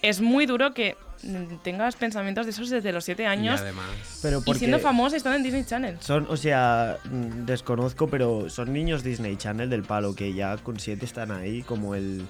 Es 0.03 0.21
muy 0.21 0.47
duro 0.47 0.75
que 0.75 0.97
mm, 1.23 1.57
tengas 1.63 1.97
pensamientos 1.97 2.47
de 2.47 2.51
esos 2.51 2.71
desde 2.71 2.93
los 2.93 3.05
7 3.05 3.23
Y 3.23 3.27
años 3.27 3.61
además. 3.61 4.21
Pero 4.23 4.43
y 4.45 4.55
siendo 4.55 4.79
famosa 4.79 5.17
estando 5.17 5.37
en 5.37 5.43
Disney 5.43 5.65
Channel. 5.65 5.97
Son, 6.01 6.27
o 6.29 6.37
sea, 6.37 6.99
mm, 7.05 7.45
desconozco, 7.47 8.09
pero 8.09 8.51
son 8.51 8.73
niños 8.73 9.03
Disney 9.03 9.37
Channel 9.37 9.71
del 9.71 9.83
palo 9.83 10.15
que 10.15 10.33
ya 10.33 10.57
con 10.59 10.79
7 10.79 11.05
están 11.05 11.31
ahí, 11.31 11.63
como 11.63 11.95
el. 11.95 12.27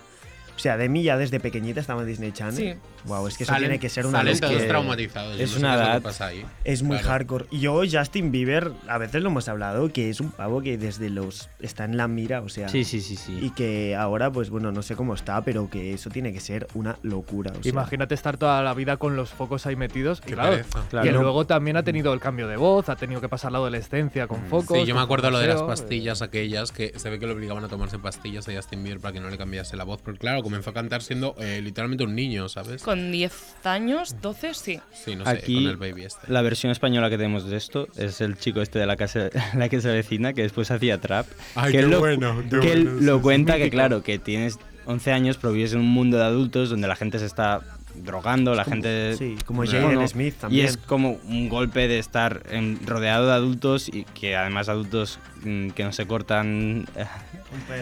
O 0.55 0.59
sea, 0.59 0.77
Demi 0.77 1.03
ya 1.03 1.17
desde 1.17 1.41
pequeñita 1.41 1.81
estaba 1.81 2.03
en 2.03 2.09
Disney 2.09 2.33
Channel. 2.33 2.75
Sí. 2.75 2.79
Wow, 3.05 3.27
es 3.27 3.37
que 3.37 3.43
eso 3.45 3.53
Salen- 3.53 3.63
tiene 3.63 3.79
que 3.81 3.89
ser 3.89 4.07
una 4.07 4.23
todos 4.23 4.41
que 4.41 4.67
traumatizados. 4.69 5.41
es 5.41 5.53
no 5.55 5.59
una 5.59 5.77
lo 5.77 5.83
que 5.83 5.89
edad- 5.91 6.03
pasa 6.03 6.27
ahí. 6.27 6.45
Es 6.65 6.83
muy 6.85 6.99
Claro. 6.99 7.09
hardcore. 7.13 7.47
Y 7.51 7.59
yo, 7.61 7.83
Justin 7.91 8.31
Bieber, 8.31 8.71
a 8.87 8.99
veces 8.99 9.23
lo 9.23 9.31
hemos 9.31 9.49
hablado, 9.49 9.93
que 9.93 10.09
es 10.11 10.21
un 10.21 10.31
pavo 10.31 10.61
que 10.63 10.79
desde 10.79 11.11
los. 11.11 11.49
está 11.61 11.85
en 11.85 11.97
la 11.97 12.07
mira, 12.07 12.43
o 12.43 12.49
sea. 12.49 12.69
Sí, 12.69 12.85
sí, 12.85 13.01
sí, 13.01 13.17
sí. 13.17 13.39
Y 13.43 13.51
que 13.51 13.97
ahora, 13.97 14.31
pues 14.31 14.51
bueno, 14.51 14.71
no 14.73 14.83
sé 14.83 14.95
cómo 14.95 15.15
está, 15.15 15.43
pero 15.43 15.69
que 15.71 15.93
eso 15.95 16.11
tiene 16.11 16.33
que 16.33 16.41
ser 16.41 16.69
una 16.75 16.97
locura. 17.03 17.53
o 17.59 17.63
sea. 17.63 17.71
Imagínate 17.71 18.15
estar 18.15 18.37
toda 18.37 18.63
la 18.63 18.75
vida 18.75 18.97
con 18.99 19.17
los 19.17 19.31
focos 19.31 19.67
ahí 19.67 19.75
metidos. 19.75 20.23
y 20.27 20.33
claro. 20.33 20.63
Claro. 20.91 21.09
Y 21.09 21.13
no- 21.13 21.23
luego 21.23 21.47
también 21.47 21.77
ha 21.77 21.83
tenido 21.83 22.13
el 22.13 22.21
cambio 22.21 22.47
de 22.47 22.57
voz, 22.57 22.89
ha 22.89 22.97
tenido 22.97 23.21
que 23.21 23.29
pasar 23.29 23.51
la 23.53 23.59
adolescencia 23.59 24.27
con 24.29 24.45
focos. 24.47 24.79
Sí, 24.79 24.85
yo 24.87 24.95
me 24.95 25.01
acuerdo 25.01 25.31
lo 25.31 25.39
de 25.39 25.47
las 25.49 25.57
poseo, 25.63 25.67
pastillas 25.69 26.23
aquellas 26.23 26.71
que 26.73 26.93
se 26.99 27.11
ve 27.11 27.19
que 27.19 27.27
le 27.27 27.33
obligaban 27.33 27.65
a 27.65 27.69
tomarse 27.69 27.99
pastillas 27.99 28.49
a 28.49 28.55
Justin 28.55 28.83
Bieber 28.85 29.01
para 29.01 29.13
que 29.15 29.21
no 29.21 29.29
le 29.31 29.39
cambiase 29.39 29.77
la 29.77 29.85
voz. 29.85 30.01
Porque 30.03 30.19
claro, 30.21 30.42
claro, 30.43 30.53
comenzó 30.53 30.71
a 30.71 30.75
cantar 30.75 31.03
siendo 31.03 31.35
eh, 31.39 31.61
literalmente 31.63 32.05
un 32.05 32.15
niño, 32.15 32.49
¿sabes? 32.49 32.83
Con 32.83 33.11
10 33.13 33.33
años, 33.65 34.17
12, 34.21 34.55
sí. 34.55 34.81
Sí, 34.93 35.17
no 35.17 35.25
sé, 35.25 35.31
Aquí, 35.31 35.55
con 35.55 35.67
el 35.67 35.77
baby 35.77 36.05
este. 36.05 36.31
la 36.31 36.43
versión 36.43 36.73
española 36.73 37.11
que 37.11 37.17
tenemos 37.17 37.49
de 37.49 37.57
esto 37.57 37.89
es 37.97 38.21
el 38.21 38.37
chico 38.39 38.61
este 38.61 38.79
de 38.79 38.87
la 38.87 38.97
casa, 38.97 39.31
la 39.57 39.69
que 39.69 39.81
se 39.81 39.89
avecina, 39.89 40.33
que 40.33 40.43
después 40.43 40.71
hacía 40.71 41.01
trap. 41.01 41.27
Ay, 41.55 41.73
que 41.73 41.79
qué 41.79 41.85
él 41.85 41.91
lo, 41.91 41.99
bueno, 42.01 42.43
qué 42.51 42.61
que 42.61 42.73
él 42.73 42.85
bueno, 42.85 42.99
sí, 43.01 43.05
lo 43.05 43.23
cuenta 43.23 43.53
que, 43.55 43.59
Mítico. 43.65 43.75
claro, 43.77 44.03
que 44.03 44.19
tienes 44.19 44.59
11 44.87 45.13
años, 45.13 45.39
pero 45.41 45.53
vives 45.53 45.73
en 45.73 45.81
un 45.81 45.89
mundo 45.89 46.17
de 46.19 46.25
adultos 46.25 46.71
donde 46.71 46.89
la 46.89 46.97
gente 46.97 47.19
se 47.19 47.27
está 47.27 47.61
drogando, 47.95 48.55
la 48.55 48.65
gente... 48.65 49.17
Sí, 49.17 49.37
como 49.45 49.63
Bueno, 49.65 49.73
Jaden 49.89 50.09
Smith 50.09 50.35
Y 50.35 50.41
también. 50.41 50.67
es 50.67 50.77
como 50.77 51.19
un 51.29 51.49
golpe 51.49 51.89
de 51.89 51.99
estar 51.99 52.43
en- 52.51 52.79
rodeado 52.87 53.27
de 53.27 53.33
adultos 53.35 53.89
y 53.89 54.05
que 54.05 54.37
además 54.37 54.69
adultos 54.69 55.19
mm, 55.45 55.69
que 55.71 55.85
no 55.85 55.93
se 55.93 56.07
cortan 56.07 56.87
eh, 56.97 57.05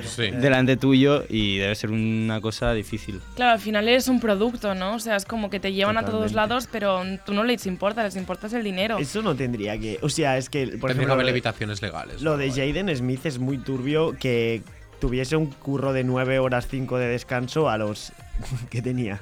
Sí. 0.05 0.31
delante 0.33 0.77
tuyo 0.77 1.25
y 1.29 1.59
debe 1.59 1.75
ser 1.77 1.91
una 1.91 2.41
cosa 2.41 2.73
difícil. 2.73 3.21
Claro, 3.37 3.53
al 3.53 3.61
final 3.61 3.89
es 3.89 4.09
un 4.09 4.19
producto, 4.19 4.75
¿no? 4.75 4.95
O 4.95 4.99
sea, 4.99 5.15
es 5.17 5.25
como 5.25 5.49
que 5.49 5.61
te 5.61 5.73
llevan 5.73 5.97
a 5.97 6.05
todos 6.05 6.33
lados, 6.33 6.69
pero 6.73 7.03
tú 7.25 7.33
no 7.35 7.45
les 7.45 7.67
importa, 7.67 8.03
les 8.03 8.17
importa 8.17 8.49
es 8.49 8.53
el 8.55 8.65
dinero. 8.65 8.99
Eso 8.99 9.23
no 9.23 9.37
tendría 9.37 9.79
que. 9.79 9.99
O 10.03 10.09
sea, 10.09 10.37
es 10.39 10.51
que. 10.51 10.63
Por 10.63 10.71
Tendría 10.71 10.81
que 10.89 10.93
ejemplo, 10.93 11.13
haber 11.15 11.25
lo 11.25 11.27
de- 11.29 11.33
levitaciones 11.33 11.83
legales. 11.83 12.21
Lo 12.23 12.33
¿no? 12.33 12.37
de. 12.39 12.51
Jaden 12.51 12.95
Smith 12.97 13.25
es 13.27 13.39
muy 13.39 13.59
turbio 13.59 14.17
que 14.19 14.63
tuviese 15.01 15.37
un 15.37 15.47
curro 15.47 15.93
de 15.93 16.03
9 16.03 16.41
horas 16.41 16.67
5 16.69 16.99
de 16.99 17.07
descanso 17.07 17.69
a 17.71 17.79
los. 17.79 18.13
¿Qué 18.71 18.83
tenía? 18.83 19.21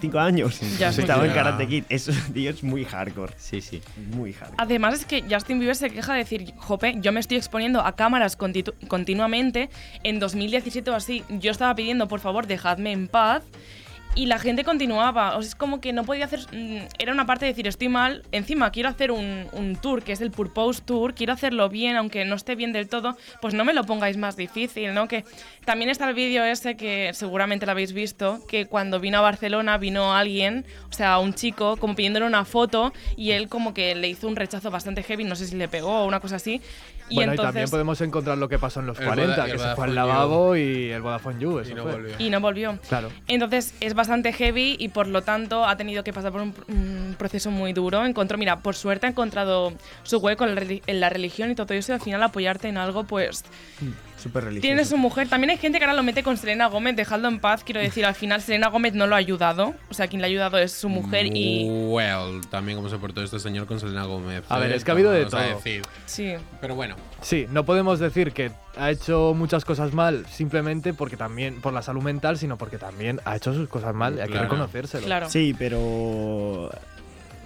5 0.00 0.18
años. 0.18 0.60
Ya. 0.78 0.90
Estaba 0.90 1.24
en. 1.26 1.32
Karate 1.32 1.66
Kid. 1.66 1.84
Eso, 1.88 2.12
tío, 2.32 2.50
es 2.50 2.62
muy 2.62 2.84
hardcore. 2.84 3.32
Sí, 3.36 3.60
sí. 3.60 3.80
Muy 4.14 4.32
hardcore. 4.32 4.56
Además 4.58 4.94
es 4.94 5.04
que 5.04 5.24
Justin 5.30 5.58
Bieber 5.58 5.76
se 5.76 5.90
queja 5.90 6.12
de 6.12 6.18
decir, 6.20 6.52
jope, 6.56 6.94
yo 7.00 7.12
me 7.12 7.20
estoy 7.20 7.36
exponiendo 7.36 7.80
a 7.80 7.92
cámaras 7.96 8.38
contitu- 8.38 8.74
continuamente. 8.88 9.70
En 10.04 10.18
2017 10.18 10.90
o 10.90 10.94
así, 10.94 11.24
yo 11.28 11.50
estaba 11.50 11.74
pidiendo, 11.74 12.08
por 12.08 12.20
favor, 12.20 12.46
dejadme 12.46 12.92
en 12.92 13.08
paz. 13.08 13.42
Y 14.14 14.26
la 14.26 14.38
gente 14.40 14.64
continuaba. 14.64 15.36
O 15.36 15.42
sea, 15.42 15.48
es 15.48 15.54
como 15.54 15.80
que 15.80 15.92
no 15.92 16.02
podía 16.04 16.24
hacer... 16.24 16.40
mm, 16.52 16.78
Era 16.98 17.12
una 17.12 17.24
parte 17.24 17.44
de 17.44 17.52
decir, 17.52 17.68
estoy 17.68 17.88
mal. 17.88 18.24
Encima, 18.32 18.72
quiero 18.72 18.88
hacer 18.88 19.12
un, 19.12 19.46
un 19.52 19.76
tour, 19.76 20.02
que 20.02 20.10
es 20.12 20.20
el 20.20 20.32
Purpose 20.32 20.82
Tour. 20.84 21.14
Quiero 21.14 21.32
hacerlo 21.34 21.68
bien, 21.68 21.94
aunque 21.96 22.24
no 22.24 22.34
esté 22.34 22.56
bien 22.56 22.72
del 22.72 22.88
todo. 22.88 23.16
Pues 23.40 23.54
no 23.54 23.64
me 23.64 23.72
lo 23.74 23.84
pongáis 23.84 24.16
más 24.16 24.36
difícil, 24.36 24.92
¿no? 24.92 25.06
Que 25.06 25.24
también 25.64 25.88
está 25.90 26.08
el 26.08 26.14
vídeo 26.14 26.42
ese 26.44 26.76
que 26.76 27.10
seguramente 27.14 27.64
lo 27.66 27.72
habéis 27.72 27.92
visto. 27.92 28.40
Que 28.48 28.66
cuando 28.66 28.98
vino 28.98 29.18
a 29.18 29.20
Barcelona 29.20 29.78
vino 29.78 30.12
alguien, 30.14 30.64
o 30.90 30.92
sea, 30.92 31.18
un 31.18 31.32
chico, 31.34 31.76
como 31.76 31.94
pidiéndole 31.94 32.26
una 32.26 32.44
foto. 32.44 32.92
Y 33.16 33.30
él 33.30 33.48
como 33.48 33.72
que 33.72 33.94
le 33.94 34.08
hizo 34.08 34.26
un 34.26 34.34
rechazo 34.34 34.70
bastante 34.72 35.04
heavy. 35.04 35.22
No 35.24 35.36
sé 35.36 35.46
si 35.46 35.54
le 35.54 35.68
pegó 35.68 36.00
o 36.00 36.06
una 36.06 36.18
cosa 36.18 36.36
así. 36.36 36.60
Y 37.10 37.14
bueno, 37.14 37.32
entonces... 37.32 37.52
y 37.52 37.54
también 37.54 37.70
podemos 37.70 38.00
encontrar 38.02 38.36
lo 38.36 38.50
que 38.50 38.58
pasó 38.58 38.80
en 38.80 38.86
los 38.86 38.98
El 38.98 39.06
40, 39.06 39.34
Voda- 39.34 39.46
que 39.50 39.58
se 39.58 39.74
fue 39.76 39.84
al 39.86 39.94
lavabo 39.94 40.56
y 40.56 40.90
el 40.90 41.00
Vodafone 41.00 41.40
You. 41.40 41.58
Eso 41.60 41.70
Y 41.70 41.74
no 41.74 41.82
fue. 41.84 41.92
volvió. 41.92 42.14
Y 42.18 42.28
no 42.28 42.40
volvió. 42.40 42.78
Claro. 42.86 43.08
Entonces 43.28 43.72
es 43.80 43.94
bastante 43.98 44.32
heavy 44.32 44.76
y 44.78 44.88
por 44.88 45.06
lo 45.06 45.22
tanto 45.22 45.66
ha 45.66 45.76
tenido 45.76 46.02
que 46.02 46.12
pasar 46.14 46.32
por 46.32 46.40
un, 46.40 47.16
proceso 47.18 47.50
muy 47.50 47.74
duro. 47.74 48.06
Encontró, 48.06 48.38
mira, 48.38 48.60
por 48.60 48.74
suerte 48.74 49.06
ha 49.06 49.10
encontrado 49.10 49.74
su 50.04 50.18
hueco 50.18 50.46
en 50.46 51.00
la, 51.00 51.10
religión 51.10 51.50
y 51.50 51.54
todo 51.54 51.74
eso. 51.74 51.92
Y 51.92 51.94
al 51.94 52.00
final 52.00 52.22
apoyarte 52.22 52.68
en 52.68 52.78
algo, 52.78 53.04
pues 53.04 53.44
Súper 54.22 54.44
religioso. 54.44 54.62
tiene 54.66 54.84
su 54.84 54.96
mujer. 54.96 55.28
También 55.28 55.50
hay 55.50 55.56
gente 55.58 55.78
que 55.78 55.84
ahora 55.84 55.96
lo 55.96 56.02
mete 56.02 56.22
con 56.22 56.36
Selena 56.36 56.66
Gómez, 56.66 56.96
dejadlo 56.96 57.28
en 57.28 57.40
paz. 57.40 57.62
Quiero 57.64 57.80
decir, 57.80 58.04
al 58.04 58.14
final 58.14 58.42
Selena 58.42 58.68
Gómez 58.68 58.94
no 58.94 59.06
lo 59.06 59.14
ha 59.14 59.18
ayudado. 59.18 59.74
O 59.90 59.94
sea, 59.94 60.08
quien 60.08 60.20
le 60.20 60.26
ha 60.26 60.30
ayudado 60.30 60.58
es 60.58 60.72
su 60.72 60.88
mujer 60.88 61.26
y. 61.34 61.68
Well, 61.68 62.40
también 62.50 62.76
cómo 62.76 62.88
se 62.88 62.98
portó 62.98 63.22
este 63.22 63.38
señor 63.38 63.66
con 63.66 63.78
Selena 63.80 64.04
Gómez. 64.04 64.42
A 64.48 64.58
ver, 64.58 64.72
¿eh? 64.72 64.76
es 64.76 64.84
que 64.84 64.90
ha 64.90 64.94
habido 64.94 65.10
de 65.10 65.26
todo. 65.26 65.40
decir. 65.40 65.82
Sí. 66.06 66.34
Pero 66.60 66.74
bueno, 66.74 66.96
Sí, 67.20 67.46
no 67.50 67.64
podemos 67.64 67.98
decir 67.98 68.32
que 68.32 68.50
ha 68.76 68.90
hecho 68.90 69.34
muchas 69.36 69.64
cosas 69.64 69.92
mal 69.92 70.24
simplemente 70.30 70.94
porque 70.94 71.16
también 71.16 71.60
por 71.60 71.72
la 71.72 71.82
salud 71.82 72.02
mental, 72.02 72.38
sino 72.38 72.56
porque 72.56 72.78
también 72.78 73.20
ha 73.24 73.36
hecho 73.36 73.52
sus 73.52 73.68
cosas 73.68 73.94
mal 73.94 74.16
y 74.16 74.20
hay 74.20 74.28
que 74.28 74.38
reconocérselo. 74.38 75.04
Claro. 75.06 75.28
Sí, 75.28 75.54
pero. 75.58 76.70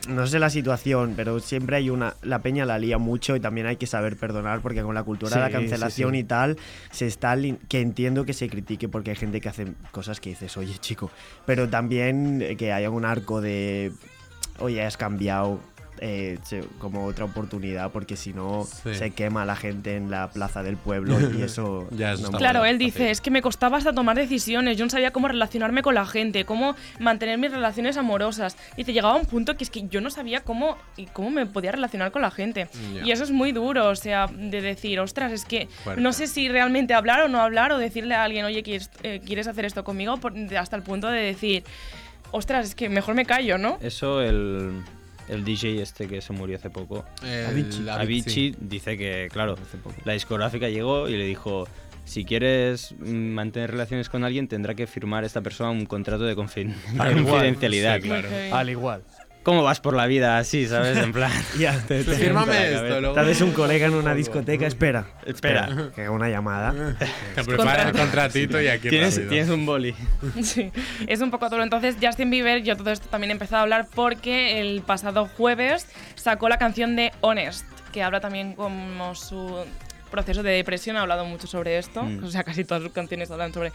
No 0.09 0.27
sé 0.27 0.41
la 0.41 0.51
situación, 0.51 1.15
pero 1.17 1.39
siempre 1.39 1.77
hay 1.77 1.89
una. 1.89 2.15
La 2.23 2.41
peña 2.41 2.67
la 2.67 2.79
lía 2.79 2.99
mucho 2.99 3.37
y 3.37 3.41
también 3.41 3.67
hay 3.67 3.77
que 3.77 3.87
saber 3.87 4.17
perdonar 4.17 4.61
porque 4.61 4.83
con 4.83 4.95
la 4.95 5.05
cultura 5.05 5.37
de 5.37 5.43
la 5.43 5.51
cancelación 5.51 6.11
sí, 6.11 6.17
sí. 6.17 6.21
y 6.21 6.25
tal, 6.25 6.59
se 6.91 7.07
está. 7.07 7.37
Que 7.69 7.81
entiendo 7.81 8.25
que 8.25 8.33
se 8.33 8.49
critique 8.49 8.89
porque 8.89 9.11
hay 9.11 9.17
gente 9.17 9.41
que 9.41 9.49
hace 9.49 9.75
cosas 9.93 10.21
que 10.21 10.31
dices, 10.31 10.57
oye, 10.57 10.77
chico. 10.79 11.11
Pero 11.47 11.69
también 11.69 12.43
eh, 12.43 12.57
que 12.57 12.73
haya 12.73 12.91
un 12.91 13.05
arco 13.05 13.41
de. 13.41 13.93
Oye, 14.59 14.85
has 14.85 14.97
cambiado. 14.97 15.61
Eh, 16.05 16.39
como 16.79 17.05
otra 17.07 17.25
oportunidad 17.25 17.93
porque 17.93 18.17
si 18.17 18.33
no 18.33 18.65
Sí. 18.83 18.95
se 18.95 19.13
quema 19.13 19.45
la 19.45 19.55
gente 19.55 19.95
en 19.97 20.11
la 20.11 20.31
plaza 20.31 20.65
del 20.65 20.77
pueblo 20.77 21.17
y 21.21 21.43
eso 21.43 21.87
Ya, 21.93 22.13
eso 22.15 22.31
no. 22.33 22.39
Claro, 22.39 22.65
él 22.65 22.77
dice, 22.77 23.11
es 23.13 23.21
que 23.21 23.31
me 23.31 23.41
costaba 23.41 23.79
hasta 23.79 23.93
tomar 23.95 24.17
decisiones, 24.17 24.77
yo 24.77 24.85
no 24.85 24.91
sabía 24.91 25.13
cómo 25.13 25.29
relacionarme 25.29 25.83
con 25.83 25.95
la 25.95 26.05
gente, 26.05 26.45
cómo 26.45 26.75
mantener 26.99 27.39
mis 27.39 27.53
relaciones 27.53 27.97
amorosas. 27.97 28.57
Dice, 28.77 28.93
llegaba 28.93 29.15
a 29.15 29.17
un 29.17 29.27
punto 29.27 29.57
que 29.57 29.63
es 29.63 29.71
que 29.71 29.87
yo 29.89 30.01
no 30.01 30.11
sabía 30.11 30.41
cómo, 30.41 30.77
y 30.97 31.07
cómo 31.07 31.31
me 31.31 31.47
podía 31.47 31.71
relacionar 31.73 32.11
con 32.11 32.23
la 32.23 32.31
gente. 32.33 32.67
Y 33.05 33.11
eso 33.13 33.23
es 33.23 33.31
muy 33.31 33.53
duro, 33.53 33.89
o 33.89 33.95
sea, 33.97 34.27
de 34.27 34.61
decir, 34.61 34.99
ostras, 34.99 35.31
es 35.31 35.45
que 35.45 35.69
Fuerte. 35.85 36.03
no 36.03 36.13
sé 36.13 36.27
si 36.27 36.49
realmente 36.49 36.95
hablar 36.95 37.21
o 37.23 37.29
no 37.29 37.41
hablar, 37.41 37.71
o 37.71 37.79
decirle 37.79 38.17
a 38.17 38.25
alguien, 38.25 38.45
oye, 38.45 38.63
¿quieres, 38.65 38.91
eh, 39.05 39.21
¿quieres 39.25 39.47
hacer 39.47 39.65
esto 39.67 39.85
conmigo? 39.85 40.17
Por- 40.17 40.35
hasta 40.57 40.75
el 40.75 40.83
punto 40.83 41.07
de 41.09 41.21
decir, 41.21 41.63
ostras, 42.33 42.67
es 42.67 42.75
que 42.75 42.89
mejor 42.89 43.15
me 43.15 43.25
callo, 43.25 43.57
¿no? 43.59 43.79
Eso 43.81 44.21
el, 44.21 44.83
el 45.33 45.45
DJ 45.45 45.83
este 45.83 46.07
que 46.09 46.21
se 46.21 46.33
murió 46.33 46.57
hace 46.57 46.71
poco, 46.71 47.05
el 47.23 47.47
Avicii. 47.47 47.89
Avicii, 47.89 48.57
dice 48.61 48.97
que, 48.97 49.29
claro, 49.33 49.57
la 50.05 50.13
discográfica 50.13 50.69
llegó 50.69 51.09
y 51.09 51.17
le 51.17 51.25
dijo, 51.25 51.67
si 52.05 52.25
quieres 52.25 52.95
mantener 53.01 53.71
relaciones 53.71 54.09
con 54.09 54.25
alguien 54.25 54.49
tendrá 54.49 54.75
que 54.75 54.87
firmar 54.87 55.25
esta 55.25 55.41
persona 55.41 55.71
un 55.71 55.87
contrato 55.87 56.25
de 56.25 56.35
confiden- 56.37 56.75
Al 56.99 57.17
igual. 57.19 57.25
confidencialidad. 57.35 57.97
Sí, 58.01 58.03
claro. 58.09 58.29
Al 58.53 58.71
igual. 58.71 59.03
¿Cómo 59.43 59.63
vas 59.65 59.81
por 59.81 59.95
la 59.95 60.07
vida 60.07 60.39
así, 60.39 60.67
sabes? 60.69 60.97
En 60.99 61.13
plan... 61.13 61.31
Ya, 61.59 61.77
te- 61.87 62.05
te- 62.05 62.15
Fírmame 62.15 62.73
esto, 62.75 63.01
luego. 63.01 63.15
Tal 63.15 63.27
vez 63.27 63.41
un 63.41 63.51
colega 63.53 63.87
en 63.87 63.95
una 63.95 64.15
discoteca, 64.15 64.67
espera, 64.67 65.05
Espera. 65.27 65.65
espera, 65.69 65.91
que 65.95 66.01
haga 66.03 66.11
una 66.13 66.29
llamada. 66.29 66.97
Te 67.35 67.43
prepara 67.45 67.89
el 67.89 67.93
contratito 67.93 68.61
y 68.61 68.69
aquí 68.69 68.89
¿Tienes, 68.89 69.15
rápido. 69.15 69.31
tienes 69.31 69.49
un 69.51 69.67
boli. 69.67 69.95
Sí, 70.43 70.71
es 71.07 71.21
un 71.21 71.31
poco 71.31 71.49
duro. 71.51 71.63
Entonces, 71.63 71.97
Justin 72.01 72.31
Bieber, 72.31 72.63
yo 72.63 72.77
todo 72.77 72.91
esto 72.93 73.09
también 73.09 73.31
he 73.31 73.33
empezado 73.33 73.59
a 73.59 73.63
hablar 73.63 73.87
porque 73.95 74.61
el 74.61 74.83
pasado 74.83 75.29
jueves 75.37 75.87
sacó 76.15 76.49
la 76.49 76.59
canción 76.59 76.95
de 76.97 77.13
Honest, 77.21 77.67
que 77.93 78.03
habla 78.03 78.21
también 78.21 78.55
como 78.55 79.15
su 79.17 79.65
proceso 80.11 80.43
de 80.43 80.53
depresión, 80.53 80.97
ha 80.97 81.01
hablado 81.03 81.25
mucho 81.25 81.47
sobre 81.47 81.79
esto, 81.79 82.03
Mm. 82.03 82.23
o 82.25 82.31
sea, 82.31 82.45
casi 82.45 82.65
todas 82.65 82.83
sus 82.83 82.93
canciones 82.93 83.31
hablan 83.31 83.53
sobre 83.53 83.73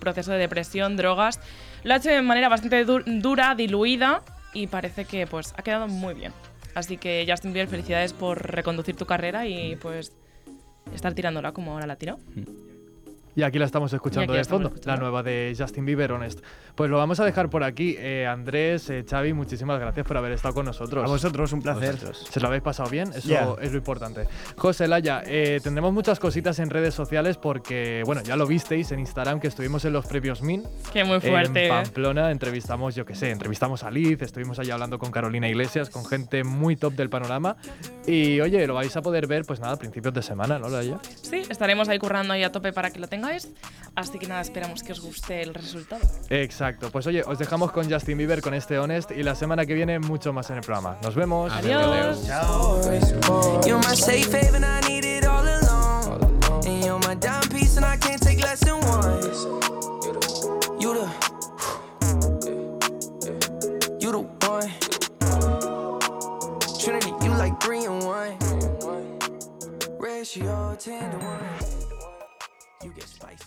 proceso 0.00 0.32
de 0.32 0.38
depresión, 0.38 0.96
drogas. 0.96 1.38
Lo 1.84 1.94
ha 1.94 1.98
hecho 1.98 2.08
de 2.10 2.22
manera 2.22 2.48
bastante 2.48 2.84
du- 2.84 3.02
dura, 3.04 3.54
diluida 3.54 4.22
y 4.56 4.66
parece 4.66 5.04
que 5.04 5.26
pues 5.26 5.52
ha 5.56 5.62
quedado 5.62 5.86
muy 5.86 6.14
bien. 6.14 6.32
Así 6.74 6.96
que 6.96 7.26
Justin 7.28 7.52
Bieber, 7.52 7.68
felicidades 7.68 8.12
por 8.12 8.52
reconducir 8.52 8.96
tu 8.96 9.06
carrera 9.06 9.46
y 9.46 9.76
pues 9.76 10.12
estar 10.94 11.14
tirándola 11.14 11.52
como 11.52 11.72
ahora 11.72 11.86
la 11.86 11.96
tiró. 11.96 12.18
Y 13.36 13.42
aquí 13.42 13.58
la 13.58 13.66
estamos 13.66 13.92
escuchando 13.92 14.32
de 14.32 14.42
fondo, 14.44 14.68
escuchando. 14.68 14.96
la 14.96 14.96
nueva 14.96 15.22
de 15.22 15.54
Justin 15.56 15.84
Bieber, 15.84 16.10
Honest. 16.10 16.40
Pues 16.74 16.90
lo 16.90 16.96
vamos 16.96 17.20
a 17.20 17.24
dejar 17.26 17.50
por 17.50 17.64
aquí. 17.64 17.94
Eh, 17.98 18.26
Andrés, 18.26 18.88
eh, 18.88 19.04
Xavi, 19.06 19.34
muchísimas 19.34 19.78
gracias 19.78 20.06
por 20.06 20.16
haber 20.16 20.32
estado 20.32 20.54
con 20.54 20.64
nosotros. 20.64 21.04
A 21.04 21.06
vosotros, 21.06 21.52
un 21.52 21.60
placer. 21.60 21.98
¿Se 22.14 22.40
lo 22.40 22.46
habéis 22.46 22.62
pasado 22.62 22.88
bien? 22.88 23.10
Eso 23.14 23.58
es 23.60 23.72
lo 23.72 23.76
importante. 23.76 24.26
José 24.56 24.88
Laya, 24.88 25.22
eh, 25.26 25.60
tendremos 25.62 25.92
muchas 25.92 26.18
cositas 26.18 26.58
en 26.60 26.70
redes 26.70 26.94
sociales 26.94 27.36
porque, 27.36 28.02
bueno, 28.06 28.22
ya 28.22 28.36
lo 28.36 28.46
visteis 28.46 28.90
en 28.92 29.00
Instagram 29.00 29.38
que 29.38 29.48
estuvimos 29.48 29.84
en 29.84 29.92
los 29.92 30.06
previos 30.06 30.40
Min. 30.40 30.64
Que 30.94 31.04
muy 31.04 31.20
fuerte. 31.20 31.66
En 31.66 31.72
¿eh? 31.72 31.82
Pamplona 31.82 32.30
entrevistamos, 32.30 32.94
yo 32.94 33.04
qué 33.04 33.14
sé, 33.14 33.30
entrevistamos 33.30 33.82
a 33.82 33.90
Liz, 33.90 34.22
estuvimos 34.22 34.58
allá 34.58 34.74
hablando 34.74 34.98
con 34.98 35.10
Carolina 35.10 35.46
Iglesias, 35.46 35.90
con 35.90 36.06
gente 36.06 36.42
muy 36.42 36.76
top 36.76 36.94
del 36.94 37.10
panorama. 37.10 37.58
Y 38.06 38.40
oye, 38.40 38.66
lo 38.66 38.72
vais 38.72 38.96
a 38.96 39.02
poder 39.02 39.26
ver, 39.26 39.44
pues 39.44 39.60
nada, 39.60 39.74
a 39.74 39.78
principios 39.78 40.14
de 40.14 40.22
semana, 40.22 40.58
¿no, 40.58 40.70
Laya? 40.70 40.98
Sí, 41.20 41.42
estaremos 41.50 41.90
ahí 41.90 41.98
currando 41.98 42.32
ahí 42.32 42.42
a 42.42 42.50
tope 42.50 42.72
para 42.72 42.90
que 42.90 42.98
lo 42.98 43.08
Así 43.94 44.18
que 44.18 44.26
nada, 44.26 44.42
esperamos 44.42 44.82
que 44.82 44.92
os 44.92 45.00
guste 45.00 45.40
el 45.42 45.54
resultado. 45.54 46.02
Exacto. 46.28 46.90
Pues 46.90 47.06
oye, 47.06 47.22
os 47.22 47.38
dejamos 47.38 47.72
con 47.72 47.90
Justin 47.90 48.18
Bieber, 48.18 48.42
con 48.42 48.52
este 48.52 48.78
Honest, 48.78 49.10
y 49.10 49.22
la 49.22 49.34
semana 49.34 49.64
que 49.64 49.72
viene 49.72 49.98
mucho 49.98 50.32
más 50.34 50.50
en 50.50 50.56
el 50.56 50.62
programa. 50.62 50.98
Nos 51.02 51.14
vemos. 51.14 51.50
Adiós. 51.52 52.26
You 63.98 64.12
the, 64.12 64.20
one. 64.46 64.70
Trinity, 66.78 67.12
you 67.24 67.30
like 67.30 67.58
three 67.60 67.84
and 67.86 68.04
one. 68.04 68.38
Ratio 69.98 70.76
ten 70.78 71.10
to 71.10 71.16
one. 71.18 71.65
You 72.86 72.92
get 72.92 73.08
spicy. 73.08 73.45